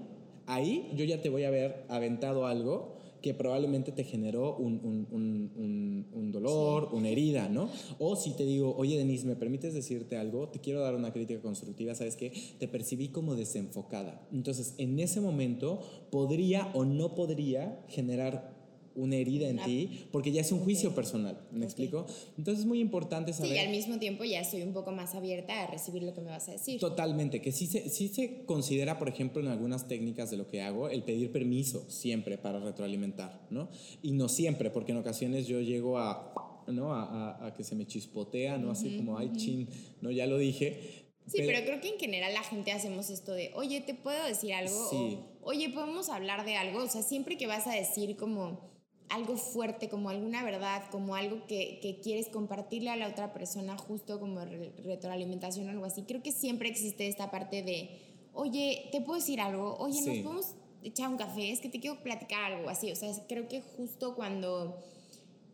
Ahí 0.45 0.91
yo 0.93 1.05
ya 1.05 1.21
te 1.21 1.29
voy 1.29 1.45
a 1.45 1.47
haber 1.47 1.85
aventado 1.87 2.45
algo 2.45 3.02
que 3.23 3.33
probablemente 3.33 3.93
te 3.93 4.03
generó 4.03 4.57
un, 4.57 4.81
un, 4.83 6.07
un, 6.13 6.31
dolor, 6.33 6.89
una 6.91 7.07
herida, 7.07 7.47
¿no? 7.47 7.69
O 7.97 8.17
si 8.17 8.31
te 8.35 8.43
digo, 8.43 8.75
oye 8.75 8.97
Denise, 8.97 9.25
¿me 9.25 9.37
permites 9.37 9.73
decirte 9.73 10.17
algo? 10.17 10.49
Te 10.49 10.59
quiero 10.59 10.81
dar 10.81 10.93
una 10.93 11.13
crítica 11.13 11.41
constructiva, 11.41 11.95
¿sabes 11.95 12.17
qué? 12.17 12.33
Te 12.59 12.67
percibí 12.67 13.07
como 13.07 13.35
desenfocada. 13.35 14.27
Entonces, 14.33 14.75
en 14.77 14.99
ese 14.99 15.21
momento 15.21 15.79
podría 16.11 16.69
o 16.73 16.83
no 16.83 17.15
podría 17.15 17.81
generar 17.87 18.52
una 18.95 19.15
herida 19.15 19.47
en 19.47 19.57
ti, 19.63 20.07
porque 20.11 20.31
ya 20.31 20.41
es 20.41 20.51
un 20.51 20.59
juicio 20.59 20.93
personal, 20.93 21.41
¿me 21.51 21.65
explico? 21.65 22.05
Entonces 22.37 22.61
es 22.61 22.65
muy 22.65 22.79
importante 22.79 23.33
saber... 23.33 23.51
Sí, 23.51 23.57
y 23.57 23.59
al 23.59 23.69
mismo 23.69 23.99
tiempo 23.99 24.23
ya 24.23 24.39
estoy 24.39 24.61
un 24.61 24.73
poco 24.73 24.91
más 24.91 25.15
abierta 25.15 25.63
a 25.63 25.67
recibir 25.67 26.03
lo 26.03 26.13
que 26.13 26.21
me 26.21 26.29
vas 26.29 26.47
a 26.49 26.53
decir. 26.53 26.79
Totalmente, 26.79 27.41
que 27.41 27.51
sí 27.51 27.67
se, 27.67 27.89
sí 27.89 28.07
se 28.07 28.45
considera, 28.45 28.99
por 28.99 29.09
ejemplo, 29.09 29.41
en 29.41 29.47
algunas 29.47 29.87
técnicas 29.87 30.29
de 30.31 30.37
lo 30.37 30.47
que 30.47 30.61
hago, 30.61 30.89
el 30.89 31.03
pedir 31.03 31.31
permiso 31.31 31.89
siempre 31.89 32.37
para 32.37 32.59
retroalimentar, 32.59 33.47
¿no? 33.49 33.69
Y 34.01 34.11
no 34.11 34.29
siempre, 34.29 34.69
porque 34.69 34.91
en 34.91 34.99
ocasiones 34.99 35.47
yo 35.47 35.61
llego 35.61 35.97
a, 35.97 36.63
¿no? 36.67 36.93
A, 36.93 37.45
a, 37.45 37.53
que 37.53 37.63
se 37.63 37.75
me 37.75 37.85
chispotea, 37.85 38.57
¿no? 38.57 38.71
Así 38.71 38.97
como, 38.97 39.17
ay, 39.17 39.31
chin, 39.35 39.67
¿no? 40.01 40.11
Ya 40.11 40.27
lo 40.27 40.37
dije. 40.37 41.03
Sí, 41.27 41.37
pero, 41.37 41.65
creo 41.65 41.79
que 41.79 41.89
en 41.89 41.99
general 41.99 42.33
la 42.33 42.43
gente 42.43 42.71
hacemos 42.71 43.09
esto 43.09 43.31
de, 43.33 43.51
oye, 43.55 43.81
¿te 43.81 43.93
puedo 43.93 44.23
decir 44.25 44.53
algo? 44.53 44.89
Sí. 44.89 45.19
oye, 45.41 45.69
¿podemos 45.69 46.09
hablar 46.09 46.45
de 46.45 46.55
algo? 46.55 46.83
O 46.83 46.87
sea, 46.87 47.01
siempre 47.01 47.37
que 47.37 47.47
vas 47.47 47.65
a 47.65 47.73
decir 47.73 48.17
como 48.17 48.72
algo 49.09 49.37
fuerte, 49.37 49.89
como 49.89 50.09
alguna 50.09 50.43
verdad, 50.43 50.83
como 50.91 51.15
algo 51.15 51.45
que, 51.47 51.79
que, 51.81 51.99
quieres 51.99 52.29
compartirle 52.29 52.89
a 52.89 52.95
la 52.95 53.07
otra 53.07 53.33
persona, 53.33 53.77
justo 53.77 54.19
como 54.19 54.39
retroalimentación 54.83 55.67
o 55.67 55.71
algo 55.71 55.85
así. 55.85 56.03
Creo 56.03 56.23
que 56.23 56.31
siempre 56.31 56.69
existe 56.69 57.07
esta 57.07 57.29
parte 57.29 57.61
de, 57.63 57.89
oye, 58.33 58.89
¿te 58.91 59.01
puedo 59.01 59.19
decir 59.19 59.39
algo? 59.39 59.75
Oye, 59.77 60.01
¿nos 60.01 60.17
podemos 60.19 60.55
echar 60.83 61.09
un 61.09 61.17
café? 61.17 61.51
Es 61.51 61.59
que 61.59 61.69
te 61.69 61.79
quiero 61.79 62.01
platicar 62.01 62.53
algo 62.53 62.69
así. 62.69 62.91
O 62.91 62.95
sea, 62.95 63.11
creo 63.27 63.47
que 63.47 63.61
justo 63.61 64.15
cuando 64.15 64.77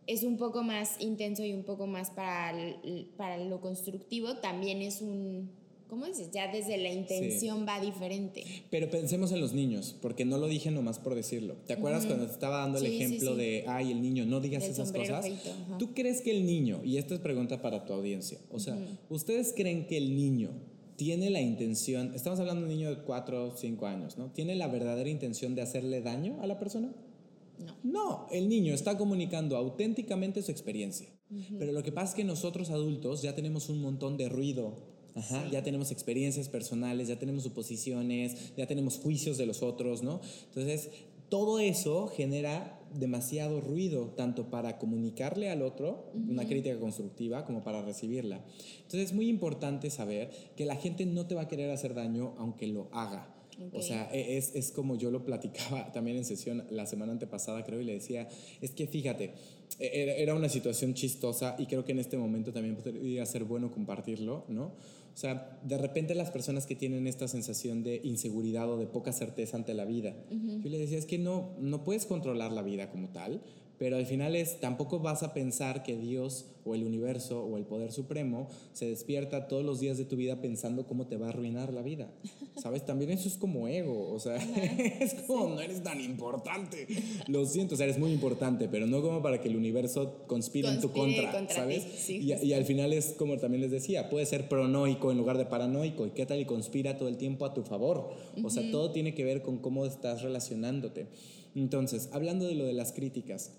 es 0.06 0.22
un 0.24 0.36
poco 0.36 0.62
más 0.62 1.00
intenso 1.00 1.44
y 1.44 1.52
un 1.52 1.64
poco 1.64 1.86
más 1.86 2.10
para, 2.10 2.52
para 3.16 3.36
lo 3.38 3.60
constructivo, 3.60 4.36
también 4.38 4.82
es 4.82 5.02
un 5.02 5.59
¿cómo 5.90 6.06
dices? 6.06 6.30
Ya 6.30 6.50
desde 6.50 6.78
la 6.78 6.90
intención 6.92 7.66
va 7.68 7.80
diferente. 7.80 8.44
Pero 8.70 8.88
pensemos 8.88 9.32
en 9.32 9.40
los 9.40 9.52
niños, 9.52 9.96
porque 10.00 10.24
no 10.24 10.38
lo 10.38 10.46
dije 10.46 10.70
nomás 10.70 11.00
por 11.00 11.14
decirlo. 11.14 11.56
¿Te 11.66 11.72
acuerdas 11.72 12.06
cuando 12.06 12.26
te 12.26 12.32
estaba 12.32 12.58
dando 12.60 12.78
el 12.78 12.86
ejemplo 12.86 13.34
de, 13.34 13.64
ay, 13.66 13.90
el 13.90 14.00
niño, 14.00 14.24
no 14.24 14.40
digas 14.40 14.64
esas 14.64 14.92
cosas? 14.92 15.26
¿Tú 15.78 15.92
crees 15.92 16.22
que 16.22 16.30
el 16.30 16.46
niño, 16.46 16.80
y 16.84 16.96
esta 16.96 17.14
es 17.14 17.20
pregunta 17.20 17.60
para 17.60 17.84
tu 17.84 17.92
audiencia, 17.92 18.38
o 18.50 18.60
sea, 18.60 18.78
¿ustedes 19.10 19.52
creen 19.54 19.86
que 19.86 19.96
el 19.96 20.16
niño 20.16 20.50
tiene 20.96 21.30
la 21.30 21.40
intención, 21.40 22.14
estamos 22.14 22.38
hablando 22.40 22.60
de 22.60 22.72
un 22.72 22.76
niño 22.76 22.94
de 22.94 23.02
4 23.02 23.48
o 23.48 23.56
5 23.56 23.86
años, 23.86 24.18
¿no? 24.18 24.30
¿Tiene 24.32 24.54
la 24.54 24.68
verdadera 24.68 25.08
intención 25.08 25.54
de 25.54 25.62
hacerle 25.62 26.02
daño 26.02 26.38
a 26.40 26.46
la 26.46 26.58
persona? 26.58 26.92
No. 27.58 27.76
No, 27.82 28.26
el 28.30 28.48
niño 28.48 28.74
está 28.74 28.96
comunicando 28.96 29.56
auténticamente 29.56 30.42
su 30.42 30.50
experiencia. 30.50 31.08
Pero 31.58 31.72
lo 31.72 31.82
que 31.82 31.92
pasa 31.92 32.10
es 32.10 32.14
que 32.16 32.24
nosotros 32.24 32.70
adultos 32.70 33.22
ya 33.22 33.34
tenemos 33.34 33.68
un 33.68 33.80
montón 33.80 34.16
de 34.16 34.28
ruido 34.28 34.89
ya 35.50 35.62
tenemos 35.62 35.90
experiencias 35.90 36.48
personales, 36.48 37.08
ya 37.08 37.18
tenemos 37.18 37.42
suposiciones, 37.42 38.54
ya 38.56 38.66
tenemos 38.66 38.98
juicios 38.98 39.38
de 39.38 39.46
los 39.46 39.62
otros, 39.62 40.02
¿no? 40.02 40.20
Entonces, 40.46 40.90
todo 41.28 41.60
eso 41.60 42.08
genera 42.08 42.80
demasiado 42.94 43.60
ruido, 43.60 44.08
tanto 44.16 44.50
para 44.50 44.78
comunicarle 44.78 45.48
al 45.48 45.62
otro 45.62 46.10
una 46.14 46.46
crítica 46.46 46.78
constructiva 46.78 47.44
como 47.44 47.62
para 47.62 47.82
recibirla. 47.82 48.44
Entonces, 48.82 49.10
es 49.10 49.12
muy 49.12 49.28
importante 49.28 49.90
saber 49.90 50.30
que 50.56 50.64
la 50.64 50.76
gente 50.76 51.06
no 51.06 51.26
te 51.26 51.34
va 51.34 51.42
a 51.42 51.48
querer 51.48 51.70
hacer 51.70 51.94
daño 51.94 52.34
aunque 52.38 52.66
lo 52.66 52.88
haga. 52.92 53.34
O 53.72 53.82
sea, 53.82 54.08
e, 54.12 54.38
es, 54.38 54.54
es, 54.54 54.70
como 54.72 54.96
yo 54.96 55.10
lo 55.10 55.24
platicaba 55.24 55.92
también 55.92 56.16
en 56.16 56.24
sesión 56.24 56.64
la 56.70 56.86
semana 56.86 57.12
antepasada, 57.12 57.62
creo, 57.64 57.80
y 57.80 57.84
le 57.84 57.92
decía, 57.92 58.28
es 58.60 58.70
que 58.70 58.86
fíjate, 58.86 59.34
e-, 59.78 60.22
era 60.22 60.34
una 60.34 60.48
situación 60.48 60.94
chistosa 60.94 61.56
y 61.58 61.66
creo 61.66 61.84
que 61.84 61.92
en 61.92 61.98
este 61.98 62.16
momento 62.16 62.52
también 62.52 62.76
podría 62.76 63.24
ser 63.26 63.44
bueno 63.44 63.70
compartirlo, 63.70 64.44
¿no? 64.48 64.72
O 65.14 65.16
sea, 65.16 65.58
de 65.62 65.76
repente 65.76 66.14
las 66.14 66.30
personas 66.30 66.66
que 66.66 66.74
tienen 66.74 67.06
esta 67.06 67.28
sensación 67.28 67.82
de 67.82 68.00
inseguridad 68.04 68.70
o 68.70 68.78
de 68.78 68.86
poca 68.86 69.12
certeza 69.12 69.56
ante 69.56 69.74
la 69.74 69.84
vida, 69.84 70.14
yo 70.30 70.70
le 70.70 70.78
decía, 70.78 70.98
es 70.98 71.06
que 71.06 71.18
no, 71.18 71.56
no 71.58 71.84
puedes 71.84 72.06
controlar 72.06 72.52
la 72.52 72.62
vida 72.62 72.90
como 72.90 73.08
tal, 73.08 73.42
pero 73.80 73.96
al 73.96 74.04
final 74.04 74.36
es, 74.36 74.60
tampoco 74.60 74.98
vas 74.98 75.22
a 75.22 75.32
pensar 75.32 75.82
que 75.82 75.96
Dios 75.96 76.44
o 76.66 76.74
el 76.74 76.84
universo 76.84 77.42
o 77.42 77.56
el 77.56 77.64
poder 77.64 77.92
supremo 77.92 78.46
se 78.74 78.84
despierta 78.84 79.48
todos 79.48 79.64
los 79.64 79.80
días 79.80 79.96
de 79.96 80.04
tu 80.04 80.16
vida 80.16 80.42
pensando 80.42 80.86
cómo 80.86 81.06
te 81.06 81.16
va 81.16 81.28
a 81.28 81.28
arruinar 81.30 81.72
la 81.72 81.80
vida. 81.80 82.10
¿Sabes? 82.62 82.84
También 82.84 83.10
eso 83.10 83.26
es 83.26 83.38
como 83.38 83.68
ego, 83.68 84.12
o 84.12 84.20
sea, 84.20 84.36
es 85.00 85.14
como 85.26 85.54
no 85.54 85.62
eres 85.62 85.82
tan 85.82 85.98
importante. 85.98 86.86
Lo 87.26 87.46
siento, 87.46 87.74
o 87.74 87.78
sea, 87.78 87.86
eres 87.86 87.98
muy 87.98 88.12
importante, 88.12 88.68
pero 88.68 88.86
no 88.86 89.00
como 89.00 89.22
para 89.22 89.40
que 89.40 89.48
el 89.48 89.56
universo 89.56 90.24
conspire, 90.26 90.68
en 90.68 90.82
tu 90.82 90.92
contra, 90.92 91.48
¿sabes? 91.48 92.10
y, 92.10 92.34
y, 92.34 92.52
al 92.52 92.66
final 92.66 92.92
es 92.92 93.14
como 93.16 93.38
también 93.38 93.62
les 93.62 93.70
decía, 93.70 94.10
puede 94.10 94.26
ser 94.26 94.46
pronoico 94.46 95.10
en 95.10 95.16
lugar 95.16 95.38
de 95.38 95.46
paranoico. 95.46 96.06
¿Y 96.06 96.10
qué 96.10 96.26
tal 96.26 96.38
y 96.38 96.44
conspira 96.44 96.98
todo 96.98 97.08
el 97.08 97.16
tiempo 97.16 97.46
a 97.46 97.54
tu 97.54 97.62
favor? 97.62 98.10
O 98.44 98.50
sea, 98.50 98.70
todo 98.70 98.90
tiene 98.90 99.14
que 99.14 99.24
ver 99.24 99.40
con 99.40 99.56
cómo 99.56 99.86
estás 99.86 100.20
relacionándote. 100.20 101.06
Entonces, 101.54 102.10
hablando 102.12 102.46
de 102.46 102.54
lo 102.54 102.64
de 102.64 102.74
las 102.74 102.92
críticas, 102.92 103.52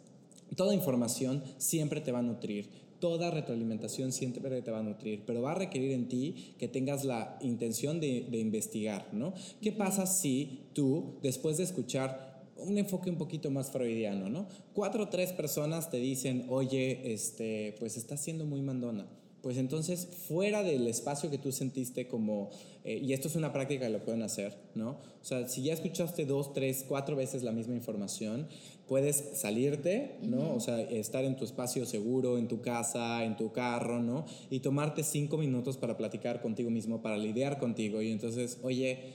Toda 0.56 0.74
información 0.74 1.44
siempre 1.58 2.02
te 2.02 2.12
va 2.12 2.20
a 2.20 2.24
nutrir, 2.24 2.70
toda 3.00 3.32
retroalimentación 3.32 4.12
siempre 4.12 4.62
te 4.62 4.72
va 4.72 4.80
a 4.80 4.84
nutrir, 4.84 5.24
pero 5.26 5.42
va 5.42 5.52
a 5.52 5.56
requerir 5.56 5.92
en 5.92 6.08
ti 6.08 6.56
que 6.58 6.68
tengas 6.68 7.04
la 7.04 7.38
intención 7.42 8.00
de, 8.00 8.28
investigar, 8.32 9.08
¿no? 9.12 9.34
¿Qué 9.62 9.72
pasa 9.72 10.06
si 10.06 10.62
tú, 10.74 11.16
después 11.22 11.58
de 11.58 11.64
escuchar 11.64 12.32
un 12.58 12.78
enfoque 12.78 13.10
un 13.10 13.18
poquito 13.18 13.50
más 13.50 13.72
freudiano, 13.72 14.30
¿no? 14.30 14.48
Cuatro 14.74 15.04
o 15.04 15.10
tres 15.10 15.34
personas 15.34 15.90
te 15.90 15.98
dicen, 15.98 16.46
oye, 16.48 17.12
este, 17.12 17.76
pues 17.80 17.98
estás 17.98 18.22
siendo 18.22 18.46
muy 18.46 18.62
mandona 18.62 19.08
pues 19.42 19.58
entonces 19.58 20.08
fuera 20.28 20.64
del 20.64 20.88
espacio 20.88 21.32
que 21.32 21.38
tú 21.38 21.52
sentiste 21.52 22.08
como, 22.08 22.52
eh, 22.84 23.00
y 23.04 23.14
esto 23.14 23.28
es 23.28 23.36
una 23.36 23.52
práctica 23.52 23.86
que 23.86 23.92
lo 23.92 24.04
pueden 24.04 24.22
hacer, 24.22 24.56
¿no? 24.76 24.92
O 24.92 25.24
sea, 25.24 25.48
si 25.48 25.64
ya 25.64 25.74
escuchaste 25.74 26.26
dos, 26.26 26.54
tres, 26.54 26.86
cuatro 26.88 27.16
veces 27.16 27.42
la 27.42 27.52
misma 27.52 27.74
información, 27.74 28.48
puedes 28.92 29.40
salirte, 29.40 30.18
¿no? 30.22 30.54
O 30.54 30.60
sea, 30.60 30.82
estar 30.82 31.24
en 31.24 31.38
tu 31.38 31.46
espacio 31.46 31.86
seguro, 31.86 32.38
en 32.38 32.50
tu 32.50 32.60
casa, 32.60 33.24
en 33.24 33.38
tu 33.38 33.54
carro, 33.54 34.02
¿no? 34.02 34.26
Y 34.50 34.60
tomarte 34.60 35.02
cinco 35.06 35.38
minutos 35.38 35.78
para 35.78 35.96
platicar 35.96 36.42
contigo 36.42 36.70
mismo, 36.70 37.02
para 37.02 37.16
lidiar 37.16 37.58
contigo. 37.58 38.02
Y 38.02 38.12
entonces, 38.12 38.60
oye, 38.64 39.14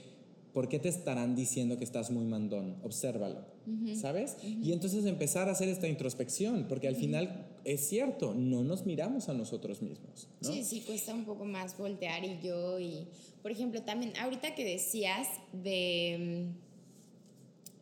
¿por 0.51 0.67
qué 0.67 0.79
te 0.79 0.89
estarán 0.89 1.35
diciendo 1.35 1.77
que 1.77 1.83
estás 1.83 2.09
muy 2.09 2.25
mandón? 2.25 2.77
Obsérvalo, 2.81 3.45
¿sabes? 3.93 4.37
Y 4.43 4.71
entonces 4.71 5.05
empezar 5.05 5.47
a 5.47 5.51
hacer 5.51 5.69
esta 5.69 5.87
introspección, 5.87 6.65
porque 6.67 6.87
al 6.87 6.95
final 6.95 7.45
es 7.63 7.87
cierto, 7.87 8.33
no 8.33 8.63
nos 8.63 8.87
miramos 8.87 9.29
a 9.29 9.35
nosotros 9.35 9.83
mismos. 9.83 10.27
¿no? 10.41 10.51
Sí, 10.51 10.63
sí, 10.63 10.81
cuesta 10.87 11.13
un 11.13 11.25
poco 11.25 11.45
más 11.45 11.77
voltear 11.77 12.25
y 12.25 12.39
yo, 12.41 12.79
y 12.79 13.05
por 13.43 13.51
ejemplo, 13.51 13.83
también 13.83 14.17
ahorita 14.17 14.55
que 14.55 14.65
decías 14.65 15.27
de... 15.53 16.47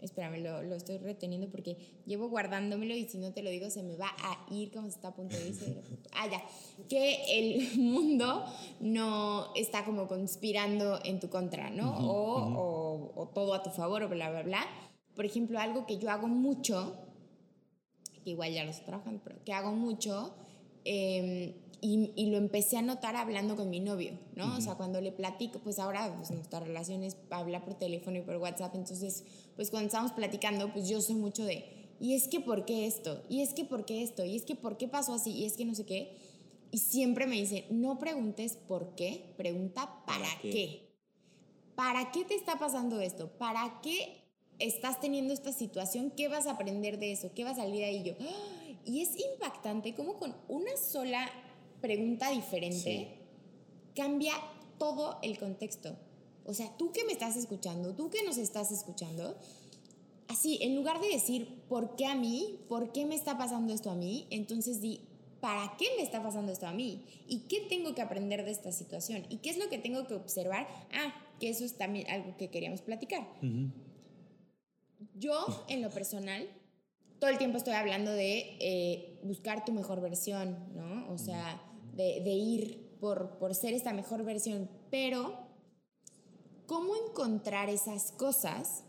Espérame, 0.05 0.41
lo, 0.41 0.61
lo, 0.63 0.75
estoy 0.75 0.97
reteniendo 0.97 1.49
porque 1.49 1.77
llevo 2.05 2.29
guardándomelo 2.29 2.95
y 2.95 3.05
si 3.05 3.17
no 3.17 3.33
te 3.33 3.43
lo 3.43 3.49
digo 3.49 3.69
se 3.69 3.83
me 3.83 3.95
va 3.95 4.07
a 4.07 4.53
ir 4.53 4.71
como 4.71 4.87
se 4.87 4.95
está 4.95 5.09
a 5.09 5.15
punto 5.15 5.35
de 5.35 5.49
irse. 5.49 5.75
Ah, 6.17 6.27
ya. 6.31 6.41
Que 6.87 7.39
el 7.39 7.77
mundo 7.77 8.45
no 8.79 9.53
está 9.55 9.83
como 9.83 10.07
conspirando 10.07 10.99
en 11.03 11.19
tu 11.19 11.29
contra, 11.29 11.69
¿no? 11.69 11.93
o, 11.97 13.11
o, 13.15 13.27
todo 13.29 13.53
a 13.53 13.63
tu 13.63 13.69
favor 13.69 14.03
o 14.03 14.09
bla, 14.09 14.29
bla, 14.29 14.43
bla. 14.43 14.65
Por 15.15 15.25
ejemplo, 15.25 15.59
algo 15.59 15.85
que 15.85 15.97
yo 15.97 16.09
hago 16.09 16.27
mucho, 16.27 16.95
que 18.23 18.29
igual 18.31 18.53
ya 18.53 18.63
lo 18.63 18.71
estoy 18.71 18.85
trabajando, 18.85 19.21
pero 19.23 19.43
que 19.43 19.53
hago 19.53 19.71
mucho, 19.71 20.33
eh, 20.85 21.55
y, 21.81 22.11
y, 22.15 22.31
lo 22.31 22.37
empecé 22.37 22.77
a 22.77 22.81
notar 22.81 23.15
hablando 23.15 23.55
con 23.55 23.69
mi 23.69 23.79
novio, 23.79 24.17
¿no? 24.35 24.57
O 24.57 24.61
sea, 24.61 24.75
cuando 24.75 25.01
le 25.01 25.11
platico, 25.11 25.59
pues 25.59 25.77
ahora 25.77 26.13
pues, 26.17 26.31
nuestra 26.31 26.59
relación 26.59 27.03
es 27.03 27.17
hablar 27.29 27.63
por 27.63 27.75
teléfono 27.75 28.17
y 28.17 28.21
por 28.21 28.37
WhatsApp, 28.37 28.73
entonces, 28.75 29.23
pues 29.55 29.69
cuando 29.69 29.87
estamos 29.87 30.11
platicando, 30.11 30.71
pues 30.71 30.87
yo 30.87 31.01
soy 31.01 31.15
mucho 31.15 31.45
de, 31.45 31.65
y 31.99 32.13
es 32.15 32.27
que 32.27 32.39
por 32.39 32.65
qué 32.65 32.85
esto, 32.85 33.23
y 33.29 33.41
es 33.41 33.53
que 33.53 33.65
por 33.65 33.85
qué 33.85 34.03
esto, 34.03 34.25
y 34.25 34.35
es 34.35 34.43
que 34.43 34.55
por 34.55 34.77
qué 34.77 34.87
pasó 34.87 35.13
así, 35.13 35.31
y 35.31 35.45
es 35.45 35.53
que 35.53 35.65
no 35.65 35.75
sé 35.75 35.85
qué. 35.85 36.17
Y 36.71 36.79
siempre 36.79 37.25
me 37.25 37.35
dice, 37.35 37.65
no 37.69 37.99
preguntes 37.99 38.57
por 38.67 38.95
qué, 38.95 39.33
pregunta 39.37 40.03
para, 40.05 40.27
qué? 40.41 40.89
¿Para 41.75 42.11
qué 42.11 42.25
te 42.25 42.35
está 42.35 42.59
pasando 42.59 42.99
esto? 42.99 43.29
¿Para 43.37 43.79
qué 43.81 44.23
estás 44.59 44.99
teniendo 44.99 45.33
esta 45.33 45.53
situación? 45.53 46.11
¿Qué 46.11 46.27
vas 46.27 46.47
a 46.47 46.51
aprender 46.51 46.99
de 46.99 47.13
eso? 47.13 47.31
¿Qué 47.33 47.43
va 47.43 47.51
a 47.51 47.55
salir 47.55 47.77
de 47.77 47.85
ahí? 47.85 48.03
Yo, 48.03 48.13
¡ah! 48.19 48.65
y 48.85 49.01
es 49.01 49.11
impactante 49.17 49.95
como 49.95 50.17
con 50.17 50.35
una 50.47 50.75
sola 50.77 51.29
pregunta 51.81 52.31
diferente 52.31 53.25
cambia 53.95 54.33
todo 54.77 55.19
el 55.23 55.37
contexto. 55.39 55.95
O 56.45 56.53
sea, 56.53 56.75
tú 56.77 56.91
que 56.91 57.03
me 57.05 57.11
estás 57.11 57.35
escuchando, 57.35 57.93
tú 57.95 58.09
que 58.09 58.23
nos 58.23 58.37
estás 58.37 58.71
escuchando, 58.71 59.35
así, 60.27 60.59
en 60.61 60.75
lugar 60.75 61.01
de 61.01 61.07
decir, 61.07 61.63
¿por 61.67 61.95
qué 61.95 62.05
a 62.05 62.15
mí? 62.15 62.59
¿Por 62.67 62.91
qué 62.91 63.05
me 63.05 63.15
está 63.15 63.37
pasando 63.37 63.73
esto 63.73 63.89
a 63.89 63.95
mí? 63.95 64.27
Entonces 64.29 64.81
di, 64.81 65.01
¿para 65.41 65.75
qué 65.77 65.85
me 65.97 66.03
está 66.03 66.21
pasando 66.21 66.51
esto 66.51 66.67
a 66.67 66.71
mí? 66.71 67.03
¿Y 67.27 67.41
qué 67.41 67.61
tengo 67.69 67.95
que 67.95 68.01
aprender 68.01 68.45
de 68.45 68.51
esta 68.51 68.71
situación? 68.71 69.25
¿Y 69.29 69.37
qué 69.37 69.49
es 69.49 69.57
lo 69.57 69.69
que 69.69 69.77
tengo 69.77 70.07
que 70.07 70.13
observar? 70.13 70.67
Ah, 70.93 71.13
que 71.39 71.49
eso 71.49 71.65
es 71.65 71.77
también 71.77 72.09
algo 72.09 72.35
que 72.37 72.49
queríamos 72.49 72.81
platicar. 72.81 73.27
Yo, 75.15 75.65
en 75.67 75.81
lo 75.81 75.89
personal, 75.89 76.47
todo 77.19 77.29
el 77.29 77.37
tiempo 77.37 77.57
estoy 77.57 77.73
hablando 77.73 78.11
de 78.11 78.57
eh, 78.59 79.19
buscar 79.23 79.65
tu 79.65 79.71
mejor 79.71 80.01
versión, 80.01 80.57
¿no? 80.75 81.11
O 81.11 81.17
sea, 81.17 81.61
de, 81.95 82.19
ir 82.33 82.97
por, 82.99 83.37
por 83.37 83.55
ser 83.55 83.73
esta 83.73 83.93
mejor 83.93 84.23
versión, 84.23 84.69
pero 84.89 85.44
¿cómo 86.66 86.95
encontrar 86.95 87.70
esas 87.70 88.11
cosas 88.11 88.84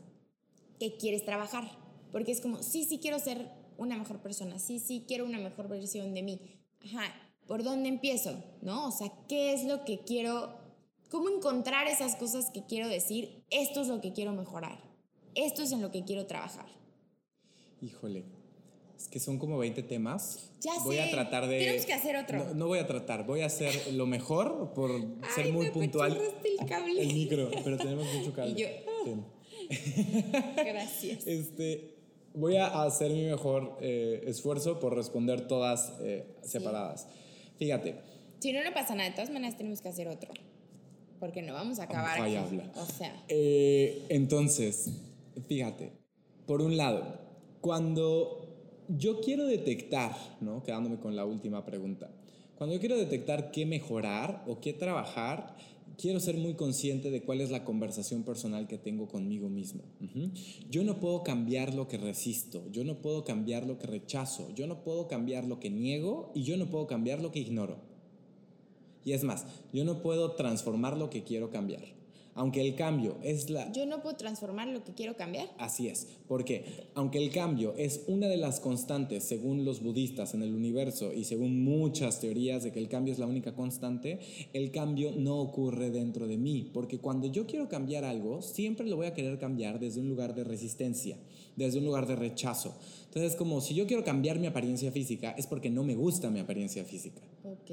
que 0.78 0.96
quieres 0.96 1.24
trabajar? 1.24 1.70
Porque 2.12 2.32
es 2.32 2.40
como, 2.40 2.62
sí, 2.62 2.84
sí 2.84 2.98
quiero 2.98 3.18
ser 3.18 3.50
una 3.78 3.96
mejor 3.96 4.20
persona, 4.20 4.58
sí, 4.58 4.78
sí 4.78 5.04
quiero 5.06 5.24
una 5.24 5.38
mejor 5.38 5.68
versión 5.68 6.14
de 6.14 6.22
mí. 6.22 6.40
Ajá, 6.84 7.12
¿por 7.46 7.62
dónde 7.62 7.88
empiezo? 7.88 8.42
¿No? 8.62 8.88
O 8.88 8.92
sea, 8.92 9.12
¿qué 9.28 9.52
es 9.52 9.64
lo 9.64 9.84
que 9.84 10.00
quiero? 10.00 10.54
¿Cómo 11.10 11.28
encontrar 11.28 11.86
esas 11.86 12.16
cosas 12.16 12.50
que 12.50 12.64
quiero 12.66 12.88
decir? 12.88 13.44
Esto 13.50 13.82
es 13.82 13.88
lo 13.88 14.00
que 14.00 14.12
quiero 14.12 14.32
mejorar. 14.32 14.78
Esto 15.34 15.62
es 15.62 15.72
en 15.72 15.82
lo 15.82 15.90
que 15.90 16.04
quiero 16.04 16.26
trabajar. 16.26 16.66
Híjole, 17.80 18.24
es 18.96 19.08
que 19.08 19.20
son 19.20 19.38
como 19.38 19.58
20 19.58 19.82
temas. 19.82 20.50
Ya 20.60 20.72
voy 20.84 20.98
a 20.98 21.10
tratar 21.10 21.46
de. 21.46 21.58
Tenemos 21.58 21.84
que 21.84 21.92
hacer 21.92 22.16
otro. 22.16 22.54
No, 22.54 22.66
voy 22.66 22.78
a 22.78 22.86
tratar, 22.86 23.26
voy 23.26 23.42
a 23.42 23.46
hacer 23.46 23.92
lo 23.92 24.06
mejor 24.06 24.72
por 24.74 24.90
ser 25.34 25.52
muy 25.52 25.70
puntual. 25.70 26.18
El, 26.44 26.66
cable. 26.66 27.00
el 27.00 27.12
micro, 27.12 27.50
pero 27.62 27.76
tenemos 27.76 28.06
mucho 28.14 28.32
cable. 28.34 28.52
Y 28.52 28.62
yo. 28.62 28.68
Gracias. 30.56 31.26
Este, 31.26 31.96
voy 32.34 32.56
a 32.56 32.82
hacer 32.82 33.10
mi 33.10 33.24
mejor 33.24 33.76
eh, 33.80 34.22
esfuerzo 34.26 34.80
por 34.80 34.94
responder 34.94 35.46
todas 35.46 35.92
eh, 36.00 36.36
separadas. 36.42 37.08
Fíjate. 37.58 37.96
Si 38.38 38.52
no, 38.52 38.62
no 38.64 38.72
pasa 38.72 38.94
nada. 38.94 39.10
De 39.10 39.14
todas 39.14 39.30
maneras, 39.30 39.56
tenemos 39.56 39.80
que 39.80 39.88
hacer 39.88 40.08
otro. 40.08 40.32
Porque 41.20 41.42
no 41.42 41.52
vamos 41.54 41.78
a 41.80 41.84
acabar. 41.84 42.20
Aquí. 42.20 42.36
Habla. 42.36 42.70
O 42.76 42.86
sea. 42.86 43.24
Eh, 43.28 44.06
entonces, 44.08 44.90
fíjate. 45.48 45.92
Por 46.46 46.62
un 46.62 46.76
lado, 46.76 47.18
cuando 47.60 48.45
yo 48.88 49.20
quiero 49.20 49.46
detectar, 49.46 50.16
quedándome 50.64 50.98
con 50.98 51.16
la 51.16 51.24
última 51.24 51.64
pregunta, 51.64 52.10
cuando 52.56 52.74
yo 52.74 52.80
quiero 52.80 52.96
detectar 52.96 53.50
qué 53.50 53.66
mejorar 53.66 54.44
o 54.46 54.60
qué 54.60 54.72
trabajar, 54.72 55.56
quiero 55.98 56.20
ser 56.20 56.36
muy 56.36 56.54
consciente 56.54 57.10
de 57.10 57.22
cuál 57.22 57.40
es 57.40 57.50
la 57.50 57.64
conversación 57.64 58.22
personal 58.22 58.66
que 58.66 58.78
tengo 58.78 59.08
conmigo 59.08 59.48
mismo. 59.48 59.82
Yo 60.70 60.84
no 60.84 61.00
puedo 61.00 61.22
cambiar 61.22 61.74
lo 61.74 61.88
que 61.88 61.98
resisto, 61.98 62.64
yo 62.70 62.84
no 62.84 63.02
puedo 63.02 63.24
cambiar 63.24 63.66
lo 63.66 63.78
que 63.78 63.86
rechazo, 63.86 64.48
yo 64.54 64.66
no 64.66 64.82
puedo 64.82 65.08
cambiar 65.08 65.44
lo 65.44 65.60
que 65.60 65.70
niego 65.70 66.32
y 66.34 66.44
yo 66.44 66.56
no 66.56 66.66
puedo 66.66 66.86
cambiar 66.86 67.20
lo 67.20 67.30
que 67.30 67.40
ignoro. 67.40 67.78
Y 69.04 69.12
es 69.12 69.22
más, 69.22 69.46
yo 69.72 69.84
no 69.84 70.02
puedo 70.02 70.32
transformar 70.32 70.96
lo 70.96 71.10
que 71.10 71.22
quiero 71.22 71.50
cambiar 71.50 71.95
aunque 72.36 72.60
el 72.60 72.76
cambio 72.76 73.16
es 73.22 73.50
la... 73.50 73.72
Yo 73.72 73.86
no 73.86 74.02
puedo 74.02 74.16
transformar 74.16 74.68
lo 74.68 74.84
que 74.84 74.92
quiero 74.92 75.16
cambiar. 75.16 75.48
Así 75.58 75.88
es, 75.88 76.06
porque 76.28 76.86
aunque 76.94 77.18
el 77.18 77.30
cambio 77.30 77.74
es 77.76 78.04
una 78.06 78.28
de 78.28 78.36
las 78.36 78.60
constantes 78.60 79.24
según 79.24 79.64
los 79.64 79.82
budistas 79.82 80.34
en 80.34 80.42
el 80.42 80.54
universo 80.54 81.12
y 81.12 81.24
según 81.24 81.64
muchas 81.64 82.20
teorías 82.20 82.62
de 82.62 82.72
que 82.72 82.78
el 82.78 82.88
cambio 82.88 83.12
es 83.12 83.18
la 83.18 83.26
única 83.26 83.54
constante, 83.54 84.20
el 84.52 84.70
cambio 84.70 85.12
no 85.16 85.38
ocurre 85.38 85.90
dentro 85.90 86.26
de 86.26 86.36
mí, 86.36 86.70
porque 86.72 86.98
cuando 86.98 87.26
yo 87.26 87.46
quiero 87.46 87.68
cambiar 87.68 88.04
algo, 88.04 88.42
siempre 88.42 88.86
lo 88.86 88.96
voy 88.96 89.06
a 89.06 89.14
querer 89.14 89.38
cambiar 89.38 89.80
desde 89.80 90.00
un 90.00 90.08
lugar 90.08 90.34
de 90.34 90.44
resistencia, 90.44 91.16
desde 91.56 91.78
un 91.78 91.86
lugar 91.86 92.06
de 92.06 92.16
rechazo. 92.16 92.78
Entonces, 93.06 93.32
es 93.32 93.36
como 93.38 93.60
si 93.60 93.74
yo 93.74 93.86
quiero 93.86 94.04
cambiar 94.04 94.38
mi 94.38 94.46
apariencia 94.46 94.92
física, 94.92 95.30
es 95.32 95.46
porque 95.46 95.70
no 95.70 95.84
me 95.84 95.94
gusta 95.94 96.30
mi 96.30 96.38
apariencia 96.38 96.84
física. 96.84 97.22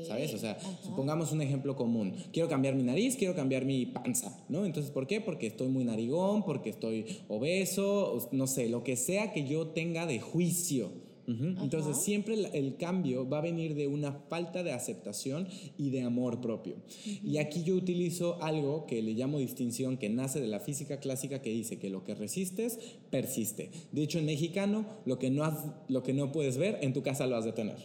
¿Sabes? 0.07 0.33
O 0.33 0.37
sea, 0.37 0.57
supongamos 0.81 1.31
un 1.31 1.41
ejemplo 1.41 1.75
común. 1.75 2.15
Quiero 2.31 2.47
cambiar 2.47 2.75
mi 2.75 2.83
nariz, 2.83 3.15
quiero 3.15 3.35
cambiar 3.35 3.65
mi 3.65 3.85
panza, 3.85 4.43
¿no? 4.47 4.65
Entonces, 4.65 4.91
¿por 4.91 5.07
qué? 5.07 5.19
Porque 5.19 5.47
estoy 5.47 5.67
muy 5.67 5.83
narigón, 5.83 6.43
porque 6.43 6.69
estoy 6.69 7.05
obeso, 7.27 8.29
no 8.31 8.47
sé, 8.47 8.69
lo 8.69 8.83
que 8.83 8.95
sea 8.95 9.33
que 9.33 9.45
yo 9.47 9.67
tenga 9.67 10.05
de 10.05 10.19
juicio 10.19 10.91
Entonces 11.25 11.97
siempre 11.97 12.33
el, 12.33 12.45
el 12.53 12.75
cambio 12.77 13.27
va 13.27 13.37
a 13.37 13.41
venir 13.41 13.75
de 13.75 13.87
una 13.87 14.11
falta 14.11 14.61
de 14.63 14.71
aceptación 14.73 15.47
y 15.77 15.89
de 15.89 16.01
amor 16.01 16.41
propio. 16.41 16.75
Y 17.23 17.37
aquí 17.37 17.63
yo 17.63 17.75
utilizo 17.75 18.41
algo 18.43 18.85
que 18.85 19.01
le 19.01 19.13
llamo 19.13 19.39
distinción, 19.39 19.97
que 19.97 20.09
nace 20.09 20.41
de 20.41 20.47
la 20.47 20.59
física 20.59 20.99
clásica, 20.99 21.41
que 21.41 21.49
dice 21.51 21.79
que 21.79 21.89
lo 21.89 22.03
que 22.03 22.13
resistes, 22.15 22.77
persiste. 23.09 23.71
De 23.91 24.03
hecho, 24.03 24.19
en 24.19 24.25
mexicano, 24.25 24.85
lo 25.05 25.17
que 25.17 25.29
no, 25.29 25.43
has- 25.45 25.65
lo 25.87 26.03
que 26.03 26.13
no 26.13 26.31
puedes 26.31 26.57
ver, 26.57 26.79
en 26.81 26.93
tu 26.93 27.03
casa 27.03 27.25
lo 27.25 27.35
has 27.37 27.45
de 27.45 27.53
tener. 27.53 27.77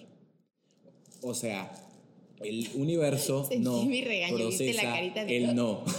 O 1.22 1.34
sea, 1.34 1.72
el 2.42 2.68
universo 2.74 3.44
Sentí 3.48 3.64
no 3.64 3.84
mi 3.84 4.02
regaño, 4.02 4.36
¿viste 4.46 4.72
la 4.72 4.82
procesa 4.82 4.92
carita 4.94 5.24
de- 5.24 5.36
el 5.36 5.54
no. 5.54 5.84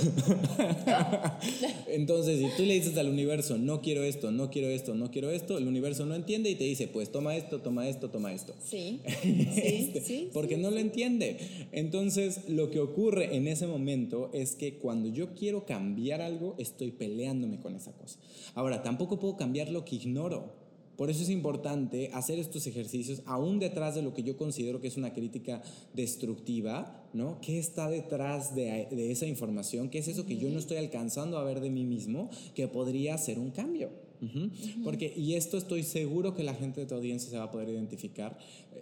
Entonces, 1.87 2.39
si 2.39 2.47
tú 2.57 2.63
le 2.63 2.73
dices 2.75 2.97
al 2.97 3.09
universo, 3.09 3.57
no 3.57 3.81
quiero 3.81 4.03
esto, 4.03 4.31
no 4.31 4.49
quiero 4.49 4.69
esto, 4.69 4.95
no 4.95 5.11
quiero 5.11 5.31
esto, 5.31 5.57
el 5.57 5.67
universo 5.67 6.05
no 6.05 6.15
entiende 6.15 6.49
y 6.49 6.55
te 6.55 6.63
dice, 6.63 6.87
pues 6.87 7.11
toma 7.11 7.35
esto, 7.35 7.59
toma 7.61 7.87
esto, 7.87 8.09
toma 8.09 8.33
esto. 8.33 8.53
Sí, 8.63 8.99
sí, 9.21 9.47
Este, 9.63 10.01
sí. 10.01 10.29
porque 10.33 10.55
sí, 10.55 10.61
no 10.61 10.71
lo 10.71 10.77
entiende. 10.79 11.37
Entonces, 11.71 12.41
lo 12.47 12.69
que 12.71 12.79
ocurre 12.79 13.35
en 13.35 13.47
ese 13.47 13.67
momento 13.67 14.29
es 14.33 14.55
que 14.55 14.75
cuando 14.75 15.09
yo 15.09 15.33
quiero 15.33 15.65
cambiar 15.65 16.21
algo, 16.21 16.55
estoy 16.57 16.91
peleándome 16.91 17.59
con 17.59 17.75
esa 17.75 17.91
cosa. 17.93 18.19
Ahora, 18.55 18.83
tampoco 18.83 19.19
puedo 19.19 19.37
cambiar 19.37 19.69
lo 19.69 19.85
que 19.85 19.95
ignoro. 19.95 20.68
Por 20.99 21.09
eso 21.09 21.23
es 21.23 21.29
importante 21.29 22.11
hacer 22.13 22.39
estos 22.39 22.67
ejercicios, 22.67 23.21
aún 23.25 23.57
detrás 23.57 23.95
de 23.95 24.01
lo 24.01 24.13
que 24.13 24.21
yo 24.21 24.35
considero 24.35 24.81
que 24.81 24.89
es 24.89 24.97
una 24.97 25.13
crítica 25.13 25.61
destructiva, 25.93 27.07
¿no? 27.13 27.39
¿Qué 27.39 27.57
está 27.57 27.89
detrás 27.89 28.53
de, 28.53 28.89
de 28.91 29.09
esa 29.09 29.25
información? 29.25 29.89
¿Qué 29.89 29.99
es 29.99 30.09
eso 30.09 30.25
que 30.25 30.35
yo 30.35 30.49
no 30.49 30.59
estoy 30.59 30.75
alcanzando 30.75 31.37
a 31.37 31.45
ver 31.45 31.61
de 31.61 31.69
mí 31.69 31.85
mismo 31.85 32.29
que 32.53 32.67
podría 32.67 33.17
ser 33.17 33.39
un 33.39 33.51
cambio? 33.51 33.91
Ujú. 34.21 34.49
Porque, 34.83 35.13
y 35.15 35.35
esto 35.35 35.57
estoy 35.57 35.83
seguro 35.83 36.35
que 36.35 36.43
la 36.43 36.53
gente 36.53 36.81
de 36.81 36.87
tu 36.87 36.95
audiencia 36.95 37.29
se 37.29 37.37
va 37.37 37.45
a 37.45 37.51
poder 37.51 37.69
identificar. 37.69 38.37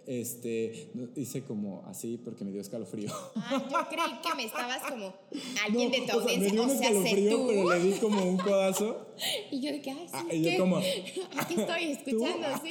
Este, 0.08 0.90
no, 0.94 1.10
hice 1.18 1.44
como 1.44 1.84
así 1.86 2.18
porque 2.18 2.46
me 2.46 2.52
dio 2.52 2.62
escalofrío. 2.62 3.12
Ah, 3.36 3.62
yo 3.70 3.78
creí 3.90 4.20
que 4.24 4.36
me 4.38 4.46
estabas 4.46 4.82
como 4.90 5.14
alguien 5.66 5.92
de 5.92 5.98
tu 6.10 6.18
o 6.18 6.22
sea, 6.22 6.38
me 6.40 6.48
audiencia, 6.48 6.52
dio 6.52 6.64
un 6.64 6.70
o 6.70 6.74
sea, 6.74 6.88
escalofrío, 6.90 7.38
tú. 7.38 7.48
pero 7.48 7.70
le 7.74 7.80
di 7.82 7.92
como 8.00 8.24
un 8.24 8.38
codazo. 8.38 9.08
Y 9.52 9.60
yo 9.62 9.72
de 9.72 9.82
que, 9.82 9.92
ay, 9.92 10.08
sí, 10.08 10.14
Ah, 10.14 10.26
y 10.34 10.42
yo 10.44 10.58
como, 10.60 10.78
Aquí 11.38 11.56
estoy 11.58 11.84
escuchando, 11.92 12.48
sí. 12.64 12.70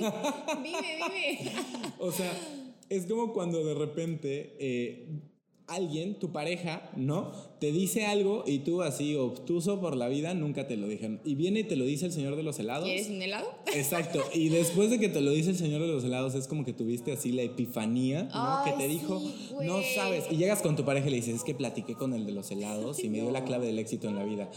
Dime, 0.62 0.96
dime. 0.96 1.52
O 1.98 2.10
sea, 2.10 2.32
es 2.88 3.06
como 3.06 3.32
cuando 3.32 3.62
de 3.64 3.74
repente 3.74 4.56
eh, 4.58 5.06
alguien, 5.68 6.14
tu 6.18 6.30
pareja, 6.30 6.90
¿no? 6.96 7.32
Te 7.58 7.72
dice 7.72 8.06
algo 8.06 8.44
y 8.46 8.60
tú 8.60 8.82
así 8.82 9.16
obtuso 9.16 9.80
por 9.80 9.96
la 9.96 10.06
vida 10.08 10.32
nunca 10.34 10.68
te 10.68 10.76
lo 10.76 10.86
dijeron. 10.86 11.20
Y 11.24 11.34
viene 11.34 11.60
y 11.60 11.64
te 11.64 11.74
lo 11.74 11.84
dice 11.84 12.06
el 12.06 12.12
señor 12.12 12.36
de 12.36 12.42
los 12.44 12.58
helados. 12.60 12.84
¿Quieres 12.84 13.08
un 13.08 13.20
helado? 13.20 13.46
Exacto, 13.74 14.22
y 14.32 14.48
después 14.50 14.90
de 14.90 15.00
que 15.00 15.08
te 15.08 15.20
lo 15.20 15.30
dice 15.32 15.50
el 15.50 15.56
señor 15.56 15.80
de 15.80 15.88
los 15.88 16.04
helados, 16.04 16.34
es 16.34 16.46
como 16.46 16.64
que 16.64 16.72
tuviste 16.72 17.12
así 17.12 17.32
la 17.32 17.42
epifanía, 17.42 18.24
¿no? 18.24 18.30
Ay, 18.32 18.70
que 18.72 18.78
te 18.78 18.88
dijo, 18.88 19.20
no 19.62 19.80
sabes, 19.94 20.24
y 20.30 20.36
llegas 20.36 20.62
con 20.62 20.76
tu 20.76 20.84
pareja 20.84 21.08
y 21.08 21.10
le 21.10 21.16
dices, 21.16 21.34
es 21.36 21.44
que 21.44 21.54
platiqué 21.54 21.94
con 21.94 22.12
el 22.14 22.26
de 22.26 22.32
los 22.32 22.50
helados 22.50 23.02
y 23.02 23.08
me 23.08 23.20
dio 23.20 23.30
la 23.30 23.44
clave 23.44 23.66
del 23.66 23.78
éxito 23.78 24.08
en 24.08 24.14
la 24.16 24.24
vida. 24.24 24.48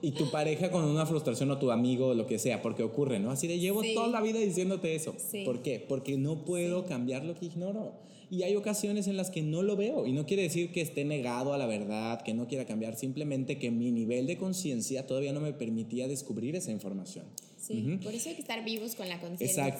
Y 0.00 0.12
tu 0.12 0.30
pareja 0.30 0.70
con 0.70 0.84
una 0.84 1.04
frustración 1.06 1.50
o 1.50 1.58
tu 1.58 1.70
amigo 1.72 2.08
o 2.08 2.14
lo 2.14 2.26
que 2.26 2.38
sea, 2.38 2.62
porque 2.62 2.82
ocurre, 2.82 3.18
¿no? 3.20 3.30
Así 3.30 3.46
de 3.48 3.58
llevo 3.58 3.82
Sí. 3.82 3.94
toda 3.94 4.08
la 4.08 4.20
vida 4.22 4.38
diciéndote 4.38 4.94
eso. 4.94 5.14
Sí. 5.18 5.44
¿Por 5.44 5.60
qué? 5.62 5.84
Porque 5.86 6.16
no 6.16 6.44
puedo 6.44 6.84
cambiar 6.86 7.24
lo 7.24 7.34
que 7.34 7.46
ignoro. 7.46 7.92
Y 8.30 8.42
hay 8.42 8.56
ocasiones 8.56 9.06
en 9.06 9.16
las 9.16 9.30
que 9.30 9.42
no 9.42 9.62
lo 9.62 9.76
veo. 9.76 10.06
Y 10.06 10.12
no 10.12 10.26
quiere 10.26 10.42
decir 10.42 10.72
que 10.72 10.80
esté 10.80 11.04
negado 11.04 11.54
a 11.54 11.58
la 11.58 11.66
verdad, 11.66 12.22
que 12.22 12.34
no 12.34 12.46
quiera 12.46 12.64
cambiar, 12.64 12.96
simplemente 12.96 13.58
que 13.58 13.70
mi 13.70 13.90
nivel 13.90 14.26
de 14.26 14.36
conciencia 14.36 15.06
todavía 15.06 15.32
no 15.32 15.40
me 15.40 15.52
permitía 15.52 16.08
descubrir 16.08 16.56
esa 16.56 16.70
información. 16.70 17.26
Sí, 17.66 17.98
por 18.02 18.14
eso 18.14 18.28
hay 18.28 18.34
que 18.34 18.42
estar 18.42 18.64
vivos 18.64 18.94
con 18.94 19.08
la 19.08 19.20
conciencia 19.20 19.78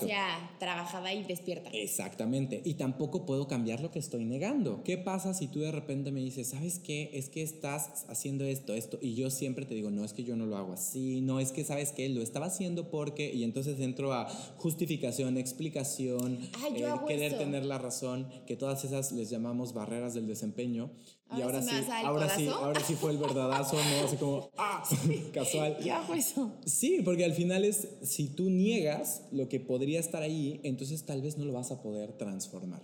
trabajada 0.59 1.13
y 1.13 1.23
despierta. 1.25 1.71
Exactamente. 1.71 2.63
Y 2.65 2.75
tampoco 2.75 3.27
puedo 3.27 3.47
cambiar 3.47 3.81
lo 3.81 3.91
que 3.91 3.99
estoy 3.99 4.25
negando. 4.25 4.83
¿Qué 4.85 4.97
pasa 4.97 5.35
si 5.35 5.49
tú 5.49 5.61
de 5.61 5.71
repente 5.71 6.11
me 6.11 6.21
dices, 6.21 6.49
¿sabes 6.49 6.79
qué? 6.79 7.11
Es 7.13 7.29
que 7.29 7.43
estás 7.43 8.07
haciendo 8.09 8.45
esto, 8.45 8.75
esto. 8.75 8.99
Y 9.03 9.15
yo 9.15 9.31
siempre 9.31 9.67
te 9.67 9.75
digo, 9.75 9.91
no 9.91 10.05
es 10.05 10.13
que 10.13 10.25
yo 10.25 10.37
no 10.37 10.47
lo 10.47 10.57
hago 10.57 10.73
así, 10.73 11.21
no 11.21 11.41
es 11.41 11.53
que, 11.53 11.65
¿sabes 11.65 11.93
qué? 11.93 12.09
Lo 12.09 12.23
estaba 12.23 12.47
haciendo 12.47 12.91
porque. 12.91 13.33
Y 13.33 13.45
entonces 13.45 13.79
entro 13.81 14.13
a 14.13 14.29
justificación, 14.57 15.37
explicación, 15.37 16.39
hago 16.87 17.07
querer 17.07 17.33
eso. 17.33 17.39
tener 17.39 17.65
la 17.65 17.79
razón, 17.79 18.29
que 18.47 18.57
todas 18.57 18.85
esas 18.85 19.13
les 19.13 19.31
llamamos 19.31 19.75
barreras 19.75 20.15
del 20.15 20.27
desempeño. 20.27 20.91
Y 21.37 21.41
Ahora 21.43 21.63
sí 21.63 21.71
ahora 22.05 22.29
sí, 22.37 22.47
ahora 22.49 22.81
sí 22.81 22.95
fue 22.95 23.11
el 23.13 23.19
verdadazo, 23.19 23.77
¿no? 23.77 24.05
Así 24.07 24.17
como, 24.17 24.51
¡ah! 24.57 24.83
Casual. 25.33 25.79
Yo 25.83 25.95
hago 25.95 26.15
eso. 26.15 26.53
Sí, 26.65 27.01
porque 27.05 27.25
al 27.25 27.33
final 27.33 27.65
es, 27.65 27.89
si 28.03 28.29
tú 28.29 28.51
niegas 28.51 29.23
lo 29.33 29.49
que 29.49 29.59
podría 29.61 30.01
estar 30.01 30.23
ahí, 30.23 30.61
entonces 30.63 31.05
tal 31.05 31.23
vez 31.23 31.37
no 31.39 31.45
lo 31.45 31.53
vas 31.53 31.71
a 31.73 31.83
poder 31.83 32.13
transformar. 32.13 32.83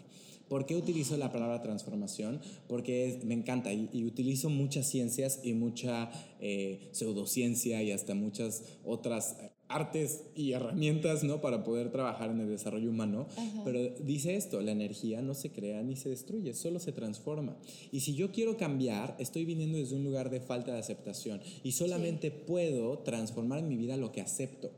¿Por 0.48 0.66
qué 0.66 0.74
utilizo 0.74 1.16
la 1.16 1.30
palabra 1.30 1.62
transformación? 1.62 2.40
Porque 2.66 3.06
es- 3.08 3.24
me 3.24 3.34
encanta 3.34 3.72
y, 3.72 3.88
y 3.92 4.04
utilizo 4.04 4.50
muchas 4.50 4.88
ciencias 4.88 5.40
y 5.44 5.52
mucha 5.52 6.10
eh, 6.40 6.88
pseudociencia 6.90 7.82
y 7.84 7.92
hasta 7.92 8.14
muchas 8.14 8.64
otras 8.84 9.36
eh, 9.40 9.52
artes 9.70 10.24
y 10.34 10.52
herramientas 10.52 11.24
¿no? 11.24 11.40
para 11.40 11.64
poder 11.64 11.90
trabajar 11.90 12.30
en 12.30 12.40
el 12.40 12.48
desarrollo 12.48 12.90
humano. 12.90 13.26
Pero 13.64 13.80
dice 14.00 14.36
esto, 14.36 14.60
la 14.60 14.72
energía 14.72 15.22
no 15.22 15.34
se 15.34 15.50
crea 15.50 15.82
ni 15.82 15.96
se 15.96 16.08
destruye, 16.08 16.54
solo 16.54 16.78
se 16.78 16.92
transforma. 16.92 17.56
Y 17.92 18.00
si 18.00 18.14
yo 18.14 18.32
quiero 18.32 18.56
cambiar, 18.56 19.16
estoy 19.18 19.44
viniendo 19.44 19.78
desde 19.78 19.96
un 19.96 20.04
lugar 20.04 20.30
de 20.30 20.40
falta 20.40 20.72
de 20.72 20.78
aceptación 20.78 21.40
y 21.62 21.72
solamente 21.72 22.30
puedo 22.30 22.98
transformar 22.98 23.60
en 23.60 23.68
mi 23.68 23.76
vida 23.76 23.96
lo 23.96 24.12
que 24.12 24.20
acepto. 24.20 24.70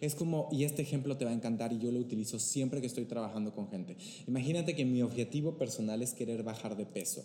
Es 0.00 0.14
como, 0.14 0.48
y 0.50 0.64
este 0.64 0.82
ejemplo 0.82 1.16
te 1.16 1.24
va 1.24 1.30
a 1.30 1.34
encantar 1.34 1.72
y 1.72 1.78
yo 1.78 1.92
lo 1.92 2.00
utilizo 2.00 2.38
siempre 2.38 2.80
que 2.80 2.86
estoy 2.86 3.04
trabajando 3.04 3.52
con 3.52 3.68
gente. 3.68 3.96
Imagínate 4.26 4.74
que 4.74 4.84
mi 4.84 5.02
objetivo 5.02 5.56
personal 5.56 6.02
es 6.02 6.12
querer 6.12 6.42
bajar 6.42 6.76
de 6.76 6.86
peso. 6.86 7.24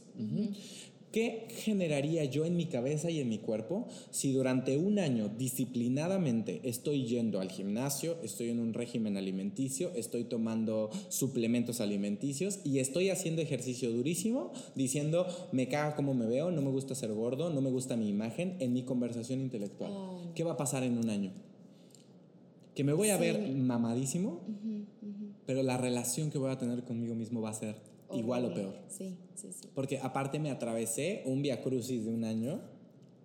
¿Qué 1.11 1.47
generaría 1.49 2.23
yo 2.23 2.45
en 2.45 2.55
mi 2.55 2.67
cabeza 2.67 3.09
y 3.09 3.19
en 3.19 3.27
mi 3.27 3.37
cuerpo 3.37 3.87
si 4.11 4.31
durante 4.31 4.77
un 4.77 4.97
año 4.97 5.27
disciplinadamente 5.27 6.61
estoy 6.63 7.05
yendo 7.05 7.41
al 7.41 7.51
gimnasio, 7.51 8.15
estoy 8.23 8.49
en 8.49 8.59
un 8.59 8.73
régimen 8.73 9.17
alimenticio, 9.17 9.91
estoy 9.93 10.23
tomando 10.23 10.89
suplementos 11.09 11.81
alimenticios 11.81 12.59
y 12.63 12.79
estoy 12.79 13.09
haciendo 13.09 13.41
ejercicio 13.41 13.91
durísimo 13.91 14.53
diciendo 14.75 15.27
me 15.51 15.67
caga 15.67 15.95
cómo 15.97 16.13
me 16.13 16.27
veo, 16.27 16.49
no 16.49 16.61
me 16.61 16.69
gusta 16.71 16.95
ser 16.95 17.11
gordo, 17.13 17.49
no 17.49 17.59
me 17.59 17.69
gusta 17.69 17.97
mi 17.97 18.07
imagen 18.07 18.55
en 18.59 18.71
mi 18.71 18.83
conversación 18.83 19.41
intelectual? 19.41 19.91
Oh. 19.93 20.19
¿Qué 20.33 20.45
va 20.45 20.53
a 20.53 20.57
pasar 20.57 20.83
en 20.83 20.97
un 20.97 21.09
año? 21.09 21.31
Que 22.73 22.85
me 22.85 22.93
voy 22.93 23.09
a 23.09 23.17
Sí. 23.17 23.21
ver 23.21 23.49
mamadísimo, 23.51 24.39
pero 25.45 25.61
la 25.61 25.75
relación 25.77 26.29
que 26.31 26.37
voy 26.37 26.51
a 26.51 26.57
tener 26.57 26.83
conmigo 26.85 27.15
mismo 27.15 27.41
va 27.41 27.49
a 27.49 27.53
ser 27.53 27.75
igual 28.13 28.45
o 28.45 28.53
peor. 28.53 28.73
Sí, 28.87 29.15
sí, 29.35 29.49
sí. 29.53 29.67
Porque 29.73 29.99
aparte 29.99 30.39
me 30.39 30.51
atravesé 30.51 31.23
un 31.25 31.41
via 31.41 31.61
crucis 31.61 32.05
de 32.05 32.11
un 32.11 32.23
año 32.23 32.61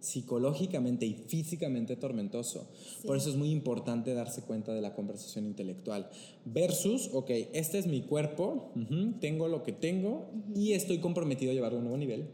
psicológicamente 0.00 1.04
y 1.06 1.14
físicamente 1.14 1.96
tormentoso. 1.96 2.68
Por 3.04 3.16
eso 3.16 3.30
es 3.30 3.36
muy 3.36 3.50
importante 3.50 4.14
darse 4.14 4.42
cuenta 4.42 4.72
de 4.72 4.80
la 4.80 4.94
conversación 4.94 5.46
intelectual. 5.46 6.08
Versus, 6.44 7.10
ok, 7.12 7.30
este 7.52 7.78
es 7.78 7.86
mi 7.86 8.02
cuerpo, 8.02 8.70
ujú, 8.76 9.14
tengo 9.20 9.48
lo 9.48 9.62
que 9.64 9.72
tengo 9.72 10.30
y 10.54 10.72
estoy 10.72 10.98
comprometido 10.98 11.50
a 11.50 11.54
llevarlo 11.54 11.78
a 11.78 11.80
un 11.80 11.84
nuevo 11.86 11.98
nivel. 11.98 12.28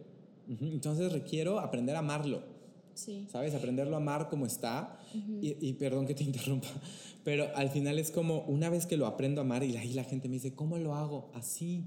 Ujú, 0.48 0.66
Entonces 0.66 1.12
requiero 1.12 1.60
aprender 1.60 1.96
a 1.96 2.00
amarlo. 2.00 2.42
Sí. 2.94 3.24
¿sabes? 3.32 3.54
Aprenderlo 3.54 3.94
a 3.94 4.00
amar 4.00 4.28
como 4.28 4.44
está. 4.44 4.98
y, 5.40 5.56
y 5.66 5.72
perdón 5.74 6.06
que 6.06 6.14
te 6.14 6.24
interrumpa, 6.30 6.68
pero 7.24 7.46
al 7.56 7.70
final 7.70 7.98
es 7.98 8.10
como 8.10 8.42
una 8.42 8.68
vez 8.68 8.84
que 8.84 8.98
lo 8.98 9.06
aprendo 9.06 9.40
a 9.40 9.44
amar 9.44 9.64
y 9.64 9.76
ahí 9.78 9.94
la 9.94 10.04
gente 10.04 10.28
me 10.28 10.34
dice, 10.34 10.54
¿cómo 10.54 10.76
lo 10.76 10.94
hago? 10.94 11.30
Así. 11.32 11.84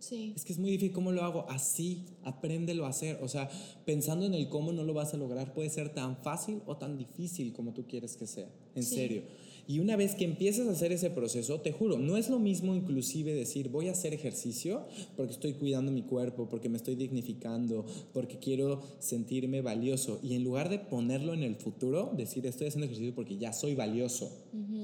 Sí. 0.00 0.32
Es 0.36 0.44
que 0.44 0.52
es 0.52 0.58
muy 0.58 0.70
difícil, 0.70 0.92
¿cómo 0.92 1.12
lo 1.12 1.22
hago? 1.22 1.46
Así, 1.48 2.06
apréndelo 2.22 2.86
a 2.86 2.90
hacer. 2.90 3.18
O 3.22 3.28
sea, 3.28 3.50
pensando 3.84 4.24
en 4.26 4.34
el 4.34 4.48
cómo 4.48 4.72
no 4.72 4.84
lo 4.84 4.94
vas 4.94 5.12
a 5.14 5.16
lograr, 5.16 5.52
puede 5.54 5.70
ser 5.70 5.92
tan 5.92 6.16
fácil 6.16 6.62
o 6.66 6.76
tan 6.76 6.96
difícil 6.96 7.52
como 7.52 7.72
tú 7.72 7.86
quieres 7.86 8.16
que 8.16 8.26
sea. 8.26 8.48
En 8.74 8.82
Sí. 8.84 8.94
serio. 8.94 9.22
Y 9.68 9.80
una 9.80 9.96
vez 9.96 10.14
que 10.14 10.24
empieces 10.24 10.66
a 10.66 10.70
hacer 10.70 10.92
ese 10.92 11.10
proceso, 11.10 11.60
te 11.60 11.72
juro, 11.72 11.98
no 11.98 12.16
es 12.16 12.30
lo 12.30 12.38
mismo 12.38 12.74
inclusive 12.74 13.34
decir 13.34 13.68
voy 13.68 13.88
a 13.88 13.92
hacer 13.92 14.14
ejercicio 14.14 14.86
porque 15.14 15.34
estoy 15.34 15.52
cuidando 15.52 15.92
mi 15.92 16.00
cuerpo, 16.02 16.48
porque 16.48 16.70
me 16.70 16.78
estoy 16.78 16.94
dignificando, 16.94 17.84
porque 18.14 18.38
quiero 18.38 18.80
sentirme 18.98 19.60
valioso. 19.60 20.20
Y 20.22 20.34
en 20.36 20.42
lugar 20.42 20.70
de 20.70 20.78
ponerlo 20.78 21.34
en 21.34 21.42
el 21.42 21.54
futuro, 21.56 22.10
decir 22.16 22.46
estoy 22.46 22.68
haciendo 22.68 22.86
ejercicio 22.86 23.14
porque 23.14 23.36
ya 23.36 23.52
soy 23.52 23.74
valioso, 23.74 24.32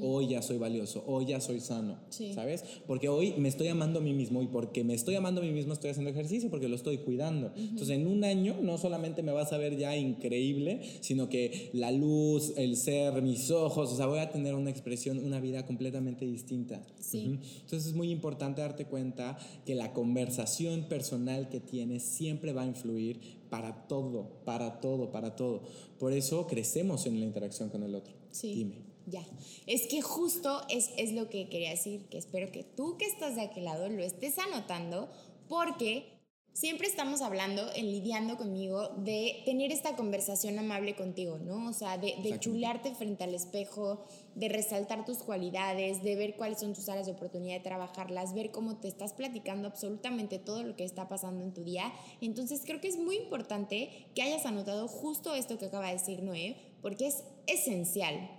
hoy 0.03 0.28
ya 0.28 0.43
soy 0.43 0.59
valioso, 0.59 1.03
hoy 1.07 1.24
ya 1.24 1.41
soy 1.41 1.61
sano, 1.61 1.97
Sí. 2.11 2.35
¿sabes? 2.35 2.62
Porque 2.87 3.09
hoy 3.09 3.32
me 3.39 3.49
estoy 3.49 3.68
amando 3.68 4.01
a 4.01 4.03
mí 4.03 4.12
mismo 4.12 4.43
y 4.43 4.49
porque 4.49 4.85
me 4.85 4.93
estoy 4.93 5.14
amando 5.14 5.41
a 5.41 5.45
mí 5.45 5.51
mismo 5.53 5.72
estoy 5.72 5.91
haciendo 5.93 6.11
ejercicio 6.11 6.51
porque 6.51 6.68
lo 6.68 6.76
estoy 6.76 6.99
cuidando. 6.99 7.53
Entonces 7.57 7.97
en 7.97 8.07
un 8.07 8.22
año 8.22 8.59
no 8.61 8.76
solamente 8.76 9.22
me 9.22 9.32
vas 9.32 9.51
a 9.55 9.57
ver 9.57 9.78
ya 9.78 9.97
increíble, 9.97 10.82
sino 11.01 11.30
que 11.30 11.70
la 11.72 11.91
luz, 11.91 12.53
el 12.59 12.76
ser, 12.76 13.22
mis 13.22 13.51
ojos, 13.51 13.91
o 13.91 13.97
sea, 13.97 14.05
voy 14.07 14.18
a 14.18 14.30
tener 14.30 14.55
una 14.55 14.73
expresión, 14.74 15.18
una 15.18 15.40
vida 15.40 15.64
completamente 15.66 16.24
distinta. 16.24 16.84
Sí. 17.00 17.38
Entonces 17.60 17.86
es 17.86 17.94
muy 17.94 18.10
importante 18.10 18.60
darte 18.60 18.84
cuenta 18.86 19.38
que 19.64 19.74
la 19.74 19.92
conversación 19.92 20.84
personal 20.88 21.48
que 21.48 21.60
tienes 21.60 22.02
siempre 22.02 22.52
va 22.52 22.62
a 22.62 22.66
influir 22.66 23.20
para 23.50 23.86
todo, 23.86 24.42
para 24.44 24.80
todo, 24.80 25.10
para 25.10 25.36
todo. 25.36 25.62
Por 25.98 26.12
eso 26.12 26.46
crecemos 26.46 27.06
en 27.06 27.20
la 27.20 27.26
interacción 27.26 27.70
con 27.70 27.82
el 27.82 27.94
otro. 27.94 28.14
Sí. 28.30 28.54
Dime. 28.54 28.94
Ya. 29.06 29.24
Es 29.66 29.86
que 29.86 30.00
justo 30.00 30.62
es, 30.70 30.90
es 30.96 31.12
lo 31.12 31.28
que 31.28 31.48
quería 31.48 31.70
decir, 31.70 32.06
que 32.06 32.18
espero 32.18 32.50
que 32.50 32.64
tú 32.64 32.96
que 32.96 33.04
estás 33.04 33.36
de 33.36 33.42
aquel 33.42 33.64
lado 33.64 33.88
lo 33.88 34.02
estés 34.02 34.38
anotando, 34.38 35.08
porque 35.48 36.14
siempre 36.55 36.86
estamos 36.86 37.20
hablando, 37.20 37.68
en 37.74 37.90
lidiando 37.90 38.36
conmigo, 38.36 38.88
de 38.96 39.42
tener 39.44 39.72
esta 39.72 39.96
conversación 39.96 40.57
amable 40.57 40.94
contigo, 40.94 41.36
¿no? 41.38 41.68
O 41.68 41.72
sea, 41.72 41.98
de, 41.98 42.14
de 42.22 42.38
chularte 42.38 42.94
frente 42.94 43.24
al 43.24 43.34
espejo, 43.34 44.05
de 44.36 44.48
resaltar 44.48 45.05
tus 45.05 45.18
cualidades, 45.18 46.05
de 46.05 46.14
ver 46.14 46.36
cuáles 46.36 46.61
son 46.61 46.72
tus 46.72 46.88
áreas 46.88 47.07
de 47.07 47.12
oportunidad 47.12 47.57
de 47.57 47.64
trabajarlas, 47.64 48.34
ver 48.34 48.52
cómo 48.52 48.76
te 48.76 48.86
estás 48.86 49.12
platicando 49.12 49.66
absolutamente 49.66 50.38
todo 50.38 50.62
lo 50.62 50.76
que 50.76 50.84
está 50.84 51.09
pasando 51.09 51.44
en 51.44 51.52
tu 51.52 51.64
día. 51.64 51.92
Entonces 52.20 52.62
creo 52.64 52.80
que 52.80 52.88
es 52.88 52.98
muy 52.98 53.16
importante 53.16 54.07
que 54.14 54.22
hayas 54.22 54.46
anotado 54.46 54.86
justo 54.86 55.34
esto 55.34 55.59
que 55.59 55.66
acaba 55.66 55.88
de 55.88 55.94
decir 55.94 56.22
Noé, 56.22 56.57
porque 56.82 57.09
es 57.09 57.24
esencial. 57.48 58.30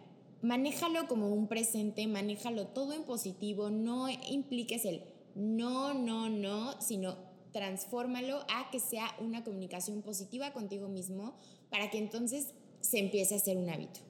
Manéjalo 0.41 1.07
como 1.09 1.34
un 1.34 1.47
presente, 1.47 2.07
manéjalo 2.07 2.68
todo 2.68 2.93
en 2.93 3.03
positivo, 3.03 3.70
no 3.70 4.07
impliques 4.09 4.86
el 4.86 5.03
no, 5.36 5.93
no, 5.93 6.30
no, 6.30 6.82
sino 6.82 7.34
transfórmalo 7.56 8.45
a 8.49 8.70
que 8.70 8.82
sea 8.82 9.16
una 9.18 9.45
comunicación 9.45 10.01
positiva 10.01 10.51
contigo 10.51 10.89
mismo 10.89 11.38
para 11.70 11.89
que 11.89 11.97
entonces 11.97 12.53
se 12.82 12.99
empiece 12.99 13.34
a 13.34 13.38
hacer 13.38 13.56
un 13.56 13.70
hábito. 13.70 14.01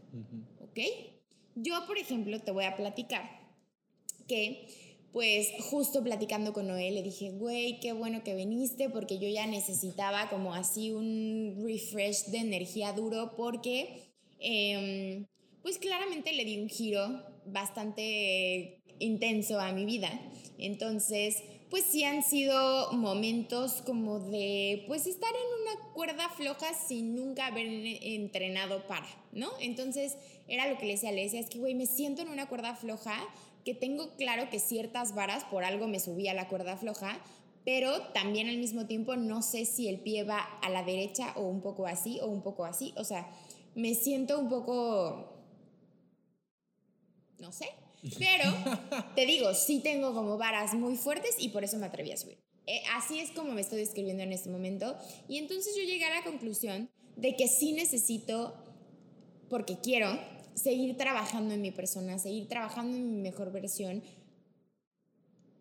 ¿Ok? 0.64 0.80
Yo, 1.54 1.86
por 1.86 2.00
ejemplo, 2.00 2.40
te 2.42 2.50
voy 2.50 2.66
a 2.66 2.76
platicar 2.76 3.30
que, 4.28 4.68
pues, 5.14 5.48
justo 5.70 6.04
platicando 6.04 6.54
con 6.54 6.66
Noé, 6.66 6.90
le 6.90 7.04
dije, 7.04 7.30
güey, 7.30 7.80
qué 7.80 7.94
bueno 7.94 8.24
que 8.24 8.34
viniste 8.34 8.90
porque 8.90 9.20
yo 9.20 9.30
ya 9.30 9.46
necesitaba 9.46 10.28
como 10.32 10.56
así 10.56 10.92
un 10.92 11.62
refresh 11.64 12.26
de 12.32 12.40
energía 12.40 12.94
duro 12.94 13.36
porque, 13.38 14.10
em, 14.40 15.28
pues, 15.62 15.78
claramente 15.78 16.34
le 16.34 16.46
di 16.46 16.58
un 16.58 16.68
giro 16.68 17.24
bastante 17.46 18.82
intenso 18.98 19.60
a 19.60 19.72
mi 19.72 19.86
vida. 19.86 20.10
Entonces, 20.58 21.44
pues 21.70 21.84
sí 21.86 22.04
han 22.04 22.24
sido 22.24 22.92
momentos 22.94 23.82
como 23.82 24.20
de, 24.20 24.84
pues 24.88 25.08
estar 25.08 25.30
en 25.30 25.62
una 25.62 25.94
cuerda 25.94 26.30
floja 26.30 26.68
sin 26.74 27.16
nunca 27.16 27.48
haber 27.48 27.68
entrenado 27.68 28.86
para, 28.88 29.08
¿no? 29.32 29.50
Entonces 29.60 30.18
era 30.48 30.68
lo 30.68 30.78
que 30.78 30.86
le 30.86 30.94
decía, 30.94 31.12
le 31.12 31.24
decía, 31.24 31.40
es 31.40 31.50
que, 31.50 31.60
güey, 31.60 31.74
me 31.74 31.88
siento 31.88 32.22
en 32.22 32.30
una 32.30 32.48
cuerda 32.48 32.76
floja, 32.76 33.18
que 33.64 33.74
tengo 33.74 34.16
claro 34.16 34.50
que 34.52 34.60
ciertas 34.60 35.16
varas, 35.16 35.44
por 35.46 35.64
algo 35.64 35.88
me 35.88 36.00
subí 36.00 36.28
a 36.28 36.36
la 36.36 36.48
cuerda 36.48 36.78
floja, 36.78 37.20
pero 37.66 38.00
también 38.14 38.48
al 38.48 38.58
mismo 38.58 38.86
tiempo 38.86 39.16
no 39.16 39.42
sé 39.42 39.66
si 39.66 39.90
el 39.90 40.00
pie 40.00 40.24
va 40.24 40.40
a 40.40 40.70
la 40.70 40.84
derecha 40.84 41.34
o 41.36 41.42
un 41.42 41.62
poco 41.62 41.88
así 41.88 42.20
o 42.22 42.28
un 42.28 42.44
poco 42.44 42.64
así, 42.64 42.94
o 42.96 43.04
sea, 43.04 43.28
me 43.74 43.96
siento 43.96 44.40
un 44.40 44.50
poco, 44.50 45.44
no 47.40 47.52
sé, 47.52 47.70
pero 48.18 48.54
te 49.16 49.26
digo, 49.26 49.54
sí 49.54 49.80
tengo 49.80 50.14
como 50.14 50.38
varas 50.38 50.74
muy 50.74 50.96
fuertes 50.96 51.36
y 51.40 51.50
por 51.50 51.64
eso 51.64 51.78
me 51.78 51.86
atreví 51.86 52.12
a 52.12 52.18
subir. 52.18 52.38
Eh, 52.68 52.82
así 52.96 53.20
es 53.20 53.32
como 53.32 53.52
me 53.52 53.62
estoy 53.62 53.80
describiendo 53.80 54.24
en 54.24 54.34
este 54.34 54.50
momento. 54.50 54.98
Y 55.28 55.38
entonces 55.38 55.76
yo 55.78 55.84
llegué 55.84 56.06
a 56.06 56.16
la 56.16 56.24
conclusión 56.24 56.90
de 57.16 57.36
que 57.36 57.48
sí 57.48 57.74
necesito, 57.74 58.56
porque 59.50 59.78
quiero, 59.80 60.20
seguir 60.56 60.98
trabajando 60.98 61.54
en 61.54 61.62
mi 61.62 61.72
persona, 61.72 62.18
seguir 62.18 62.48
trabajando 62.48 62.98
en 62.98 63.10
mi 63.10 63.22
mejor 63.22 63.52
versión, 63.52 64.02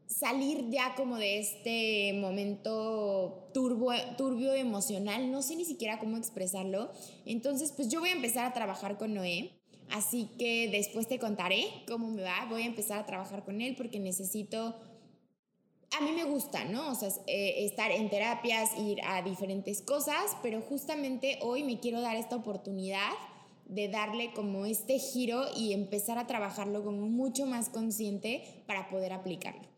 salir 0.06 0.70
ya 0.70 0.94
como 0.94 1.16
de 1.16 1.40
este 1.40 2.12
momento 2.14 3.50
turbo, 3.52 3.90
turbio 4.16 4.54
emocional, 4.54 5.30
no 5.30 5.42
sé 5.42 5.56
ni 5.56 5.64
siquiera 5.64 5.98
cómo 5.98 6.16
expresarlo. 6.16 6.92
Entonces, 7.26 7.72
pues 7.72 7.88
yo 7.88 8.00
voy 8.00 8.10
a 8.10 8.14
empezar 8.14 8.46
a 8.46 8.52
trabajar 8.52 8.96
con 8.96 9.14
Noé 9.14 9.52
Así 9.90 10.30
que 10.38 10.68
después 10.70 11.06
te 11.06 11.18
contaré 11.18 11.66
cómo 11.86 12.08
me 12.10 12.22
va. 12.22 12.46
Voy 12.48 12.62
a 12.62 12.66
empezar 12.66 12.98
a 12.98 13.06
trabajar 13.06 13.44
con 13.44 13.60
él 13.60 13.74
porque 13.76 13.98
necesito... 14.00 14.76
A 15.96 16.00
mí 16.00 16.10
me 16.10 16.24
gusta, 16.24 16.64
¿no? 16.64 16.90
O 16.90 16.94
sea, 16.96 17.08
eh, 17.28 17.64
estar 17.64 17.92
en 17.92 18.10
terapias, 18.10 18.76
ir 18.78 18.98
a 19.04 19.22
diferentes 19.22 19.80
cosas, 19.80 20.36
pero 20.42 20.60
justamente 20.60 21.38
hoy 21.40 21.62
me 21.62 21.78
quiero 21.78 22.00
dar 22.00 22.16
esta 22.16 22.34
oportunidad 22.34 23.12
de 23.66 23.88
darle 23.88 24.32
como 24.34 24.66
este 24.66 24.98
giro 24.98 25.44
y 25.56 25.72
empezar 25.72 26.18
a 26.18 26.26
trabajarlo 26.26 26.82
como 26.82 27.06
mucho 27.06 27.46
más 27.46 27.68
consciente 27.68 28.64
para 28.66 28.88
poder 28.88 29.12
aplicarlo. 29.12 29.73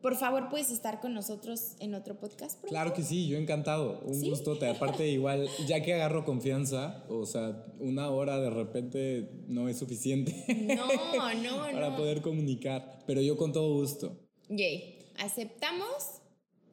Por 0.00 0.16
favor, 0.16 0.48
puedes 0.48 0.70
estar 0.70 1.00
con 1.00 1.12
nosotros 1.12 1.74
en 1.78 1.94
otro 1.94 2.18
podcast. 2.18 2.64
Claro 2.64 2.94
que 2.94 3.02
sí, 3.02 3.28
yo 3.28 3.36
encantado. 3.36 4.00
Un 4.06 4.22
gusto. 4.22 4.58
Aparte, 4.66 5.06
igual, 5.08 5.46
ya 5.66 5.82
que 5.82 5.92
agarro 5.92 6.24
confianza, 6.24 7.04
o 7.10 7.26
sea, 7.26 7.66
una 7.78 8.08
hora 8.08 8.40
de 8.40 8.48
repente 8.48 9.30
no 9.46 9.68
es 9.68 9.78
suficiente. 9.78 10.34
No, 10.70 11.34
no, 11.34 11.62
para 11.72 11.96
poder 11.96 12.22
comunicar. 12.22 13.02
Pero 13.06 13.20
yo 13.20 13.36
con 13.36 13.52
todo 13.52 13.74
gusto. 13.74 14.16
Yay. 14.48 14.98
¿Aceptamos? 15.18 16.20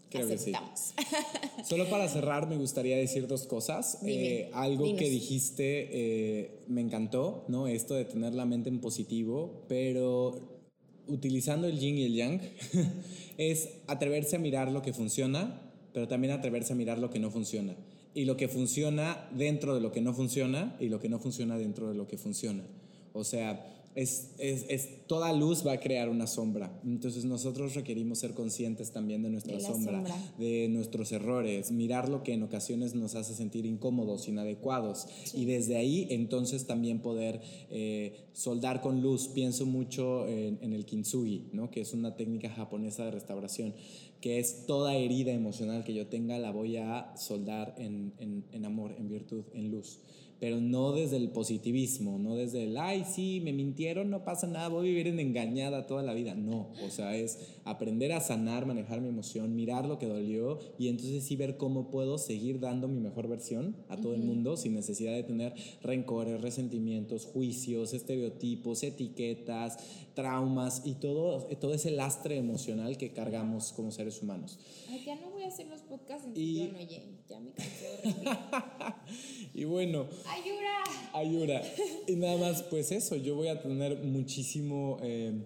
Creo 0.10 0.26
Aceptamos. 0.26 0.94
Que 0.96 1.04
sí. 1.04 1.64
Solo 1.66 1.90
para 1.90 2.08
cerrar, 2.08 2.48
me 2.48 2.58
gustaría 2.58 2.96
decir 2.96 3.28
dos 3.28 3.46
cosas. 3.48 4.00
Eh, 4.06 4.50
algo 4.54 4.96
que 4.96 5.10
dijiste 5.10 5.90
eh, 5.92 6.64
me 6.68 6.82
encantó, 6.82 7.46
¿no? 7.50 7.68
Esto 7.68 7.96
de 7.96 8.06
tener 8.06 8.34
la 8.34 8.46
mente 8.46 8.70
en 8.70 8.80
positivo, 8.80 9.66
pero 9.68 10.57
utilizando 11.08 11.68
el 11.68 11.80
yin 11.80 11.98
y 11.98 12.06
el 12.06 12.14
yang, 12.14 12.42
es 13.38 13.70
atreverse 13.88 14.36
a 14.36 14.40
mirar 14.40 14.72
lo 14.72 14.82
que 14.82 14.94
funciona, 14.94 15.62
pero 15.94 16.08
también 16.08 16.34
atreverse 16.34 16.74
a 16.74 16.76
mirar 16.76 17.00
lo 17.00 17.10
que 17.10 17.20
no 17.20 17.32
funciona. 17.32 17.76
Y 18.14 18.26
lo 18.26 18.36
que 18.36 18.48
funciona 18.48 19.30
dentro 19.36 19.76
de 19.76 19.82
lo 19.82 19.92
que 19.92 20.02
no 20.02 20.14
funciona 20.14 20.76
y 20.80 20.90
lo 20.90 21.00
que 21.00 21.10
no 21.10 21.20
funciona 21.20 21.58
dentro 21.58 21.90
de 21.90 21.96
lo 21.96 22.08
que 22.08 22.18
funciona. 22.18 22.64
O 23.14 23.24
sea, 23.24 23.77
es, 23.98 24.36
es, 24.38 25.08
toda 25.08 25.34
luz 25.34 25.66
va 25.66 25.72
a 25.72 25.80
crear 25.80 26.08
una 26.08 26.28
sombra. 26.28 26.80
Entonces 26.86 27.26
nosotros 27.26 27.74
requerimos 27.74 28.20
ser 28.20 28.36
conscientes 28.36 28.92
también 28.92 29.24
de 29.24 29.32
nuestra 29.32 29.60
sombra, 29.60 30.04
de 30.38 30.68
nuestros 30.70 31.12
errores, 31.12 31.72
mirar 31.72 32.08
lo 32.08 32.22
que 32.22 32.34
en 32.34 32.44
ocasiones 32.44 32.94
nos 32.94 33.16
hace 33.16 33.34
sentir 33.34 33.66
incómodos, 33.66 34.28
inadecuados. 34.28 35.08
Y 35.34 35.46
desde 35.46 35.78
ahí 35.78 36.06
entonces 36.12 36.68
también 36.68 37.00
poder 37.00 37.42
eh, 37.72 38.28
soldar 38.34 38.82
con 38.82 39.02
luz. 39.02 39.30
Pienso 39.30 39.66
mucho 39.66 40.28
en, 40.28 40.74
el 40.74 40.86
kintsugi, 40.86 41.50
¿no? 41.52 41.72
que 41.72 41.82
es 41.82 41.94
una 41.94 42.16
técnica 42.16 42.52
japonesa 42.52 43.06
de 43.06 43.12
restauración 43.12 43.74
que 44.22 44.40
es 44.40 44.66
toda 44.66 44.96
herida 44.96 45.32
emocional 45.32 45.84
que 45.84 45.94
yo 45.94 46.08
tenga 46.08 46.38
la 46.40 46.52
voy 46.52 46.78
a 46.78 47.16
soldar 47.18 47.76
en, 47.78 48.14
en, 48.18 48.46
en 48.52 48.66
amor, 48.66 48.96
en 48.98 49.10
virtud, 49.10 49.44
en 49.54 49.72
luz 49.72 50.00
pero 50.40 50.62
no 50.62 50.92
desde 50.92 51.18
el 51.18 51.30
positivismo, 51.30 52.20
no 52.20 52.36
desde 52.36 52.64
el, 52.64 52.78
ay, 52.78 53.04
sí, 53.04 53.42
me 53.44 53.54
mintieron, 53.54 54.10
no 54.10 54.24
pasa 54.24 54.48
nada, 54.48 54.68
voy 54.68 54.88
a 54.88 54.90
vivir 54.90 55.08
en 55.08 55.20
engañada 55.20 55.88
toda 55.88 56.04
la 56.04 56.14
vida. 56.14 56.36
No, 56.36 56.70
o 56.86 56.90
sea, 56.90 57.16
es 57.16 57.40
aprender 57.66 58.14
a 58.14 58.22
sanar, 58.22 58.66
manejar 58.66 59.02
mi 59.02 59.10
emoción, 59.10 59.56
mirar 59.56 59.86
lo 59.86 59.98
que 59.98 60.06
dolió 60.06 60.60
y 60.78 60.90
entonces 60.90 61.24
sí 61.24 61.36
ver 61.36 61.58
cómo 61.58 61.90
puedo 61.90 62.18
seguir 62.18 62.60
dando 62.60 62.88
mi 62.88 63.00
mejor 63.00 63.28
versión 63.28 63.76
a 63.90 63.98
todo 63.98 64.14
el 64.14 64.22
mundo 64.22 64.58
sin 64.58 64.76
necesidad 64.76 65.14
de 65.14 65.24
tener 65.24 65.54
rencores, 65.82 66.42
resentimientos, 66.42 67.26
juicios, 67.26 67.94
estereotipos, 67.94 68.84
etiquetas, 68.84 69.78
traumas 70.18 70.82
y 70.84 70.96
todo, 70.96 71.44
todo 71.62 71.76
ese 71.76 71.92
lastre 71.92 72.38
emocional 72.38 72.98
que 72.98 73.14
cargamos 73.14 73.72
como 73.72 73.92
seres 73.92 74.20
humanos. 74.24 74.58
Ay, 74.90 75.04
ya 75.06 75.16
no 75.16 75.30
voy 75.30 75.44
a 75.44 75.48
hacer 75.48 75.68
los 75.68 75.82
podcasts 75.82 76.26
en 76.26 76.34
y... 76.36 76.72
no, 76.74 76.80
ya 77.30 77.40
me 77.40 77.52
Y 79.54 79.66
bueno. 79.66 80.08
¡Ayura! 80.26 80.84
Ayura. 81.14 81.62
Y 82.08 82.16
nada 82.16 82.36
más, 82.38 82.64
pues 82.64 82.92
eso, 82.92 83.16
yo 83.16 83.36
voy 83.36 83.50
a 83.50 83.62
tener 83.62 84.04
muchísimo. 84.04 84.98
Eh, 85.04 85.40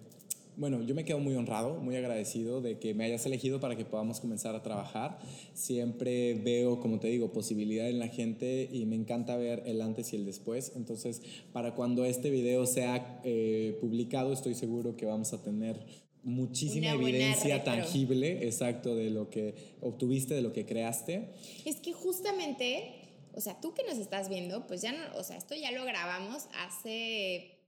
bueno, 0.56 0.82
yo 0.82 0.94
me 0.94 1.04
quedo 1.04 1.18
muy 1.18 1.34
honrado, 1.34 1.76
muy 1.80 1.96
agradecido 1.96 2.60
de 2.60 2.78
que 2.78 2.94
me 2.94 3.04
hayas 3.04 3.24
elegido 3.26 3.60
para 3.60 3.76
que 3.76 3.84
podamos 3.84 4.20
comenzar 4.20 4.54
a 4.54 4.62
trabajar. 4.62 5.18
Siempre 5.54 6.34
veo, 6.34 6.80
como 6.80 6.98
te 6.98 7.08
digo, 7.08 7.32
posibilidad 7.32 7.88
en 7.88 7.98
la 7.98 8.08
gente 8.08 8.68
y 8.70 8.84
me 8.86 8.96
encanta 8.96 9.36
ver 9.36 9.62
el 9.66 9.80
antes 9.80 10.12
y 10.12 10.16
el 10.16 10.26
después. 10.26 10.72
Entonces, 10.76 11.22
para 11.52 11.74
cuando 11.74 12.04
este 12.04 12.30
video 12.30 12.66
sea 12.66 13.20
eh, 13.24 13.78
publicado, 13.80 14.32
estoy 14.32 14.54
seguro 14.54 14.96
que 14.96 15.06
vamos 15.06 15.32
a 15.32 15.42
tener 15.42 15.86
muchísima 16.22 16.92
evidencia 16.92 17.64
tangible, 17.64 18.46
exacto, 18.46 18.94
de 18.94 19.10
lo 19.10 19.30
que 19.30 19.54
obtuviste, 19.80 20.34
de 20.34 20.42
lo 20.42 20.52
que 20.52 20.66
creaste. 20.66 21.30
Es 21.64 21.76
que 21.76 21.92
justamente 21.92 23.00
o 23.34 23.40
sea, 23.40 23.60
tú 23.60 23.72
que 23.72 23.82
nos 23.84 23.96
estás 23.96 24.28
viendo, 24.28 24.66
pues 24.66 24.82
ya 24.82 24.92
no, 24.92 25.16
o 25.16 25.24
sea, 25.24 25.36
esto 25.36 25.54
ya 25.54 25.70
lo 25.70 25.84
grabamos 25.84 26.48
hace 26.54 27.58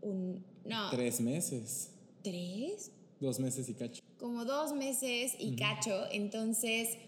un, 0.00 0.44
no. 0.64 0.90
Tres 0.90 1.20
meses. 1.20 1.90
¿Tres? 2.22 2.92
Dos 3.20 3.38
meses 3.38 3.68
y 3.68 3.74
cacho. 3.74 4.02
Como 4.18 4.44
dos 4.44 4.72
meses 4.72 5.34
y 5.38 5.56
cacho, 5.56 6.04
entonces, 6.10 6.98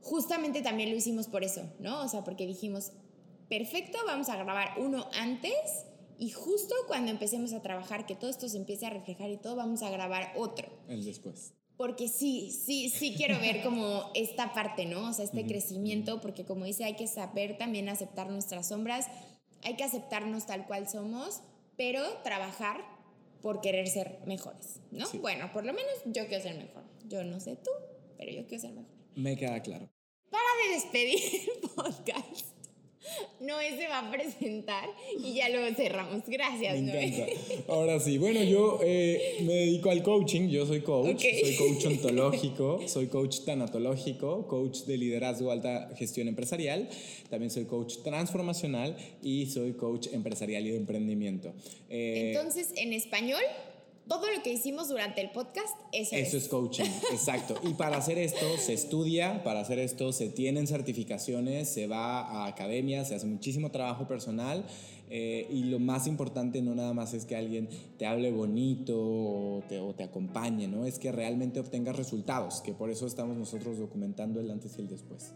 justamente 0.00 0.62
también 0.62 0.90
lo 0.90 0.96
hicimos 0.96 1.28
por 1.28 1.44
eso, 1.44 1.62
¿no? 1.78 2.02
O 2.02 2.08
sea, 2.08 2.24
porque 2.24 2.46
dijimos, 2.46 2.92
perfecto, 3.48 3.98
vamos 4.06 4.28
a 4.28 4.36
grabar 4.36 4.78
uno 4.78 5.06
antes 5.14 5.84
y 6.18 6.30
justo 6.30 6.74
cuando 6.86 7.10
empecemos 7.10 7.52
a 7.52 7.62
trabajar, 7.62 8.06
que 8.06 8.14
todo 8.14 8.30
esto 8.30 8.48
se 8.48 8.58
empiece 8.58 8.86
a 8.86 8.90
reflejar 8.90 9.30
y 9.30 9.36
todo, 9.36 9.56
vamos 9.56 9.82
a 9.82 9.90
grabar 9.90 10.32
otro. 10.36 10.68
El 10.88 11.04
después 11.04 11.54
porque 11.80 12.08
sí, 12.08 12.50
sí, 12.50 12.90
sí 12.90 13.14
quiero 13.16 13.40
ver 13.40 13.62
como 13.62 14.10
esta 14.12 14.52
parte, 14.52 14.84
¿no? 14.84 15.08
O 15.08 15.12
sea, 15.14 15.24
este 15.24 15.46
crecimiento, 15.46 16.20
porque 16.20 16.44
como 16.44 16.66
dice, 16.66 16.84
hay 16.84 16.94
que 16.94 17.06
saber 17.06 17.56
también 17.56 17.88
aceptar 17.88 18.28
nuestras 18.28 18.68
sombras, 18.68 19.06
hay 19.62 19.76
que 19.76 19.84
aceptarnos 19.84 20.44
tal 20.44 20.66
cual 20.66 20.90
somos, 20.90 21.40
pero 21.78 22.02
trabajar 22.22 22.84
por 23.42 23.60
querer 23.60 23.88
ser 23.88 24.20
mejores, 24.26 24.80
¿no? 24.90 25.06
Sí. 25.06 25.18
Bueno, 25.18 25.50
por 25.52 25.64
lo 25.64 25.72
menos 25.72 25.92
yo 26.06 26.26
quiero 26.26 26.42
ser 26.42 26.56
mejor. 26.56 26.84
Yo 27.06 27.24
no 27.24 27.40
sé 27.40 27.56
tú, 27.56 27.70
pero 28.16 28.30
yo 28.32 28.46
quiero 28.46 28.60
ser 28.62 28.72
mejor. 28.72 28.90
Me 29.14 29.36
queda 29.36 29.60
claro. 29.60 29.88
Para 30.30 30.44
de 30.66 30.74
despedir 30.74 31.20
el 31.62 31.70
podcast. 31.70 32.59
Noé 33.40 33.76
se 33.76 33.88
va 33.88 34.00
a 34.00 34.10
presentar 34.10 34.88
y 35.18 35.34
ya 35.34 35.48
luego 35.48 35.74
cerramos. 35.74 36.22
Gracias, 36.26 36.80
Me 36.80 36.92
Noé. 36.92 37.36
Ahora 37.68 37.98
sí, 38.00 38.18
bueno, 38.18 38.42
yo 38.42 38.78
eh, 38.82 39.38
me 39.42 39.54
dedico 39.54 39.90
al 39.90 40.02
coaching, 40.02 40.48
yo 40.48 40.66
soy 40.66 40.80
coach, 40.82 41.22
soy 41.22 41.56
coach 41.56 41.86
ontológico, 41.86 42.80
soy 42.86 43.06
coach 43.06 43.40
tanatológico, 43.44 44.46
coach 44.46 44.80
de 44.80 44.98
liderazgo 44.98 45.50
alta 45.50 45.90
gestión 45.96 46.28
empresarial, 46.28 46.88
también 47.28 47.50
soy 47.50 47.64
coach 47.64 47.96
transformacional 48.02 48.96
y 49.22 49.46
soy 49.46 49.72
coach 49.72 50.08
empresarial 50.12 50.66
y 50.66 50.70
de 50.70 50.76
emprendimiento. 50.76 51.52
Eh, 51.88 52.32
Entonces, 52.34 52.72
en 52.76 52.92
español, 52.92 53.42
todo 54.10 54.28
lo 54.28 54.42
que 54.42 54.52
hicimos 54.52 54.88
durante 54.88 55.20
el 55.20 55.30
podcast, 55.30 55.72
eso, 55.92 56.16
Eso 56.16 56.36
es 56.36 56.48
coaching, 56.48 56.90
exacto. 57.12 57.54
Y 57.62 57.74
para 57.74 57.98
hacer 57.98 58.18
esto 58.18 58.58
se 58.58 58.72
estudia, 58.72 59.44
para 59.44 59.60
hacer 59.60 59.78
esto 59.78 60.12
se 60.12 60.28
tienen 60.28 60.66
certificaciones, 60.66 61.68
se 61.68 61.86
va 61.86 62.22
a 62.22 62.46
academias, 62.48 63.06
se 63.06 63.14
hace 63.14 63.26
muchísimo 63.26 63.70
trabajo 63.70 64.08
personal 64.08 64.64
eh, 65.10 65.46
y 65.48 65.62
lo 65.62 65.78
más 65.78 66.08
importante 66.08 66.60
no 66.60 66.74
nada 66.74 66.92
más 66.92 67.14
es 67.14 67.24
que 67.24 67.36
alguien 67.36 67.68
te 67.98 68.06
hable 68.06 68.32
bonito 68.32 68.98
o 68.98 69.62
te, 69.68 69.78
o 69.78 69.94
te 69.94 70.02
acompañe, 70.02 70.66
¿no? 70.66 70.86
Es 70.86 70.98
que 70.98 71.12
realmente 71.12 71.60
obtengas 71.60 71.94
resultados, 71.94 72.62
que 72.62 72.72
por 72.72 72.90
eso 72.90 73.06
estamos 73.06 73.36
nosotros 73.36 73.78
documentando 73.78 74.40
el 74.40 74.50
antes 74.50 74.76
y 74.76 74.80
el 74.80 74.88
después. 74.88 75.34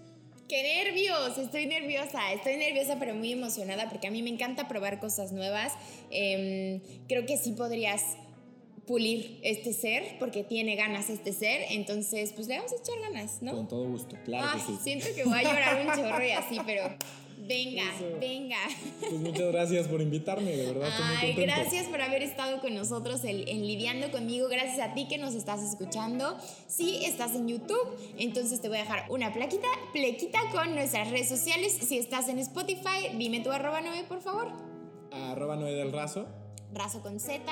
¡Qué 0.49 0.63
nervios! 0.63 1.39
Estoy 1.39 1.67
nerviosa, 1.67 2.33
estoy 2.33 2.57
nerviosa 2.57 2.99
pero 2.99 3.15
muy 3.15 3.33
emocionada 3.33 3.89
porque 3.89 4.09
a 4.09 4.11
mí 4.11 4.23
me 4.23 4.31
encanta 4.31 4.69
probar 4.69 5.01
cosas 5.01 5.33
nuevas. 5.33 5.73
Em, 6.11 6.81
creo 7.09 7.25
que 7.25 7.39
sí 7.39 7.53
podrías 7.53 8.03
pulir 8.87 9.39
este 9.43 9.73
ser 9.73 10.19
porque 10.19 10.43
tiene 10.45 10.77
ganas 10.77 11.09
este 11.11 11.33
ser, 11.33 11.63
entonces 11.71 12.33
pues 12.35 12.47
le 12.49 12.57
vamos 12.59 12.73
a 12.73 12.77
echar 12.77 13.01
ganas, 13.01 13.43
¿no? 13.43 13.53
Con 13.53 13.69
todo 13.69 13.89
gusto, 13.89 14.17
claro 14.25 14.49
Ay, 14.53 14.61
que 14.61 14.73
sí. 14.73 14.79
siento 14.83 15.07
que 15.15 15.25
voy 15.25 15.39
a 15.39 15.43
llorar 15.43 15.87
un 15.87 15.93
chorro 15.95 16.25
y 16.25 16.31
así, 16.33 16.59
pero 16.67 16.83
venga, 17.39 17.83
Eso. 17.97 18.19
venga. 18.21 18.59
Pues 19.01 19.13
muchas 19.13 19.53
gracias 19.53 19.89
por 19.89 20.01
invitarme, 20.03 20.51
de 20.57 20.67
verdad 20.73 20.89
estoy 20.89 21.07
muy 21.07 21.17
Ay, 21.17 21.33
gracias 21.47 21.87
por 21.87 22.01
haber 22.03 22.23
estado 22.23 22.61
con 22.61 22.75
nosotros 22.75 23.25
en, 23.25 23.49
en 23.49 23.67
Lidiando 23.67 24.11
conmigo. 24.11 24.49
Gracias 24.49 24.79
a 24.81 24.95
ti 24.95 25.07
que 25.09 25.19
nos 25.19 25.35
estás 25.35 25.63
escuchando. 25.63 26.37
Si 26.69 27.05
estás 27.05 27.35
en 27.35 27.49
YouTube, 27.49 27.97
entonces 28.19 28.61
te 28.61 28.69
voy 28.69 28.79
a 28.79 28.81
dejar 28.83 29.11
una 29.11 29.33
plaquita, 29.33 29.69
plequita 29.93 30.41
con 30.53 30.75
nuestras 30.75 31.11
redes 31.11 31.29
sociales. 31.29 31.73
Si 31.73 31.99
estás 31.99 32.29
en 32.29 32.39
Spotify, 32.39 33.11
dime 33.17 33.41
tu 33.41 33.51
arroba 33.51 33.81
9, 33.81 34.05
por 34.09 34.21
favor. 34.21 34.49
Arroba 35.11 35.57
Noé 35.57 35.75
del 35.75 35.93
Razo. 35.93 36.27
Razo 36.73 37.03
con 37.03 37.19
Z. 37.21 37.43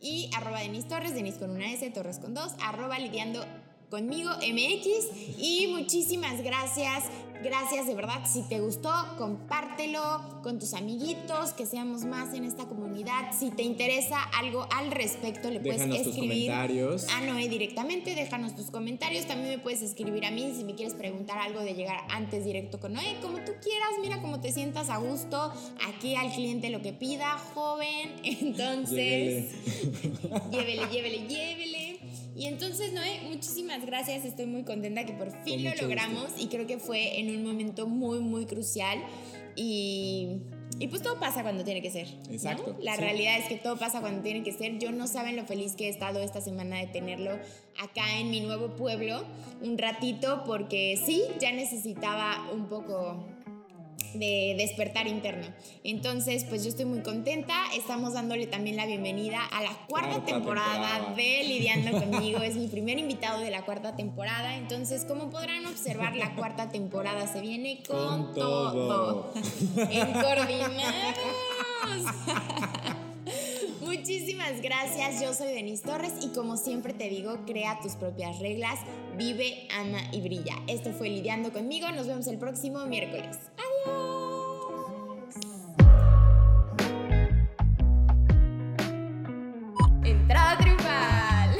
Y 0.00 0.30
arroba 0.34 0.60
Denis 0.60 0.88
Torres, 0.88 1.14
Denis 1.14 1.34
con 1.34 1.50
una 1.50 1.70
S, 1.72 1.88
Torres 1.90 2.18
con 2.18 2.34
dos. 2.34 2.52
Arroba 2.62 2.98
Lidiando 2.98 3.44
conmigo 3.90 4.30
MX. 4.30 5.38
Y 5.38 5.68
muchísimas 5.76 6.42
gracias. 6.42 7.04
Gracias 7.42 7.86
de 7.86 7.94
verdad. 7.94 8.22
Si 8.26 8.42
te 8.42 8.60
gustó, 8.60 8.92
compártelo 9.16 10.40
con 10.42 10.58
tus 10.58 10.74
amiguitos, 10.74 11.52
que 11.52 11.64
seamos 11.64 12.04
más 12.04 12.34
en 12.34 12.44
esta 12.44 12.66
comunidad. 12.66 13.32
Si 13.38 13.50
te 13.50 13.62
interesa 13.62 14.22
algo 14.38 14.66
al 14.70 14.90
respecto, 14.90 15.50
le 15.50 15.60
puedes 15.60 15.86
tus 15.86 15.96
escribir 16.08 16.50
comentarios. 16.50 17.08
a 17.08 17.20
Noé 17.22 17.48
directamente. 17.48 18.14
Déjanos 18.14 18.54
tus 18.54 18.70
comentarios. 18.70 19.26
También 19.26 19.48
me 19.50 19.58
puedes 19.58 19.80
escribir 19.80 20.26
a 20.26 20.30
mí 20.30 20.52
si 20.54 20.64
me 20.64 20.74
quieres 20.74 20.94
preguntar 20.94 21.38
algo 21.38 21.60
de 21.60 21.74
llegar 21.74 22.04
antes 22.10 22.44
directo 22.44 22.78
con 22.78 22.92
Noé. 22.92 23.16
Como 23.22 23.38
tú 23.38 23.52
quieras, 23.62 23.90
mira 24.02 24.20
cómo 24.20 24.40
te 24.40 24.52
sientas 24.52 24.90
a 24.90 24.98
gusto. 24.98 25.52
Aquí 25.88 26.16
al 26.16 26.32
cliente 26.32 26.68
lo 26.68 26.82
que 26.82 26.92
pida, 26.92 27.38
joven. 27.54 28.16
Entonces 28.22 29.50
llévele, 30.50 30.86
llévele, 30.90 31.26
llévele. 31.26 31.69
Y 32.40 32.46
entonces, 32.46 32.94
Noé, 32.94 33.20
muchísimas 33.28 33.84
gracias. 33.84 34.24
Estoy 34.24 34.46
muy 34.46 34.62
contenta 34.64 35.04
que 35.04 35.12
por 35.12 35.30
fin 35.44 35.62
lo 35.62 35.74
logramos 35.74 36.30
y 36.38 36.46
creo 36.46 36.66
que 36.66 36.78
fue 36.78 37.20
en 37.20 37.36
un 37.36 37.44
momento 37.44 37.86
muy, 37.86 38.20
muy 38.20 38.46
crucial. 38.46 38.98
Y, 39.56 40.38
y 40.78 40.88
pues 40.88 41.02
todo 41.02 41.20
pasa 41.20 41.42
cuando 41.42 41.64
tiene 41.64 41.82
que 41.82 41.90
ser. 41.90 42.06
¿no? 42.26 42.32
Exacto, 42.32 42.78
La 42.80 42.94
sí. 42.94 43.02
realidad 43.02 43.38
es 43.40 43.44
que 43.44 43.56
todo 43.56 43.76
pasa 43.76 44.00
cuando 44.00 44.22
tiene 44.22 44.42
que 44.42 44.52
ser. 44.52 44.78
Yo 44.78 44.90
no 44.90 45.06
saben 45.06 45.36
lo 45.36 45.44
feliz 45.44 45.76
que 45.76 45.88
he 45.88 45.90
estado 45.90 46.20
esta 46.20 46.40
semana 46.40 46.78
de 46.78 46.86
tenerlo 46.86 47.32
acá 47.78 48.18
en 48.18 48.30
mi 48.30 48.40
nuevo 48.40 48.74
pueblo 48.74 49.22
un 49.60 49.76
ratito 49.76 50.42
porque 50.46 50.98
sí, 51.04 51.24
ya 51.40 51.52
necesitaba 51.52 52.50
un 52.54 52.70
poco 52.70 53.22
de 54.14 54.54
despertar 54.58 55.06
interno. 55.06 55.46
Entonces, 55.84 56.44
pues 56.44 56.62
yo 56.62 56.68
estoy 56.70 56.84
muy 56.84 57.00
contenta. 57.00 57.54
Estamos 57.76 58.14
dándole 58.14 58.46
también 58.46 58.76
la 58.76 58.86
bienvenida 58.86 59.44
a 59.44 59.62
la 59.62 59.70
cuarta 59.88 60.10
Cuarta 60.10 60.24
temporada, 60.24 60.94
temporada. 60.94 61.14
de 61.16 61.44
Lidiando 61.44 61.92
conmigo. 62.00 62.38
Es 62.40 62.56
mi 62.56 62.68
primer 62.68 62.98
invitado 62.98 63.40
de 63.40 63.50
la 63.50 63.64
cuarta 63.64 63.96
temporada. 63.96 64.56
Entonces, 64.56 65.04
como 65.04 65.30
podrán 65.30 65.66
observar, 65.66 66.16
la 66.16 66.34
cuarta 66.34 66.70
temporada 66.70 67.26
se 67.26 67.40
viene 67.40 67.82
con, 67.86 68.24
Con 68.26 68.34
todo. 68.34 69.32
en 69.76 70.12
coordinados. 70.12 71.14
Muchísimas 74.00 74.62
gracias, 74.62 75.20
yo 75.20 75.34
soy 75.34 75.48
Denise 75.48 75.82
Torres 75.82 76.14
y 76.22 76.28
como 76.28 76.56
siempre 76.56 76.94
te 76.94 77.10
digo, 77.10 77.44
crea 77.44 77.80
tus 77.82 77.96
propias 77.96 78.38
reglas, 78.38 78.80
vive, 79.18 79.68
ama 79.78 79.98
y 80.10 80.22
brilla. 80.22 80.54
Esto 80.68 80.90
fue 80.92 81.10
Lidiando 81.10 81.52
conmigo, 81.52 81.86
nos 81.90 82.06
vemos 82.06 82.26
el 82.28 82.38
próximo 82.38 82.86
miércoles. 82.86 83.36
Adiós. 83.84 85.34
Entrada 90.02 90.56
triunfal. 90.56 91.58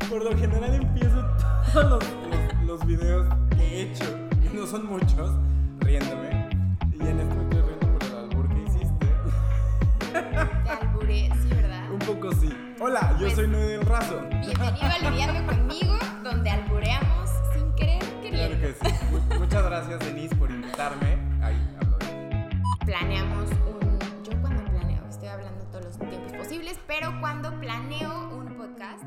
Por 0.10 0.24
lo 0.24 0.36
general 0.36 0.74
empiezo 0.74 1.24
todos 1.72 2.02
los, 2.66 2.84
videos 2.84 3.32
que 3.56 3.62
he 3.62 3.82
hecho, 3.82 4.04
y 4.44 4.56
no 4.56 4.66
son 4.66 4.86
muchos, 4.86 5.30
riéndome. 5.78 6.48
Y 6.92 7.00
en 7.00 7.20
este 7.20 7.42
estoy 7.42 7.60
riendo 7.62 7.86
por 7.96 8.02
el 8.08 8.16
albur 8.16 8.48
que 8.48 8.60
hiciste. 8.64 9.06
Sí, 11.12 11.28
¿verdad? 11.50 11.90
Un 11.92 11.98
poco 11.98 12.32
sí. 12.32 12.50
Hola, 12.80 13.12
yo 13.18 13.26
Pues- 13.26 13.34
soy 13.34 13.48
Noé 13.48 13.66
del 13.66 13.82
Razo. 13.82 14.20
Bienvenido 14.30 14.86
a 14.86 14.98
Lidiando 15.10 15.46
conmigo, 15.52 15.94
donde 16.24 16.48
albureamos 16.50 17.30
sin 17.54 17.70
querer 17.74 18.02
queriendo. 18.22 18.56
Claro 18.58 18.60
que 18.60 18.88
sí. 18.88 18.94
Mu- 19.10 19.38
Muchas 19.40 19.62
gracias, 19.64 20.00
Denise, 20.00 20.34
por 20.36 20.50
invitarme. 20.50 21.18
Ahí, 21.42 21.76
hablo 21.80 21.98
planeamos 22.86 23.50
un. 23.50 23.98
Yo 24.24 24.40
cuando 24.40 24.64
planeo, 24.64 25.06
estoy 25.10 25.28
hablando 25.28 25.64
todos 25.66 25.84
los 25.84 25.98
tiempos 25.98 26.32
posibles, 26.32 26.78
pero 26.86 27.12
cuando 27.20 27.60
planeo 27.60 28.30
un 28.34 28.54
podcast 28.56 29.04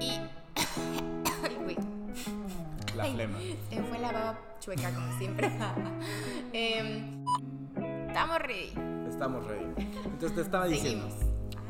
y. 0.00 0.20
Ay, 1.44 1.56
güey. 1.64 1.76
La 2.96 3.04
flema. 3.04 3.38
Se 3.70 3.82
fue 3.82 3.98
la 3.98 4.10
baba 4.12 4.38
chueca, 4.60 4.90
como 4.90 5.18
siempre. 5.18 5.50
Em, 6.54 7.24
estamos 8.08 8.38
ready. 8.38 8.72
Estamos 9.18 9.44
ready. 9.48 9.64
Entonces 10.04 10.32
te 10.32 10.42
estaba 10.42 10.66
diciendo. 10.66 11.08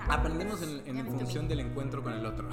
Aprendemos 0.06 0.60
en, 0.60 1.06
función 1.18 1.48
del 1.48 1.60
encuentro 1.60 2.02
con 2.02 2.12
el 2.12 2.26
otro. 2.26 2.46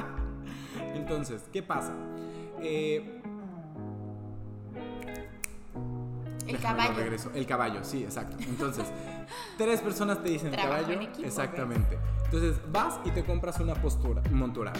Entonces, 0.94 1.44
¿qué 1.52 1.62
pasa? 1.62 1.92
Eh, 2.62 3.20
El 6.46 6.58
caballo. 6.58 6.94
regreso. 6.94 7.30
El 7.34 7.46
caballo, 7.46 7.84
sí, 7.84 8.04
exacto. 8.04 8.38
Entonces, 8.40 8.86
tres 9.58 9.82
personas 9.82 10.22
te 10.22 10.30
dicen 10.30 10.50
Trabajo 10.50 10.76
caballo. 10.76 10.94
en 10.94 11.02
equipo, 11.02 11.28
exactamente. 11.28 11.98
Entonces, 12.24 12.56
vas 12.72 12.98
y 13.04 13.10
te 13.10 13.22
compras 13.22 13.60
una 13.60 13.74
postura, 13.74 14.22
montura. 14.30 14.72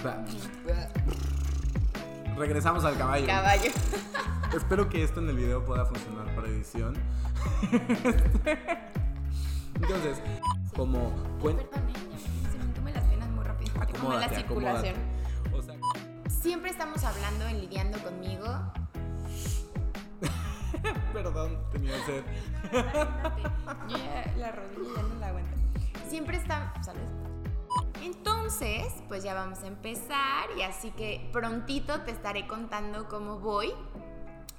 Regresamos 2.38 2.86
al 2.86 2.96
caballo. 2.96 3.26
Caballo. 3.26 3.70
Espero 4.56 4.88
que 4.88 5.02
esto 5.02 5.20
en 5.20 5.28
el 5.28 5.36
video 5.36 5.62
pueda 5.62 5.84
funcionar 5.84 6.34
para 6.34 6.48
edición. 6.48 6.94
Entonces, 9.76 10.20
como 10.74 11.10
cuen- 11.40 11.56
Perdón. 11.68 11.92
Ya 12.42 12.50
se 12.50 12.58
me 12.58 12.64
entumen 12.64 12.94
las 12.94 13.08
venas 13.08 13.28
muy 13.30 13.44
rápido. 13.44 13.72
porque 13.74 13.92
como 13.94 14.14
la 14.14 14.28
circulación. 14.28 14.94
O 15.54 15.62
sea, 15.62 15.74
Siempre 16.28 16.70
estamos 16.70 17.02
hablando 17.04 17.46
en 17.46 17.60
lidiando 17.60 17.98
conmigo. 18.02 18.46
perdón, 21.12 21.58
tenía 21.72 21.94
sed. 22.04 22.24
Yo 23.88 23.96
ya 23.98 24.32
la 24.36 24.52
rodilla 24.52 24.90
ya 24.96 25.02
no 25.02 25.14
la 25.20 25.26
aguanto. 25.28 25.56
Siempre 26.08 26.36
está. 26.36 26.72
Salud. 26.82 27.00
Entonces, 28.02 28.92
pues 29.08 29.22
ya 29.24 29.34
vamos 29.34 29.60
a 29.62 29.66
empezar 29.66 30.46
y 30.56 30.62
así 30.62 30.90
que 30.92 31.28
prontito 31.32 32.00
te 32.02 32.10
estaré 32.12 32.46
contando 32.46 33.08
cómo 33.08 33.38
voy. 33.40 33.72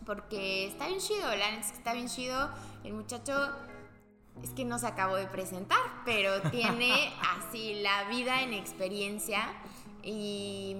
Porque 0.05 0.67
está 0.67 0.87
bien 0.87 0.99
chido, 0.99 1.29
la 1.35 1.51
neta 1.51 1.67
está 1.67 1.93
bien 1.93 2.07
chido. 2.07 2.49
El 2.83 2.93
muchacho 2.93 3.33
es 4.43 4.51
que 4.51 4.65
no 4.65 4.79
se 4.79 4.87
acabó 4.87 5.15
de 5.15 5.27
presentar, 5.27 5.79
pero 6.05 6.41
tiene 6.51 7.13
así 7.37 7.81
la 7.81 8.05
vida 8.09 8.41
en 8.41 8.53
experiencia 8.53 9.53
y 10.03 10.77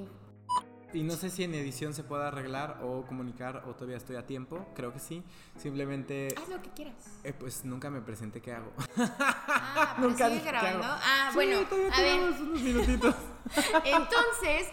y 0.93 1.03
no 1.03 1.13
sé 1.15 1.29
si 1.29 1.43
en 1.43 1.53
edición 1.53 1.93
se 1.93 2.03
pueda 2.03 2.29
arreglar 2.29 2.79
o 2.81 3.05
comunicar 3.05 3.63
o 3.67 3.75
todavía 3.75 3.97
estoy 3.97 4.15
a 4.15 4.25
tiempo. 4.25 4.65
Creo 4.73 4.93
que 4.93 4.99
sí. 4.99 5.21
Simplemente. 5.57 6.33
Haz 6.41 6.47
lo 6.47 6.61
que 6.61 6.69
quieras. 6.69 6.95
Eh, 7.25 7.33
pues 7.33 7.65
nunca 7.65 7.89
me 7.89 8.01
presenté 8.01 8.41
qué 8.41 8.53
hago. 8.53 8.71
Ah, 8.97 9.93
pero 9.97 10.09
Nunca 10.09 10.29
sigue 10.29 10.41
grabando. 10.41 10.87
Ah, 10.87 11.27
Sí, 11.29 11.35
bueno, 11.35 11.59
todavía 11.67 11.93
a 11.93 12.01
ver. 12.01 12.19
unos 12.21 12.39
minutitos. 12.61 13.15
Entonces, 13.83 14.69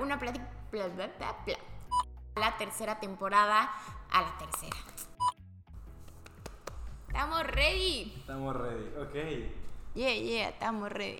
una 0.00 0.18
plática. 0.18 0.48
La 2.36 2.56
tercera 2.56 3.00
temporada 3.00 3.70
a 4.10 4.22
la 4.22 4.38
tercera. 4.38 4.76
Estamos 7.18 7.42
ready. 7.48 8.12
Estamos 8.20 8.54
ready. 8.54 8.90
Ok. 8.96 9.14
Yeah, 9.96 10.14
yeah, 10.14 10.48
estamos 10.50 10.88
ready. 10.92 11.18